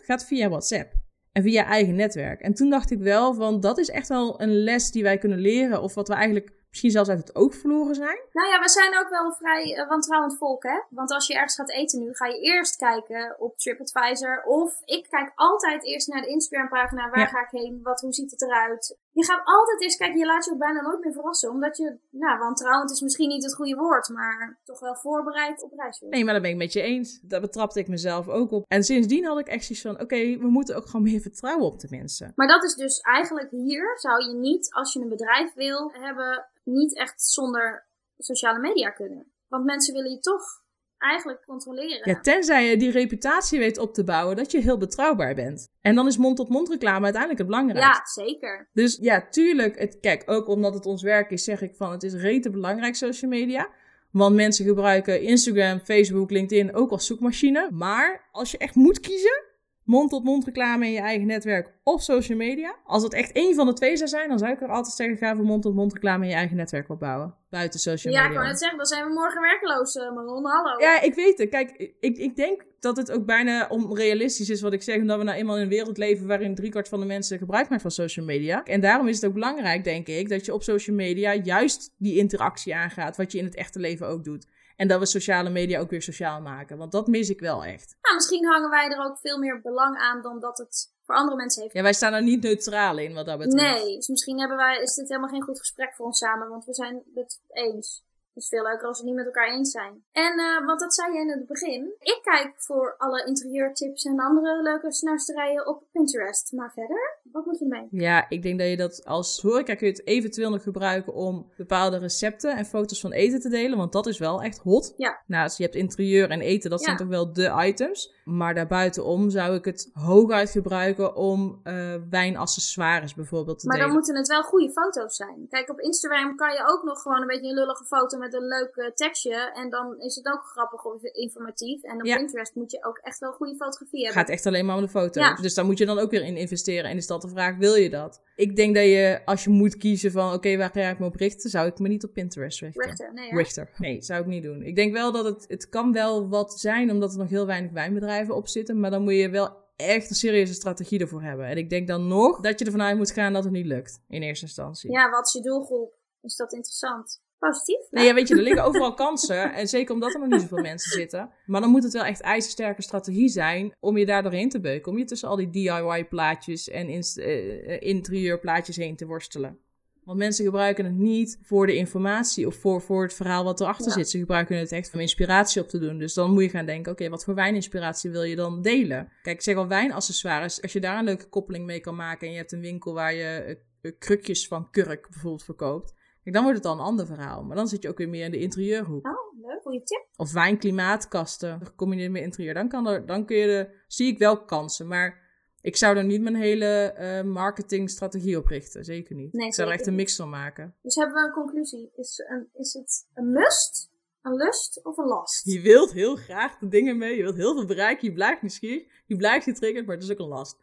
90% 0.00 0.04
gaat 0.04 0.26
via 0.26 0.48
WhatsApp. 0.48 0.92
En 1.32 1.42
via 1.42 1.64
eigen 1.64 1.94
netwerk. 1.94 2.40
En 2.40 2.54
toen 2.54 2.70
dacht 2.70 2.90
ik 2.90 2.98
wel 2.98 3.34
van, 3.34 3.60
dat 3.60 3.78
is 3.78 3.90
echt 3.90 4.08
wel 4.08 4.40
een 4.40 4.62
les 4.62 4.90
die 4.90 5.02
wij 5.02 5.18
kunnen 5.18 5.38
leren. 5.38 5.82
Of 5.82 5.94
wat 5.94 6.08
we 6.08 6.14
eigenlijk 6.14 6.52
misschien 6.74 6.96
zelfs 6.98 7.08
uit 7.08 7.26
het 7.26 7.36
oog 7.36 7.54
verloren 7.54 7.94
zijn. 7.94 8.18
Nou 8.32 8.48
ja, 8.48 8.60
we 8.60 8.68
zijn 8.68 8.98
ook 8.98 9.08
wel 9.08 9.32
vrij 9.32 9.64
uh, 9.76 9.88
wantrouwend 9.88 10.36
volk, 10.36 10.62
hè? 10.62 10.78
Want 10.90 11.10
als 11.10 11.26
je 11.26 11.34
ergens 11.34 11.54
gaat 11.54 11.70
eten 11.70 11.98
nu, 12.00 12.14
ga 12.14 12.26
je 12.26 12.40
eerst 12.40 12.76
kijken 12.76 13.36
op 13.38 13.58
TripAdvisor. 13.58 14.42
Of 14.44 14.80
ik 14.84 15.06
kijk 15.10 15.32
altijd 15.34 15.84
eerst 15.84 16.08
naar 16.08 16.22
de 16.22 16.28
Instagram-pagina. 16.28 17.10
Waar 17.10 17.28
ga 17.28 17.40
ik 17.40 17.50
heen? 17.50 17.80
Wat, 17.82 18.00
hoe 18.00 18.12
ziet 18.12 18.30
het 18.30 18.42
eruit? 18.42 18.98
Je 19.12 19.24
gaat 19.24 19.40
altijd 19.44 19.82
eerst 19.82 19.98
kijken. 19.98 20.18
Je 20.18 20.26
laat 20.26 20.44
je 20.44 20.50
ook 20.50 20.58
bijna 20.58 20.80
nooit 20.80 21.04
meer 21.04 21.12
verrassen. 21.12 21.50
Omdat 21.50 21.76
je, 21.76 21.96
nou, 22.10 22.38
wantrouwend 22.38 22.90
is 22.90 23.00
misschien 23.00 23.28
niet 23.28 23.42
het 23.42 23.54
goede 23.54 23.76
woord. 23.76 24.08
Maar 24.08 24.58
toch 24.64 24.80
wel 24.80 24.94
voorbereid 24.94 25.62
op 25.62 25.72
reis. 25.76 26.00
Nee, 26.00 26.24
maar 26.24 26.32
dat 26.32 26.42
ben 26.42 26.50
ik 26.50 26.56
met 26.56 26.72
je 26.72 26.82
eens. 26.82 27.20
Daar 27.22 27.40
betrapte 27.40 27.78
ik 27.78 27.88
mezelf 27.88 28.28
ook 28.28 28.50
op. 28.50 28.64
En 28.68 28.82
sindsdien 28.82 29.24
had 29.24 29.38
ik 29.38 29.46
echt 29.46 29.64
zoiets 29.64 29.84
van, 29.84 30.00
oké, 30.00 30.38
we 30.38 30.48
moeten 30.50 30.76
ook 30.76 30.86
gewoon 30.86 31.02
meer 31.02 31.20
vertrouwen 31.20 31.66
op 31.66 31.80
de 31.80 31.88
mensen. 31.90 32.32
Maar 32.36 32.48
dat 32.48 32.64
is 32.64 32.74
dus 32.74 33.00
eigenlijk 33.00 33.50
hier, 33.50 33.98
zou 33.98 34.24
je 34.24 34.34
niet, 34.34 34.72
als 34.72 34.92
je 34.92 35.00
een 35.00 35.08
bedrijf 35.08 35.54
wil 35.54 35.92
hebben 35.92 36.46
niet 36.64 36.96
echt 36.96 37.22
zonder 37.22 37.86
sociale 38.18 38.58
media 38.58 38.90
kunnen. 38.90 39.32
Want 39.48 39.64
mensen 39.64 39.94
willen 39.94 40.10
je 40.10 40.20
toch 40.20 40.62
eigenlijk 40.98 41.44
controleren. 41.46 42.10
Ja, 42.10 42.20
tenzij 42.20 42.68
je 42.68 42.76
die 42.76 42.90
reputatie 42.90 43.58
weet 43.58 43.78
op 43.78 43.94
te 43.94 44.04
bouwen 44.04 44.36
dat 44.36 44.50
je 44.50 44.60
heel 44.60 44.78
betrouwbaar 44.78 45.34
bent. 45.34 45.68
En 45.80 45.94
dan 45.94 46.06
is 46.06 46.16
mond-tot-mond 46.16 46.68
reclame 46.68 47.04
uiteindelijk 47.04 47.40
het 47.40 47.48
belangrijkste. 47.48 48.20
Ja, 48.20 48.24
zeker. 48.24 48.68
Dus 48.72 48.98
ja, 49.00 49.28
tuurlijk. 49.28 49.78
Het, 49.78 50.00
kijk, 50.00 50.22
ook 50.26 50.48
omdat 50.48 50.74
het 50.74 50.86
ons 50.86 51.02
werk 51.02 51.30
is, 51.30 51.44
zeg 51.44 51.62
ik 51.62 51.74
van 51.74 51.90
het 51.90 52.02
is 52.02 52.14
rete 52.14 52.50
belangrijk 52.50 52.94
social 52.94 53.30
media. 53.30 53.68
Want 54.10 54.34
mensen 54.34 54.64
gebruiken 54.64 55.22
Instagram, 55.22 55.80
Facebook, 55.80 56.30
LinkedIn 56.30 56.74
ook 56.74 56.90
als 56.90 57.06
zoekmachine. 57.06 57.68
Maar 57.72 58.28
als 58.32 58.50
je 58.50 58.58
echt 58.58 58.74
moet 58.74 59.00
kiezen, 59.00 59.42
mond-tot-mond 59.84 60.44
reclame 60.44 60.86
in 60.86 60.92
je 60.92 60.98
eigen 61.00 61.26
netwerk 61.26 61.72
of 61.82 62.02
social 62.02 62.38
media. 62.38 62.76
Als 62.84 63.02
het 63.02 63.12
echt 63.12 63.32
één 63.32 63.54
van 63.54 63.66
de 63.66 63.72
twee 63.72 63.96
zou 63.96 64.08
zijn, 64.08 64.28
dan 64.28 64.38
zou 64.38 64.52
ik 64.52 64.60
er 64.60 64.68
altijd 64.68 64.96
tegen 64.96 65.16
gaan 65.16 65.36
voor 65.36 65.44
mond-tot-mond 65.44 65.92
reclame 65.92 66.24
in 66.24 66.30
je 66.30 66.36
eigen 66.36 66.56
netwerk 66.56 66.88
opbouwen. 66.90 67.34
Buiten 67.50 67.80
social 67.80 68.12
Ja, 68.14 68.18
media. 68.20 68.32
ik 68.32 68.38
wou 68.38 68.50
net 68.50 68.58
zeggen, 68.58 68.78
dan 68.78 68.86
zijn 68.86 69.06
we 69.06 69.12
morgen 69.12 69.40
werkloos, 69.40 69.96
eh, 69.96 70.14
Maron. 70.14 70.46
Hallo. 70.46 70.80
Ja, 70.80 71.00
ik 71.00 71.14
weet 71.14 71.38
het. 71.38 71.48
Kijk, 71.48 71.70
ik, 72.00 72.16
ik 72.16 72.36
denk 72.36 72.64
dat 72.80 72.96
het 72.96 73.10
ook 73.12 73.26
bijna 73.26 73.66
onrealistisch 73.68 74.50
is 74.50 74.60
wat 74.60 74.72
ik 74.72 74.82
zeg. 74.82 74.96
Omdat 75.00 75.18
we 75.18 75.24
nou 75.24 75.38
eenmaal 75.38 75.56
in 75.56 75.62
een 75.62 75.68
wereld 75.68 75.98
leven 75.98 76.26
waarin 76.26 76.54
driekwart 76.54 76.88
van 76.88 77.00
de 77.00 77.06
mensen 77.06 77.38
gebruik 77.38 77.68
maakt 77.68 77.82
van 77.82 77.90
social 77.90 78.26
media. 78.26 78.62
En 78.64 78.80
daarom 78.80 79.08
is 79.08 79.16
het 79.16 79.26
ook 79.26 79.32
belangrijk, 79.34 79.84
denk 79.84 80.06
ik, 80.06 80.28
dat 80.28 80.44
je 80.44 80.54
op 80.54 80.62
social 80.62 80.96
media 80.96 81.34
juist 81.34 81.94
die 81.98 82.16
interactie 82.18 82.74
aangaat. 82.74 83.16
Wat 83.16 83.32
je 83.32 83.38
in 83.38 83.44
het 83.44 83.54
echte 83.54 83.78
leven 83.78 84.06
ook 84.08 84.24
doet. 84.24 84.46
En 84.76 84.88
dat 84.88 84.98
we 84.98 85.06
sociale 85.06 85.50
media 85.50 85.80
ook 85.80 85.90
weer 85.90 86.02
sociaal 86.02 86.40
maken. 86.40 86.76
Want 86.78 86.92
dat 86.92 87.06
mis 87.06 87.30
ik 87.30 87.40
wel 87.40 87.64
echt. 87.64 87.96
Nou, 88.02 88.14
misschien 88.14 88.46
hangen 88.46 88.70
wij 88.70 88.88
er 88.88 89.04
ook 89.04 89.18
veel 89.18 89.38
meer 89.38 89.60
belang 89.60 89.98
aan 89.98 90.22
dan 90.22 90.40
dat 90.40 90.58
het 90.58 90.92
voor 91.04 91.14
andere 91.14 91.36
mensen 91.36 91.62
heeft. 91.62 91.74
Ja, 91.74 91.82
wij 91.82 91.92
staan 91.92 92.12
er 92.12 92.22
niet 92.22 92.42
neutraal 92.42 92.98
in 92.98 93.14
wat 93.14 93.26
dat 93.26 93.38
betreft. 93.38 93.82
Nee, 93.82 93.96
dus 93.96 94.08
misschien 94.08 94.38
hebben 94.38 94.56
wij, 94.56 94.82
is 94.82 94.94
dit 94.94 95.08
helemaal 95.08 95.30
geen 95.30 95.42
goed 95.42 95.58
gesprek 95.58 95.94
voor 95.94 96.06
ons 96.06 96.18
samen, 96.18 96.48
want 96.48 96.64
we 96.64 96.74
zijn 96.74 97.02
het 97.14 97.40
eens. 97.52 98.02
Het 98.34 98.42
is 98.42 98.48
veel 98.48 98.62
leuker 98.62 98.86
als 98.88 99.00
we 99.00 99.06
het 99.06 99.14
niet 99.16 99.24
met 99.24 99.34
elkaar 99.34 99.54
eens 99.54 99.70
zijn. 99.70 100.04
En, 100.12 100.38
eh, 100.38 100.66
want 100.66 100.80
dat 100.80 100.94
zei 100.94 101.12
je 101.12 101.20
in 101.20 101.28
het 101.30 101.46
begin. 101.46 101.94
Ik 101.98 102.18
kijk 102.22 102.54
voor 102.56 102.94
alle 102.98 103.26
interieurtips 103.26 104.04
en 104.04 104.20
andere 104.20 104.62
leuke 104.62 104.92
snuisterijen 104.92 105.66
op 105.66 105.82
Pinterest. 105.92 106.52
Maar 106.52 106.72
verder, 106.72 107.18
wat 107.32 107.46
moet 107.46 107.58
je 107.58 107.66
mee? 107.66 107.86
Ja, 107.90 108.28
ik 108.28 108.42
denk 108.42 108.58
dat 108.58 108.68
je 108.68 108.76
dat 108.76 109.04
als 109.04 109.40
horeca 109.42 109.74
kun 109.74 109.86
je 109.86 109.92
het 109.92 110.06
eventueel 110.06 110.50
nog 110.50 110.62
gebruiken 110.62 111.12
om 111.14 111.52
bepaalde 111.56 111.98
recepten 111.98 112.56
en 112.56 112.64
foto's 112.64 113.00
van 113.00 113.12
eten 113.12 113.40
te 113.40 113.48
delen. 113.48 113.78
Want 113.78 113.92
dat 113.92 114.06
is 114.06 114.18
wel 114.18 114.42
echt 114.42 114.58
hot. 114.58 114.94
Ja. 114.96 115.22
Nou, 115.26 115.44
dus 115.46 115.56
je 115.56 115.62
hebt 115.62 115.74
interieur 115.74 116.30
en 116.30 116.40
eten, 116.40 116.70
dat 116.70 116.78
Ja. 116.80 116.84
zijn 116.84 116.96
toch 116.96 117.08
wel 117.08 117.32
de 117.32 117.62
items. 117.66 118.13
Maar 118.24 118.54
daarbuitenom 118.54 119.30
zou 119.30 119.54
ik 119.54 119.64
het 119.64 119.90
hooguit 119.92 120.50
gebruiken 120.50 121.16
om 121.16 121.60
eh 121.62 121.94
wijnaccessoires 122.10 123.14
bijvoorbeeld 123.14 123.58
te 123.58 123.66
Maar 123.66 123.76
dan 123.76 123.86
delen. 123.86 123.98
moeten 124.00 124.16
het 124.16 124.28
wel 124.28 124.42
goede 124.42 124.70
foto's 124.72 125.16
zijn. 125.16 125.46
Kijk, 125.48 125.70
op 125.70 125.80
Instagram 125.80 126.36
kan 126.36 126.52
je 126.52 126.64
ook 126.66 126.82
nog 126.84 127.02
gewoon 127.02 127.20
een 127.20 127.26
beetje 127.26 127.48
een 127.48 127.54
lullige 127.54 127.84
foto 127.84 128.18
met 128.18 128.34
een 128.34 128.46
leuk 128.46 128.74
eh, 128.74 128.90
tekstje. 128.90 129.52
En 129.54 129.70
dan 129.70 130.00
is 130.00 130.14
het 130.14 130.26
ook 130.26 130.44
grappig 130.44 130.84
of 130.84 131.02
informatief. 131.02 131.82
En 131.82 131.94
op 132.00 132.04
Ja. 132.06 132.16
Pinterest 132.16 132.54
moet 132.54 132.70
je 132.70 132.84
ook 132.84 132.98
echt 132.98 133.18
wel 133.18 133.32
goede 133.32 133.56
fotografie 133.56 134.04
hebben. 134.04 134.20
gaat 134.22 134.30
echt 134.30 134.46
alleen 134.46 134.66
maar 134.66 134.76
om 134.76 134.82
de 134.82 134.88
foto's. 134.88 135.22
Ja. 135.22 135.34
Dus 135.34 135.54
daar 135.54 135.64
moet 135.64 135.78
je 135.78 135.86
dan 135.86 135.98
ook 135.98 136.10
weer 136.10 136.24
in 136.24 136.36
investeren. 136.36 136.90
En 136.90 136.96
is 136.96 137.06
dat 137.06 137.22
de 137.22 137.28
vraag, 137.28 137.56
wil 137.56 137.74
je 137.74 137.90
dat? 137.90 138.22
Ik 138.36 138.56
denk 138.56 138.74
dat 138.74 138.84
je, 138.84 139.20
als 139.24 139.44
je 139.44 139.50
moet 139.50 139.76
kiezen 139.76 140.10
van, 140.12 140.32
oké, 140.32 140.56
waar 140.56 140.70
ga 140.72 140.88
ik 140.88 140.98
me 140.98 141.06
op 141.06 141.14
richten? 141.14 141.50
Zou 141.50 141.66
ik 141.66 141.78
me 141.78 141.88
niet 141.88 142.04
op 142.04 142.12
Pinterest 142.12 142.60
richten. 142.60 142.84
Richter, 142.84 143.12
nee, 143.12 143.28
ja. 143.28 143.36
Richter. 143.36 143.70
Nee, 143.78 144.02
zou 144.02 144.20
ik 144.20 144.26
niet 144.26 144.42
doen. 144.42 144.62
Ik 144.62 144.76
denk 144.76 144.92
wel 144.92 145.12
dat 145.12 145.24
het, 145.24 145.44
het 145.48 145.68
kan 145.68 145.92
wel 145.92 146.28
wat 146.28 146.60
zijn, 146.60 146.90
omdat 146.90 147.12
er 147.12 147.18
nog 147.18 147.28
heel 147.28 147.46
weinig 147.46 147.70
wijnbedrijven 147.70 148.12
op 148.30 148.48
zitten. 148.48 148.80
Maar 148.80 148.90
dan 148.90 149.02
moet 149.02 149.14
je 149.14 149.30
wel 149.30 149.62
echt 149.76 150.10
een 150.10 150.16
serieuze 150.16 150.54
strategie 150.54 151.00
ervoor 151.00 151.22
hebben. 151.22 151.46
En 151.46 151.56
ik 151.56 151.70
denk 151.70 151.88
dan 151.88 152.08
nog 152.08 152.40
dat 152.40 152.58
je 152.58 152.64
ervan 152.64 152.82
uit 152.82 152.96
moet 152.96 153.10
gaan 153.10 153.32
dat 153.32 153.44
het 153.44 153.52
niet 153.52 153.66
lukt, 153.66 154.02
in 154.08 154.22
eerste 154.22 154.44
instantie. 154.44 154.92
Ja, 154.92 155.10
wat 155.10 155.26
is 155.26 155.32
je 155.32 155.40
doelgroep? 155.40 155.94
Is 156.20 156.36
dat 156.36 156.52
interessant? 156.52 157.22
Positief? 157.38 157.90
Nee, 157.90 158.06
ja, 158.06 158.14
weet 158.14 158.28
je, 158.28 158.34
er 158.34 158.42
liggen 158.42 158.64
overal 158.64 158.94
kansen. 159.04 159.52
En 159.52 159.68
zeker 159.68 159.94
omdat 159.94 160.14
er 160.14 160.20
nog 160.20 160.28
niet 160.28 160.40
zoveel 160.40 160.62
mensen 160.62 160.90
zitten. 160.90 161.30
Maar 161.46 161.60
dan 161.60 161.70
moet 161.70 161.82
het 161.82 161.92
wel 161.92 162.04
echt 162.04 162.20
ijzersterke 162.20 162.82
strategie 162.82 163.28
zijn 163.28 163.74
om 163.80 163.96
je 163.96 164.06
daar 164.06 164.22
doorheen 164.22 164.48
te 164.48 164.60
beuken. 164.60 164.92
Om 164.92 164.98
je 164.98 165.04
tussen 165.04 165.28
al 165.28 165.36
die 165.36 165.50
DIY-plaatjes 165.50 166.68
en 166.68 166.88
eh, 166.88 167.80
interieurplaatjes 167.80 168.76
heen 168.76 168.96
te 168.96 169.06
worstelen. 169.06 169.58
Want 170.04 170.18
mensen 170.18 170.44
gebruiken 170.44 170.84
het 170.84 170.94
niet 170.94 171.38
voor 171.42 171.66
de 171.66 171.76
informatie 171.76 172.46
of 172.46 172.54
voor, 172.54 172.80
voor 172.80 173.02
het 173.02 173.14
verhaal 173.14 173.44
wat 173.44 173.60
erachter 173.60 173.86
Ja. 173.86 173.92
zit. 173.92 174.10
Ze 174.10 174.18
gebruiken 174.18 174.56
het 174.56 174.72
echt 174.72 174.94
om 174.94 175.00
inspiratie 175.00 175.62
op 175.62 175.68
te 175.68 175.78
doen. 175.78 175.98
Dus 175.98 176.14
dan 176.14 176.30
moet 176.30 176.42
je 176.42 176.48
gaan 176.48 176.66
denken, 176.66 176.92
oké, 176.92 177.08
wat 177.08 177.24
voor 177.24 177.34
wijninspiratie 177.34 178.10
wil 178.10 178.22
je 178.22 178.36
dan 178.36 178.62
delen? 178.62 179.08
Kijk, 179.22 179.36
ik 179.36 179.42
zeg 179.42 179.56
al 179.56 179.68
wijnaccessoires. 179.68 180.62
Als 180.62 180.72
je 180.72 180.80
daar 180.80 180.98
een 180.98 181.04
leuke 181.04 181.28
koppeling 181.28 181.66
mee 181.66 181.80
kan 181.80 181.94
maken 181.96 182.26
en 182.26 182.32
je 182.32 182.38
hebt 182.38 182.52
een 182.52 182.60
winkel 182.60 182.92
waar 182.94 183.14
je 183.14 183.24
eh, 183.24 183.56
eh, 183.80 183.92
krukjes 183.98 184.48
van 184.48 184.70
kurk 184.70 185.08
bijvoorbeeld 185.10 185.44
verkoopt. 185.44 185.94
Kijk, 186.22 186.34
dan 186.34 186.44
wordt 186.44 186.58
het 186.58 186.66
al 186.66 186.74
een 186.74 186.84
ander 186.84 187.06
verhaal. 187.06 187.42
Maar 187.42 187.56
dan 187.56 187.68
zit 187.68 187.82
je 187.82 187.88
ook 187.88 187.98
weer 187.98 188.08
meer 188.08 188.24
in 188.24 188.30
de 188.30 188.38
interieurhoek. 188.40 189.06
Oh, 189.06 189.46
leuk. 189.46 189.62
Goeie 189.62 189.82
tip. 189.82 190.06
Of 190.16 190.32
wijnklimaatkasten, 190.32 191.60
gecombineerd 191.64 192.10
met 192.10 192.22
interieur. 192.22 192.54
Dan, 192.54 192.68
kan 192.68 192.86
er, 192.88 193.06
dan 193.06 193.26
kun 193.26 193.36
je 193.36 193.46
de, 193.46 193.68
zie 193.86 194.12
ik 194.12 194.18
wel 194.18 194.44
kansen. 194.44 194.86
Maar 194.86 195.22
ik 195.64 195.76
zou 195.76 195.96
er 195.96 196.04
niet 196.04 196.20
mijn 196.20 196.34
hele 196.34 196.66
eh, 196.66 197.22
marketingstrategie 197.22 198.38
op 198.38 198.46
richten. 198.46 198.84
Zeker 198.84 199.14
niet. 199.14 199.32
Nee, 199.32 199.46
ik 199.46 199.54
zou 199.54 199.68
er 199.68 199.74
echt 199.74 199.86
een 199.86 199.94
mix 199.94 200.16
van 200.16 200.28
maken. 200.28 200.74
Dus 200.82 200.94
hebben 200.94 201.14
we 201.14 201.26
een 201.26 201.32
conclusie. 201.32 201.90
Is, 201.96 202.22
een, 202.28 202.48
is 202.52 202.72
het 202.72 203.06
een 203.14 203.30
must, 203.30 203.90
een 204.22 204.34
lust 204.34 204.84
of 204.84 204.96
een 204.96 205.06
last? 205.06 205.44
Je 205.44 205.60
wilt 205.60 205.92
heel 205.92 206.16
graag 206.16 206.58
de 206.58 206.68
dingen 206.68 206.98
mee. 206.98 207.16
Je 207.16 207.22
wilt 207.22 207.36
heel 207.36 207.54
veel 207.54 207.66
bereiken. 207.66 208.08
Je 208.08 208.14
blijft 208.14 208.42
nieuwsgierig. 208.42 208.86
Je 209.06 209.16
blijft 209.16 209.44
getriggerd. 209.44 209.86
Maar 209.86 209.94
het 209.94 210.04
is 210.04 210.10
ook 210.10 210.18
een 210.18 210.26
last. 210.26 210.56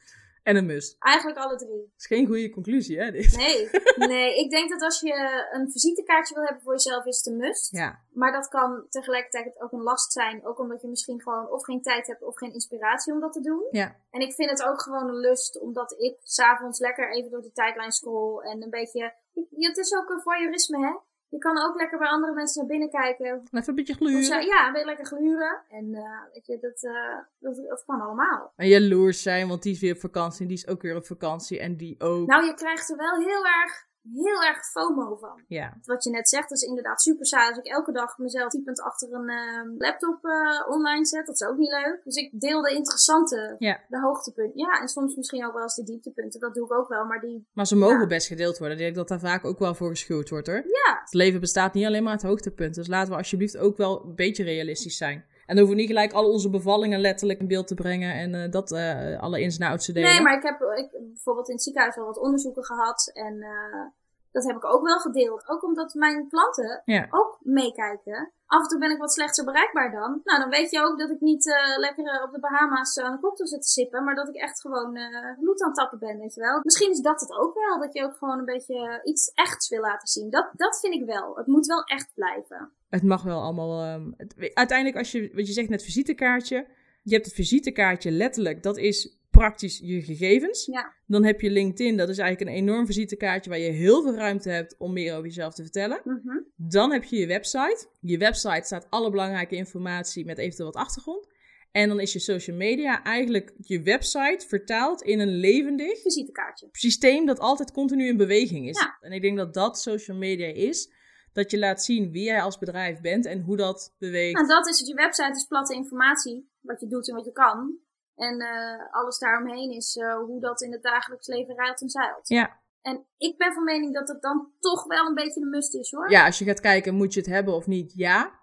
En 0.43 0.55
een 0.55 0.65
must. 0.65 0.95
Eigenlijk 0.99 1.37
alle 1.37 1.57
drie. 1.57 1.77
Dat 1.77 1.97
is 1.97 2.05
geen 2.05 2.25
goede 2.25 2.49
conclusie, 2.49 2.99
hè? 2.99 3.11
Dit. 3.11 3.37
Nee, 3.37 3.69
nee. 3.95 4.39
Ik 4.39 4.49
denk 4.49 4.69
dat 4.69 4.81
als 4.81 4.99
je 4.99 5.47
een 5.51 5.71
visitekaartje 5.71 6.35
wil 6.35 6.43
hebben 6.43 6.63
voor 6.63 6.73
jezelf, 6.73 7.05
is 7.05 7.17
het 7.17 7.25
een 7.25 7.37
must. 7.37 7.71
Ja. 7.71 7.99
Maar 8.13 8.31
dat 8.31 8.47
kan 8.47 8.85
tegelijkertijd 8.89 9.61
ook 9.61 9.71
een 9.71 9.81
last 9.81 10.11
zijn. 10.11 10.45
Ook 10.45 10.59
omdat 10.59 10.81
je 10.81 10.87
misschien 10.87 11.21
gewoon 11.21 11.49
of 11.49 11.63
geen 11.63 11.81
tijd 11.81 12.07
hebt 12.07 12.23
of 12.23 12.37
geen 12.37 12.53
inspiratie 12.53 13.13
om 13.13 13.19
dat 13.19 13.33
te 13.33 13.41
doen. 13.41 13.67
Ja. 13.71 13.95
En 14.11 14.21
ik 14.21 14.33
vind 14.33 14.49
het 14.49 14.63
ook 14.63 14.81
gewoon 14.81 15.07
een 15.07 15.19
lust, 15.19 15.59
omdat 15.59 15.95
ik 15.97 16.17
s'avonds 16.23 16.79
lekker 16.79 17.11
even 17.11 17.31
door 17.31 17.41
de 17.41 17.51
tijdlijn 17.51 17.91
scroll. 17.91 18.41
En 18.43 18.63
een 18.63 18.69
beetje... 18.69 19.13
Het 19.49 19.77
is 19.77 19.93
ook 19.95 20.09
een 20.09 20.21
voyeurisme, 20.21 20.85
hè? 20.85 20.93
Je 21.31 21.37
kan 21.37 21.57
ook 21.63 21.75
lekker 21.77 21.97
bij 21.97 22.07
andere 22.07 22.33
mensen 22.33 22.59
naar 22.59 22.69
binnen 22.69 22.89
kijken. 22.89 23.25
Even 23.51 23.63
een 23.67 23.75
beetje 23.75 23.93
gluren. 23.93 24.23
zij- 24.23 24.45
ja, 24.45 24.71
ben 24.71 24.79
je 24.79 24.85
lekker 24.85 25.05
gluren. 25.05 25.61
En 25.69 25.93
eh, 25.93 26.21
weet 26.33 26.45
je, 26.45 26.57
dat, 26.61 26.83
eh, 26.83 27.17
dat, 27.39 27.55
dat 27.69 27.83
kan 27.85 28.01
allemaal. 28.01 28.53
En 28.55 28.67
jaloers 28.67 29.21
zijn, 29.21 29.47
want 29.47 29.63
die 29.63 29.73
is 29.73 29.79
weer 29.79 29.93
op 29.93 29.99
vakantie. 29.99 30.41
En 30.41 30.47
die 30.47 30.57
is 30.57 30.67
ook 30.67 30.81
weer 30.81 30.95
op 30.95 31.05
vakantie. 31.05 31.59
En 31.59 31.77
die 31.77 31.95
ook. 31.99 32.27
Nou, 32.27 32.45
je 32.45 32.53
krijgt 32.53 32.89
er 32.89 32.97
wel 32.97 33.15
heel 33.19 33.45
erg, 33.45 33.85
heel 34.03 34.43
erg 34.43 34.65
FOMO 34.71 35.15
van. 35.15 35.43
Ja. 35.47 35.77
Wat 35.83 36.03
je 36.03 36.09
net 36.09 36.29
zegt, 36.29 36.49
dat 36.49 36.57
is 36.57 36.67
inderdaad 36.67 37.01
super 37.01 37.25
saai. 37.25 37.49
Als 37.49 37.57
ik 37.57 37.65
elke 37.67 37.91
dag 37.91 38.17
mezelf 38.17 38.49
typend 38.49 38.81
achter 38.81 39.13
een 39.13 39.29
eh, 39.29 39.71
laptop 39.77 40.25
eh, 40.25 40.67
online 40.69 41.05
zet, 41.05 41.25
dat 41.25 41.35
is 41.41 41.47
ook 41.47 41.57
niet 41.57 41.71
leuk. 41.71 42.01
Dus 42.03 42.15
ik 42.15 42.39
deel 42.39 42.61
de 42.61 42.73
interessante, 42.75 43.55
Ja. 43.57 43.79
de 43.87 43.99
hoogtepunten. 43.99 44.57
Ja, 44.59 44.79
en 44.81 44.87
soms 44.87 45.15
misschien 45.15 45.45
ook 45.45 45.53
wel 45.53 45.61
eens 45.61 45.75
de 45.75 45.83
dieptepunten. 45.83 46.39
Dat 46.39 46.53
doe 46.53 46.65
ik 46.65 46.73
ook 46.73 46.87
wel, 46.87 47.05
maar 47.05 47.19
die, 47.19 47.47
Maar 47.53 47.67
ze 47.67 47.75
mogen 47.75 47.99
Ja. 47.99 48.07
best 48.07 48.27
gedeeld 48.27 48.57
worden. 48.57 48.77
Ik 48.77 48.83
denk 48.83 48.95
dat 48.95 49.07
daar 49.07 49.19
vaak 49.19 49.45
ook 49.45 49.59
wel 49.59 49.75
voor 49.75 49.89
geschuwd 49.89 50.29
wordt, 50.29 50.47
hoor. 50.47 50.55
ja, 50.67 50.99
Het 51.03 51.13
leven 51.13 51.39
bestaat 51.39 51.73
niet 51.73 51.85
alleen 51.85 52.03
maar 52.03 52.11
uit 52.11 52.21
hoogtepunten. 52.21 52.81
Dus 52.81 52.87
laten 52.91 53.11
we 53.11 53.17
alsjeblieft 53.17 53.57
ook 53.57 53.77
wel 53.77 54.03
een 54.05 54.15
beetje 54.15 54.43
realistisch 54.43 54.97
zijn. 54.97 55.25
En 55.51 55.57
dan 55.57 55.65
hoeven 55.65 55.83
we 55.83 55.87
niet 55.87 55.97
gelijk 55.97 56.13
al 56.13 56.31
onze 56.31 56.49
bevallingen 56.49 56.99
letterlijk 56.99 57.39
in 57.39 57.47
beeld 57.47 57.67
te 57.67 57.75
brengen. 57.75 58.13
En 58.13 58.35
eh, 58.35 58.51
dat 58.51 58.71
eh, 58.71 59.19
alle 59.19 59.41
ins 59.41 59.57
en 59.57 59.67
outs 59.67 59.85
te 59.85 59.91
delen. 59.91 60.09
Nee, 60.09 60.21
maar 60.21 60.37
ik 60.37 60.43
heb 60.43 60.61
ik, 60.61 60.89
bijvoorbeeld 60.91 61.47
in 61.47 61.53
het 61.53 61.63
ziekenhuis 61.63 61.97
al 61.97 62.05
wat 62.05 62.19
onderzoeken 62.19 62.63
gehad. 62.63 63.11
En 63.13 63.41
eh, 63.41 63.85
dat 64.31 64.45
heb 64.45 64.55
ik 64.55 64.65
ook 64.65 64.83
wel 64.85 64.99
gedeeld. 64.99 65.49
Ook 65.49 65.63
omdat 65.63 65.93
mijn 65.93 66.27
klanten 66.29 66.81
Ja. 66.85 67.07
ook 67.09 67.37
meekijken. 67.41 68.31
Af 68.45 68.61
en 68.61 68.67
toe 68.67 68.79
ben 68.79 68.91
ik 68.91 68.97
wat 68.97 69.13
slechter 69.13 69.45
bereikbaar 69.45 69.91
dan. 69.91 70.21
Nou, 70.23 70.39
dan 70.39 70.49
weet 70.49 70.71
je 70.71 70.81
ook 70.83 70.99
dat 70.99 71.09
ik 71.09 71.19
niet 71.19 71.47
eh, 71.47 71.77
lekker 71.77 72.05
eh, 72.05 72.23
op 72.23 72.31
de 72.33 72.39
Bahama's 72.39 72.97
aan 72.99 73.11
de 73.11 73.19
cocktail 73.21 73.49
zit 73.49 73.61
te 73.61 73.67
sippen. 73.67 74.03
Maar 74.03 74.15
dat 74.15 74.27
ik 74.27 74.35
echt 74.35 74.61
gewoon 74.61 74.95
eh 74.95 75.37
bloed 75.39 75.61
aan 75.61 75.67
het 75.69 75.77
tappen 75.77 75.99
ben, 75.99 76.19
weet 76.19 76.33
je 76.33 76.41
wel. 76.41 76.59
Misschien 76.63 76.91
is 76.91 76.99
dat 76.99 77.19
het 77.21 77.31
ook 77.31 77.53
wel. 77.53 77.79
Dat 77.79 77.93
je 77.93 78.03
ook 78.03 78.17
gewoon 78.17 78.39
een 78.39 78.45
beetje 78.45 78.75
eh, 79.03 79.11
iets 79.11 79.31
echts 79.33 79.69
wil 79.69 79.81
laten 79.81 80.07
zien. 80.07 80.29
Dat, 80.29 80.49
dat 80.53 80.79
vind 80.79 80.93
ik 80.93 81.05
wel. 81.05 81.35
Het 81.35 81.47
moet 81.47 81.65
wel 81.65 81.83
echt 81.83 82.11
blijven. 82.15 82.71
Het 82.89 83.03
mag 83.03 83.23
wel 83.23 83.41
allemaal. 83.41 83.83
ehm, 83.83 84.11
het- 84.17 84.51
uiteindelijk, 84.53 84.97
als 84.97 85.11
je, 85.11 85.31
wat 85.33 85.47
je 85.47 85.53
zegt 85.53 85.69
net, 85.69 85.83
visitekaartje. 85.83 86.67
Je 87.03 87.13
hebt 87.13 87.25
het 87.25 87.35
visitekaartje 87.35 88.11
letterlijk, 88.11 88.63
dat 88.63 88.77
is 88.77 89.19
praktisch 89.41 89.79
je 89.83 90.01
gegevens. 90.01 90.65
Ja. 90.65 90.93
Dan 91.05 91.25
heb 91.25 91.41
je 91.41 91.49
LinkedIn, 91.49 91.97
dat 91.97 92.09
is 92.09 92.17
eigenlijk 92.17 92.49
een 92.49 92.57
enorm 92.57 92.85
visitekaartje 92.85 93.49
waar 93.49 93.59
je 93.59 93.71
heel 93.71 94.01
veel 94.01 94.15
ruimte 94.15 94.49
hebt 94.49 94.75
om 94.77 94.93
meer 94.93 95.13
over 95.13 95.25
jezelf 95.25 95.53
te 95.53 95.61
vertellen. 95.61 96.01
Mhm. 96.03 96.39
Dan 96.55 96.91
heb 96.91 97.03
je 97.03 97.15
je 97.17 97.27
website. 97.27 97.87
Je 97.99 98.17
website 98.17 98.65
staat 98.65 98.87
alle 98.89 99.09
belangrijke 99.09 99.55
informatie 99.55 100.25
met 100.25 100.37
eventueel 100.37 100.71
wat 100.71 100.83
achtergrond. 100.83 101.27
En 101.71 101.87
dan 101.87 101.99
is 101.99 102.13
je 102.13 102.19
social 102.19 102.57
media 102.57 103.03
eigenlijk 103.03 103.53
je 103.57 103.81
website 103.81 104.45
vertaald 104.47 105.01
in 105.01 105.19
een 105.19 105.35
levendig 105.35 106.01
Visitekaartje. 106.01 106.67
systeem 106.71 107.25
dat 107.25 107.39
altijd 107.39 107.71
continu 107.71 108.07
in 108.07 108.17
beweging 108.17 108.67
is. 108.69 108.79
Ja. 108.79 108.97
En 109.01 109.11
ik 109.11 109.21
denk 109.21 109.37
dat 109.37 109.53
dat 109.53 109.79
social 109.79 110.17
media 110.17 110.47
is. 110.47 110.91
Dat 111.33 111.51
je 111.51 111.59
laat 111.59 111.83
zien 111.83 112.11
wie 112.11 112.23
jij 112.23 112.41
als 112.41 112.57
bedrijf 112.57 113.01
bent 113.01 113.25
en 113.25 113.41
hoe 113.41 113.57
dat 113.57 113.95
beweegt. 113.99 114.33
Nou, 114.33 114.47
dat 114.47 114.67
is 114.67 114.79
het. 114.79 114.87
Je 114.87 114.93
website 114.93 115.31
is 115.31 115.45
platte 115.45 115.73
informatie. 115.73 116.49
Wat 116.61 116.79
je 116.79 116.87
doet 116.87 117.09
en 117.09 117.15
wat 117.15 117.25
je 117.25 117.31
kan. 117.31 117.79
En 118.15 118.39
eh, 118.39 118.93
alles 118.93 119.17
daaromheen 119.17 119.71
is 119.71 119.95
eh, 119.95 120.15
hoe 120.15 120.39
dat 120.39 120.61
in 120.61 120.71
het 120.71 120.83
dagelijks 120.83 121.27
leven 121.27 121.55
rijdt 121.55 121.81
en 121.81 121.89
zeilt. 121.89 122.27
Ja. 122.27 122.59
En 122.81 123.05
ik 123.17 123.37
ben 123.37 123.53
van 123.53 123.63
mening 123.63 123.93
dat 123.93 124.07
het 124.07 124.21
dan 124.21 124.51
toch 124.59 124.83
wel 124.87 125.05
een 125.05 125.13
beetje 125.13 125.41
een 125.41 125.49
must 125.49 125.75
is 125.75 125.91
hoor. 125.91 126.11
ja, 126.11 126.25
als 126.25 126.39
je 126.39 126.45
gaat 126.45 126.59
kijken, 126.59 126.95
moet 126.95 127.13
je 127.13 127.19
het 127.19 127.29
hebben 127.29 127.53
of 127.53 127.67
niet? 127.67 127.93
Ja. 127.95 128.39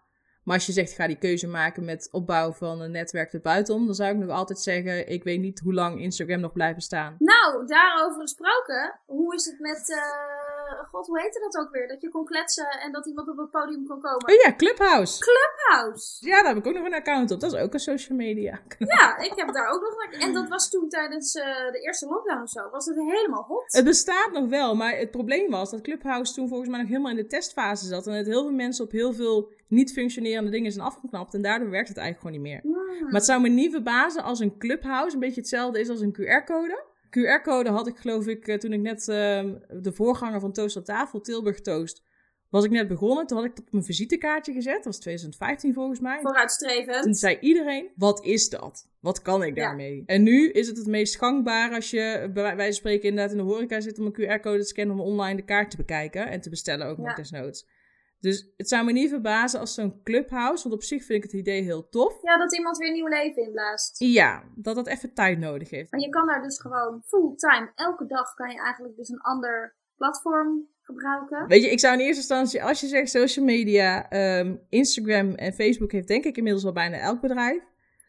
Maar 0.48 0.56
als 0.56 0.66
je 0.66 0.72
zegt, 0.72 0.92
ga 0.92 1.06
die 1.06 1.18
keuze 1.18 1.46
maken 1.46 1.84
met 1.84 2.08
opbouw 2.10 2.52
van 2.52 2.80
een 2.80 2.90
netwerk 2.90 3.32
erbuitenom, 3.32 3.86
dan 3.86 3.94
zou 3.94 4.10
ik 4.10 4.16
nog 4.16 4.30
altijd 4.30 4.58
zeggen, 4.58 5.08
ik 5.08 5.24
weet 5.24 5.40
niet 5.40 5.60
hoe 5.60 5.74
lang 5.74 6.00
Instagram 6.00 6.40
nog 6.40 6.52
blijven 6.52 6.82
staan. 6.82 7.16
Nou, 7.18 7.66
daarover 7.66 8.20
gesproken, 8.20 9.00
hoe 9.06 9.34
is 9.34 9.44
het 9.44 9.58
met, 9.58 9.88
uh, 9.88 9.98
god, 10.90 11.06
hoe 11.06 11.20
heette 11.20 11.40
dat 11.40 11.56
ook 11.56 11.70
weer? 11.72 11.88
Dat 11.88 12.00
je 12.00 12.08
kon 12.08 12.24
kletsen 12.24 12.70
en 12.70 12.92
dat 12.92 13.06
iemand 13.06 13.28
op 13.28 13.36
het 13.36 13.50
podium 13.50 13.86
kon 13.86 14.00
komen. 14.00 14.28
Oh 14.28 14.34
ja, 14.44 14.54
Clubhouse. 14.56 15.18
Clubhouse. 15.18 16.26
Ja, 16.26 16.36
daar 16.36 16.54
heb 16.54 16.56
ik 16.56 16.66
ook 16.66 16.74
nog 16.74 16.84
een 16.84 16.94
account 16.94 17.30
op. 17.30 17.40
Dat 17.40 17.52
is 17.52 17.60
ook 17.60 17.72
een 17.72 17.80
social 17.80 18.18
media. 18.18 18.60
Ja, 18.78 19.18
ik 19.18 19.32
heb 19.34 19.52
daar 19.52 19.68
ook 19.68 19.80
nog 19.80 20.12
een 20.12 20.20
En 20.20 20.32
dat 20.32 20.48
was 20.48 20.70
toen 20.70 20.88
tijdens 20.88 21.34
uh, 21.34 21.44
de 21.44 21.80
eerste 21.80 22.06
lockdown 22.06 22.42
of 22.42 22.48
zo. 22.48 22.70
Was 22.70 22.86
het 22.86 22.96
helemaal 22.96 23.42
hot. 23.42 23.72
Het 23.72 23.84
bestaat 23.84 24.30
nog 24.32 24.48
wel, 24.48 24.74
maar 24.74 24.96
het 24.96 25.10
probleem 25.10 25.50
was 25.50 25.70
dat 25.70 25.80
Clubhouse 25.80 26.34
toen 26.34 26.48
volgens 26.48 26.68
mij 26.68 26.78
nog 26.78 26.88
helemaal 26.88 27.10
in 27.10 27.16
de 27.16 27.26
testfase 27.26 27.86
zat. 27.86 28.06
En 28.06 28.12
het 28.12 28.26
heel 28.26 28.42
veel 28.42 28.52
mensen 28.52 28.84
op 28.84 28.90
heel 28.90 29.12
veel 29.12 29.50
niet 29.68 29.92
functionerende 29.92 30.50
dingen 30.50 30.72
zijn 30.72 30.86
afgeknapt. 30.86 31.34
En 31.34 31.42
daardoor 31.42 31.70
werkt 31.70 31.88
het 31.88 31.96
eigenlijk 31.96 32.26
gewoon 32.26 32.42
niet 32.42 32.62
meer. 32.62 32.74
Hmm. 32.74 33.02
Maar 33.02 33.12
het 33.12 33.24
zou 33.24 33.40
me 33.40 33.48
niet 33.48 33.72
verbazen 33.72 34.22
als 34.22 34.40
een 34.40 34.58
Clubhouse 34.58 35.14
een 35.14 35.20
beetje 35.20 35.40
hetzelfde 35.40 35.80
is 35.80 35.88
als 35.88 36.00
een 36.00 36.12
QR-code. 36.12 36.84
QR-code 37.08 37.70
had 37.70 37.86
ik 37.86 37.96
geloof 37.96 38.26
ik 38.26 38.48
eh, 38.48 38.56
toen 38.56 38.72
ik 38.72 38.80
net 38.80 39.00
uh, 39.00 39.06
de 39.82 39.92
voorganger 39.92 40.40
van 40.40 40.52
Toast 40.52 40.76
aan 40.76 40.82
tafel, 40.82 41.20
Tilburg 41.20 41.60
Toast, 41.60 42.02
was 42.50 42.64
ik 42.64 42.70
net 42.70 42.88
begonnen. 42.88 43.26
Toen 43.26 43.36
had 43.36 43.46
ik 43.46 43.56
dat 43.56 43.64
op 43.64 43.72
mijn 43.72 43.84
visitekaartje 43.84 44.52
gezet. 44.52 44.74
Dat 44.74 44.84
was 44.84 44.98
2015 44.98 45.74
volgens 45.74 46.00
mij. 46.00 46.20
Vooruitstrevend. 46.20 47.02
Toen 47.02 47.14
zei 47.14 47.38
iedereen, 47.40 47.88
wat 47.96 48.24
is 48.24 48.48
dat? 48.48 48.88
Wat 49.00 49.22
kan 49.22 49.42
ik 49.42 49.56
daarmee? 49.56 50.02
En 50.06 50.22
nu 50.22 50.50
is 50.50 50.66
het 50.66 50.76
het 50.76 50.86
meest 50.86 51.16
gangbaar 51.16 51.74
als 51.74 51.90
je 51.90 52.30
bij 52.34 52.42
wijze 52.42 52.62
van 52.62 52.72
spreken 52.72 53.08
inderdaad 53.08 53.32
in 53.32 53.38
de 53.38 53.52
horeca 53.52 53.80
zit 53.80 53.98
om 53.98 54.06
een 54.06 54.12
QR-code 54.12 54.58
te 54.58 54.64
scannen 54.64 54.98
om 54.98 55.02
online 55.02 55.36
de 55.36 55.44
kaart 55.44 55.70
te 55.70 55.76
bekijken 55.76 56.28
en 56.28 56.40
te 56.40 56.50
bestellen 56.50 56.86
ook 56.86 56.98
nog 56.98 57.14
desnoods. 57.14 57.66
Dus 58.20 58.52
het 58.56 58.68
zou 58.68 58.84
me 58.84 58.92
niet 58.92 59.08
verbazen 59.08 59.60
als 59.60 59.74
zo'n 59.74 60.02
clubhouse, 60.02 60.62
want 60.62 60.74
op 60.74 60.82
zich 60.82 61.04
vind 61.04 61.24
ik 61.24 61.30
het 61.30 61.40
idee 61.40 61.62
heel 61.62 61.88
tof. 61.88 62.22
Ja, 62.22 62.38
dat 62.38 62.56
iemand 62.56 62.78
weer 62.78 62.92
nieuw 62.92 63.06
leven 63.06 63.42
inblaast. 63.42 63.98
Ja, 63.98 64.44
dat 64.54 64.74
dat 64.74 64.86
even 64.86 65.14
tijd 65.14 65.38
nodig 65.38 65.70
heeft. 65.70 65.90
Maar 65.90 66.00
je 66.00 66.08
kan 66.08 66.26
daar 66.26 66.42
dus 66.42 66.60
gewoon 66.60 67.02
fulltime, 67.04 67.72
elke 67.74 68.06
dag 68.06 68.34
kan 68.34 68.50
je 68.50 68.58
eigenlijk 68.62 68.96
dus 68.96 69.08
een 69.08 69.20
ander 69.20 69.76
platform 69.96 70.68
gebruiken. 70.82 71.46
Weet 71.46 71.62
je, 71.62 71.70
ik 71.70 71.80
zou 71.80 71.94
in 71.94 72.00
eerste 72.00 72.16
instantie, 72.16 72.62
als 72.62 72.80
je 72.80 72.86
zegt 72.86 73.10
social 73.10 73.44
media, 73.44 74.10
ehm, 74.10 74.56
Instagram 74.68 75.34
en 75.34 75.52
Facebook 75.52 75.92
heeft 75.92 76.08
denk 76.08 76.24
ik 76.24 76.36
inmiddels 76.36 76.64
al 76.64 76.72
bijna 76.72 76.98
elk 76.98 77.20
bedrijf. 77.20 77.62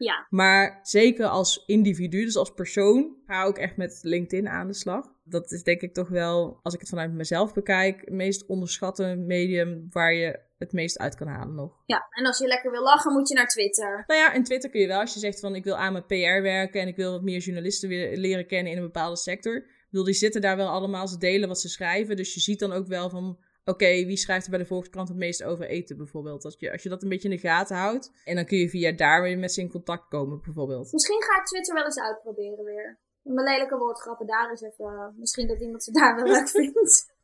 Ja. 0.04 0.26
Maar 0.30 0.80
zeker 0.82 1.26
als 1.26 1.64
individu, 1.66 2.24
dus 2.24 2.36
als 2.36 2.50
persoon, 2.50 3.16
ga 3.26 3.46
ik 3.46 3.58
echt 3.58 3.76
met 3.76 3.98
LinkedIn 4.02 4.48
aan 4.48 4.66
de 4.66 4.74
slag. 4.74 5.06
Dat 5.24 5.52
is 5.52 5.62
denk 5.62 5.80
ik 5.80 5.94
toch 5.94 6.08
wel, 6.08 6.60
als 6.62 6.74
ik 6.74 6.80
het 6.80 6.88
vanuit 6.88 7.12
mezelf 7.12 7.54
bekijk, 7.54 8.00
het 8.00 8.14
meest 8.14 8.46
onderschatte 8.46 9.14
medium 9.14 9.86
waar 9.90 10.14
je 10.14 10.40
het 10.58 10.72
meest 10.72 10.98
uit 10.98 11.14
kan 11.14 11.26
halen 11.26 11.54
nog. 11.54 11.82
Ja, 11.86 12.06
en 12.10 12.26
als 12.26 12.38
je 12.38 12.46
lekker 12.46 12.70
wil 12.70 12.82
lachen, 12.82 13.12
moet 13.12 13.28
je 13.28 13.34
naar 13.34 13.48
Twitter. 13.48 14.04
Nou 14.06 14.20
ja, 14.20 14.32
in 14.32 14.44
Twitter 14.44 14.70
kun 14.70 14.80
je 14.80 14.86
wel, 14.86 15.00
als 15.00 15.14
je 15.14 15.20
zegt 15.20 15.40
van 15.40 15.54
ik 15.54 15.64
wil 15.64 15.76
aan 15.76 15.92
mijn 15.92 16.06
PR 16.06 16.42
werken 16.42 16.80
en 16.80 16.88
ik 16.88 16.96
wil 16.96 17.12
wat 17.12 17.22
meer 17.22 17.38
journalisten 17.38 17.88
weer 17.88 18.16
leren 18.16 18.46
kennen 18.46 18.72
in 18.72 18.78
een 18.78 18.84
bepaalde 18.84 19.16
sector. 19.16 19.56
Ik 19.56 19.86
bedoel, 19.90 20.04
die 20.04 20.14
zitten 20.14 20.40
daar 20.40 20.56
wel 20.56 20.68
allemaal, 20.68 21.08
ze 21.08 21.18
delen 21.18 21.48
wat 21.48 21.60
ze 21.60 21.68
schrijven. 21.68 22.16
Dus 22.16 22.34
je 22.34 22.40
ziet 22.40 22.58
dan 22.58 22.72
ook 22.72 22.86
wel 22.86 23.10
van, 23.10 23.38
oké, 23.64 23.86
wie 23.86 24.16
schrijft 24.16 24.44
er 24.44 24.50
bij 24.50 24.58
de 24.58 24.66
Volkskrant 24.66 25.08
het 25.08 25.16
meest 25.16 25.42
over 25.42 25.66
eten 25.66 25.96
bijvoorbeeld? 25.96 26.44
Als 26.44 26.56
je, 26.58 26.72
als 26.72 26.82
je 26.82 26.88
dat 26.88 27.02
een 27.02 27.08
beetje 27.08 27.28
in 27.28 27.34
de 27.34 27.40
gaten 27.40 27.76
houdt. 27.76 28.12
En 28.24 28.34
dan 28.34 28.44
kun 28.44 28.58
je 28.58 28.68
via 28.68 28.92
daar 28.92 29.22
weer 29.22 29.38
met 29.38 29.52
ze 29.52 29.60
in 29.60 29.70
contact 29.70 30.08
komen 30.08 30.40
bijvoorbeeld. 30.44 30.92
Misschien 30.92 31.22
ga 31.22 31.40
ik 31.40 31.46
Twitter 31.46 31.74
wel 31.74 31.84
eens 31.84 32.00
uitproberen 32.00 32.64
weer. 32.64 32.98
Mijn 33.22 33.46
lelijke 33.46 33.76
woordgrappen 33.76 34.26
daar 34.26 34.52
is 34.52 34.60
even, 34.60 35.14
misschien 35.18 35.48
dat 35.48 35.60
iemand 35.60 35.84
ze 35.84 35.92
daar 35.92 36.16
wel 36.16 36.24
leuk 36.24 36.48
vindt. 36.58 37.18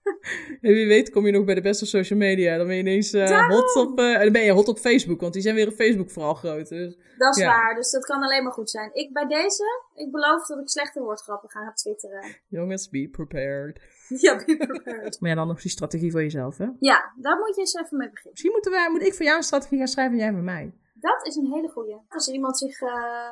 En 0.61 0.73
wie 0.73 0.87
weet 0.87 1.11
kom 1.11 1.27
je 1.27 1.33
nog 1.33 1.45
bij 1.45 1.55
de 1.55 1.61
beste 1.61 1.87
social 1.87 2.19
media. 2.19 2.57
Dan 2.57 2.67
ben 2.67 2.77
je 2.77 2.81
ineens 2.81 3.13
uh, 3.13 3.49
hot 3.49 3.77
op... 3.77 4.01
Uh, 4.01 4.19
dan 4.19 4.33
ben 4.33 4.43
je 4.43 4.53
hot 4.53 4.69
op 4.69 4.79
Facebook, 4.79 5.21
want 5.21 5.33
die 5.33 5.43
zijn 5.43 5.55
weer 5.55 5.69
op 5.69 5.75
Facebook 5.75 6.11
vooral 6.11 6.35
groot. 6.35 6.69
Dus, 6.69 6.97
dat 7.19 7.37
is 7.37 7.45
waar, 7.45 7.75
dus 7.75 7.91
dat 7.91 8.05
kan 8.05 8.23
alleen 8.23 8.43
maar 8.43 8.53
goed 8.53 8.71
zijn. 8.71 8.91
Ik 8.93 9.13
bij 9.13 9.27
deze, 9.27 9.65
ik 9.95 10.11
beloof 10.11 10.47
dat 10.47 10.59
ik 10.59 10.69
slechte 10.69 11.01
woordgrappen 11.01 11.51
ga 11.51 11.73
twitteren. 11.73 12.37
Jongens, 12.49 12.89
be 12.89 13.09
prepared. 13.11 13.81
Ja, 14.25 14.37
be 14.37 14.57
prepared. 14.57 15.21
maar 15.21 15.31
ja, 15.31 15.37
dan 15.37 15.47
nog 15.47 15.61
die 15.61 15.71
strategie 15.71 16.11
voor 16.11 16.23
jezelf, 16.23 16.57
hè? 16.57 16.67
Ja, 16.79 17.13
daar 17.17 17.39
moet 17.39 17.55
je 17.55 17.61
eens 17.61 17.75
even 17.75 17.97
mee 17.97 18.09
beginnen. 18.09 18.33
Misschien 18.33 18.53
moeten 18.53 18.73
wij, 18.73 18.91
moet 18.91 19.03
ik 19.03 19.15
voor 19.15 19.25
jou 19.25 19.37
een 19.37 19.43
strategie 19.43 19.79
gaan 19.79 19.89
schrijven 19.89 20.13
en 20.13 20.25
jij 20.25 20.33
voor 20.33 20.43
mij. 20.43 20.73
Dat 20.95 21.27
is 21.27 21.37
een 21.37 21.53
hele 21.53 21.69
goeie. 21.69 21.97
Als 22.09 22.29
iemand 22.29 22.59
zich 22.59 22.81
uh, 22.81 22.91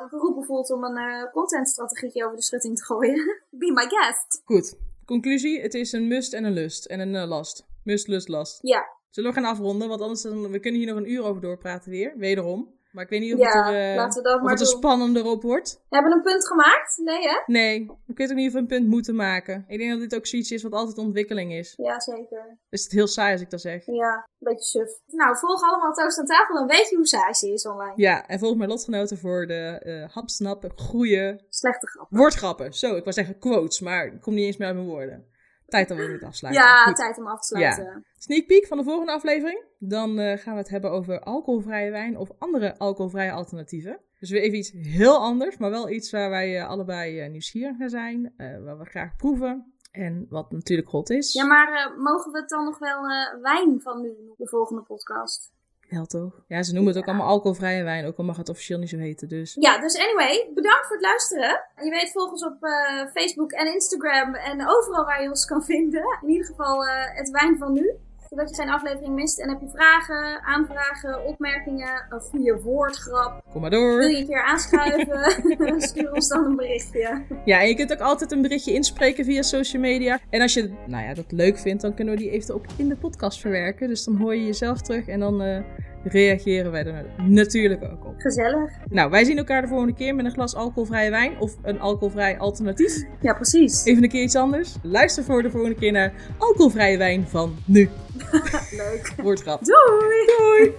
geroepen 0.08 0.44
voelt 0.44 0.70
om 0.70 0.84
een 0.84 0.98
uh, 0.98 1.30
contentstrategie 1.32 2.24
over 2.24 2.36
de 2.36 2.42
schutting 2.42 2.76
te 2.76 2.84
gooien, 2.84 3.42
be 3.50 3.72
my 3.72 3.88
guest. 3.88 4.42
Goed. 4.44 4.76
Conclusie, 5.06 5.60
het 5.60 5.74
is 5.74 5.92
een 5.92 6.08
must 6.08 6.32
en 6.32 6.44
een 6.44 6.52
lust. 6.52 6.84
En 6.84 7.00
een 7.00 7.14
uh, 7.14 7.26
last. 7.26 7.66
Must, 7.82 8.08
lust, 8.08 8.28
last. 8.28 8.58
Ja. 8.62 8.86
Zullen 9.10 9.30
we 9.30 9.40
gaan 9.40 9.50
afronden? 9.50 9.88
Want 9.88 10.00
anders 10.00 10.22
dan, 10.22 10.50
we 10.50 10.60
kunnen 10.60 10.80
hier 10.80 10.88
nog 10.88 10.98
een 10.98 11.10
uur 11.10 11.24
over 11.24 11.40
doorpraten 11.40 11.90
weer. 11.90 12.12
Wederom. 12.16 12.74
Maar 12.94 13.04
ik 13.04 13.10
weet 13.10 13.20
niet 13.20 13.34
of 13.34 13.38
ja, 13.38 13.66
het 13.66 13.74
er, 13.74 13.96
laten 13.96 14.22
we 14.22 14.28
dat 14.28 14.36
of 14.36 14.42
maar 14.42 14.50
het 14.50 14.60
er 14.60 14.66
doen. 14.66 14.76
spannender 14.76 15.24
op 15.24 15.42
wordt. 15.42 15.80
We 15.88 15.96
hebben 15.96 16.12
een 16.12 16.22
punt 16.22 16.46
gemaakt? 16.46 16.98
Nee, 17.04 17.22
hè? 17.22 17.42
Nee, 17.46 17.86
we 18.06 18.14
kunnen 18.14 18.32
ook 18.32 18.38
niet 18.38 18.48
even 18.48 18.60
een 18.60 18.66
punt 18.66 18.86
moeten 18.86 19.14
maken. 19.14 19.64
Ik 19.68 19.78
denk 19.78 19.90
dat 19.90 20.00
dit 20.00 20.14
ook 20.14 20.26
zoiets 20.26 20.50
is 20.50 20.62
wat 20.62 20.72
altijd 20.72 20.98
ontwikkeling 20.98 21.52
is. 21.52 21.74
Ja, 21.76 22.00
zeker. 22.00 22.58
Is 22.68 22.82
het 22.82 22.92
heel 22.92 23.06
saai 23.06 23.32
als 23.32 23.40
ik 23.40 23.50
dat 23.50 23.60
zeg? 23.60 23.86
Ja, 23.86 24.14
een 24.14 24.52
beetje 24.52 24.64
suf. 24.64 24.90
Nou, 25.06 25.36
volg 25.36 25.62
allemaal 25.62 25.92
Toast 25.92 26.18
aan 26.18 26.26
tafel, 26.26 26.54
dan 26.54 26.66
weet 26.66 26.88
je 26.88 26.96
hoe 26.96 27.06
saai 27.06 27.34
ze 27.34 27.52
is 27.52 27.66
online. 27.66 27.92
Ja, 27.96 28.26
en 28.26 28.38
volg 28.38 28.56
mijn 28.56 28.70
lotgenoten 28.70 29.18
voor 29.18 29.46
de 29.46 29.82
uh, 29.84 30.14
hapsnap, 30.14 30.72
goede... 30.76 31.44
Slechte 31.48 31.86
grappen. 31.86 32.18
Woordgrappen. 32.18 32.72
Zo, 32.72 32.96
ik 32.96 33.02
wou 33.02 33.12
zeggen 33.12 33.38
quotes, 33.38 33.80
maar 33.80 34.06
ik 34.06 34.20
kom 34.20 34.34
niet 34.34 34.44
eens 34.46 34.56
meer 34.56 34.66
uit 34.66 34.76
mijn 34.76 34.88
woorden. 34.88 35.32
Tijd 35.66 35.90
om 35.90 35.96
met 35.96 36.22
afsluiten. 36.22 36.64
Ja, 36.64 36.84
Goed. 36.84 36.96
tijd 36.96 37.18
om 37.18 37.26
af 37.26 37.40
te 37.40 37.46
sluiten. 37.46 37.84
Ja. 37.84 38.02
Sneak 38.18 38.46
peek 38.46 38.66
van 38.66 38.78
de 38.78 38.84
volgende 38.84 39.12
aflevering. 39.12 39.64
Dan 39.78 40.20
uh, 40.20 40.38
gaan 40.38 40.52
we 40.52 40.60
het 40.60 40.68
hebben 40.68 40.90
over 40.90 41.20
alcoholvrije 41.20 41.90
wijn 41.90 42.16
of 42.18 42.30
andere 42.38 42.78
alcoholvrije 42.78 43.32
alternatieven. 43.32 44.00
Dus 44.18 44.30
weer 44.30 44.42
even 44.42 44.58
iets 44.58 44.72
heel 44.72 45.16
anders, 45.18 45.56
maar 45.56 45.70
wel 45.70 45.90
iets 45.90 46.10
waar 46.10 46.30
wij 46.30 46.56
uh, 46.60 46.68
allebei 46.68 47.24
uh, 47.24 47.30
nieuwsgierig 47.30 47.78
naar 47.78 47.90
zijn. 47.90 48.34
waar 48.36 48.78
we 48.78 48.84
graag 48.84 49.16
proeven. 49.16 49.74
En 49.92 50.26
wat 50.28 50.50
natuurlijk 50.50 50.88
hot 50.88 51.10
is. 51.10 51.32
Ja, 51.32 51.44
maar 51.44 51.94
mogen 51.98 52.32
we 52.32 52.38
het 52.38 52.48
dan 52.48 52.64
nog 52.64 52.78
wel 52.78 53.02
wijn 53.40 53.80
van 53.80 54.00
nu, 54.00 54.14
de 54.36 54.48
volgende 54.48 54.82
podcast? 54.82 55.52
Wel 55.88 56.06
toch? 56.06 56.44
Ja, 56.48 56.62
ze 56.62 56.72
noemen 56.72 56.92
het 56.92 57.02
ook 57.02 57.08
allemaal 57.08 57.26
alcoholvrije 57.26 57.82
wijn, 57.82 58.06
ook 58.06 58.16
al 58.16 58.24
mag 58.24 58.36
het 58.36 58.48
officieel 58.48 58.78
niet 58.78 58.88
zo 58.88 58.96
heten. 58.96 59.28
Dus. 59.28 59.56
Ja, 59.60 59.78
dus 59.78 59.98
anyway, 59.98 60.50
bedankt 60.54 60.86
voor 60.86 60.96
het 60.96 61.04
luisteren. 61.04 61.64
En 61.74 61.84
je 61.84 61.90
weet, 61.90 62.12
volg 62.12 62.30
ons 62.30 62.44
op 62.44 62.56
uh, 62.60 63.06
Facebook 63.14 63.52
en 63.52 63.72
Instagram 63.72 64.34
en 64.34 64.68
overal 64.68 65.04
waar 65.04 65.22
je 65.22 65.28
ons 65.28 65.44
kan 65.44 65.64
vinden. 65.64 66.18
In 66.22 66.28
ieder 66.28 66.46
geval 66.46 66.86
uh, 66.86 66.92
het 67.16 67.30
wijn 67.30 67.58
van 67.58 67.72
nu. 67.72 67.92
Zodat 68.34 68.56
je 68.56 68.62
geen 68.62 68.70
aflevering 68.70 69.14
mist. 69.14 69.38
En 69.40 69.48
heb 69.48 69.60
je 69.60 69.68
vragen, 69.68 70.42
aanvragen, 70.42 71.24
opmerkingen, 71.24 72.06
een 72.08 72.20
goede 72.20 72.60
woordgrap. 72.62 73.42
Kom 73.50 73.60
maar 73.60 73.70
door. 73.70 73.98
Wil 73.98 74.08
je 74.08 74.18
een 74.18 74.26
keer 74.26 74.42
aanschuiven? 74.42 75.80
Stuur 75.88 76.12
ons 76.12 76.28
dan 76.28 76.44
een 76.44 76.56
berichtje. 76.56 77.22
Ja, 77.44 77.60
en 77.60 77.68
je 77.68 77.74
kunt 77.74 77.92
ook 77.92 78.00
altijd 78.00 78.32
een 78.32 78.42
berichtje 78.42 78.72
inspreken 78.72 79.24
via 79.24 79.42
social 79.42 79.82
media. 79.82 80.18
En 80.30 80.40
als 80.40 80.54
je 80.54 80.72
nou 80.86 81.04
ja, 81.04 81.14
dat 81.14 81.32
leuk 81.32 81.58
vindt, 81.58 81.82
dan 81.82 81.94
kunnen 81.94 82.14
we 82.14 82.20
die 82.20 82.30
even 82.30 82.54
ook 82.54 82.64
in 82.76 82.88
de 82.88 82.96
podcast 82.96 83.40
verwerken. 83.40 83.88
Dus 83.88 84.04
dan 84.04 84.16
hoor 84.16 84.34
je 84.34 84.44
jezelf 84.44 84.80
terug 84.80 85.08
en 85.08 85.20
dan 85.20 85.42
uh, 85.42 85.58
reageren 86.04 86.70
wij 86.70 86.86
er 86.86 87.04
natuurlijk 87.16 87.84
ook 87.84 88.06
op. 88.06 88.14
Gezellig. 88.18 88.70
Nou, 88.90 89.10
wij 89.10 89.24
zien 89.24 89.38
elkaar 89.38 89.62
de 89.62 89.68
volgende 89.68 89.94
keer 89.94 90.14
met 90.14 90.24
een 90.24 90.30
glas 90.32 90.54
alcoholvrije 90.54 91.10
wijn 91.10 91.38
of 91.38 91.56
een 91.62 91.80
alcoholvrij 91.80 92.38
alternatief. 92.38 93.02
Ja, 93.20 93.34
precies. 93.34 93.84
Even 93.84 94.02
een 94.02 94.08
keer 94.08 94.22
iets 94.22 94.36
anders. 94.36 94.76
Luister 94.82 95.24
voor 95.24 95.42
de 95.42 95.50
volgende 95.50 95.76
keer 95.76 95.92
naar 95.92 96.12
alcoholvrije 96.38 96.98
wijn 96.98 97.26
van 97.28 97.54
nu. 97.64 97.88
Leuk. 98.70 99.12
Woordgrap. 99.22 99.60
Doei! 99.64 100.26
Doei! 100.36 100.72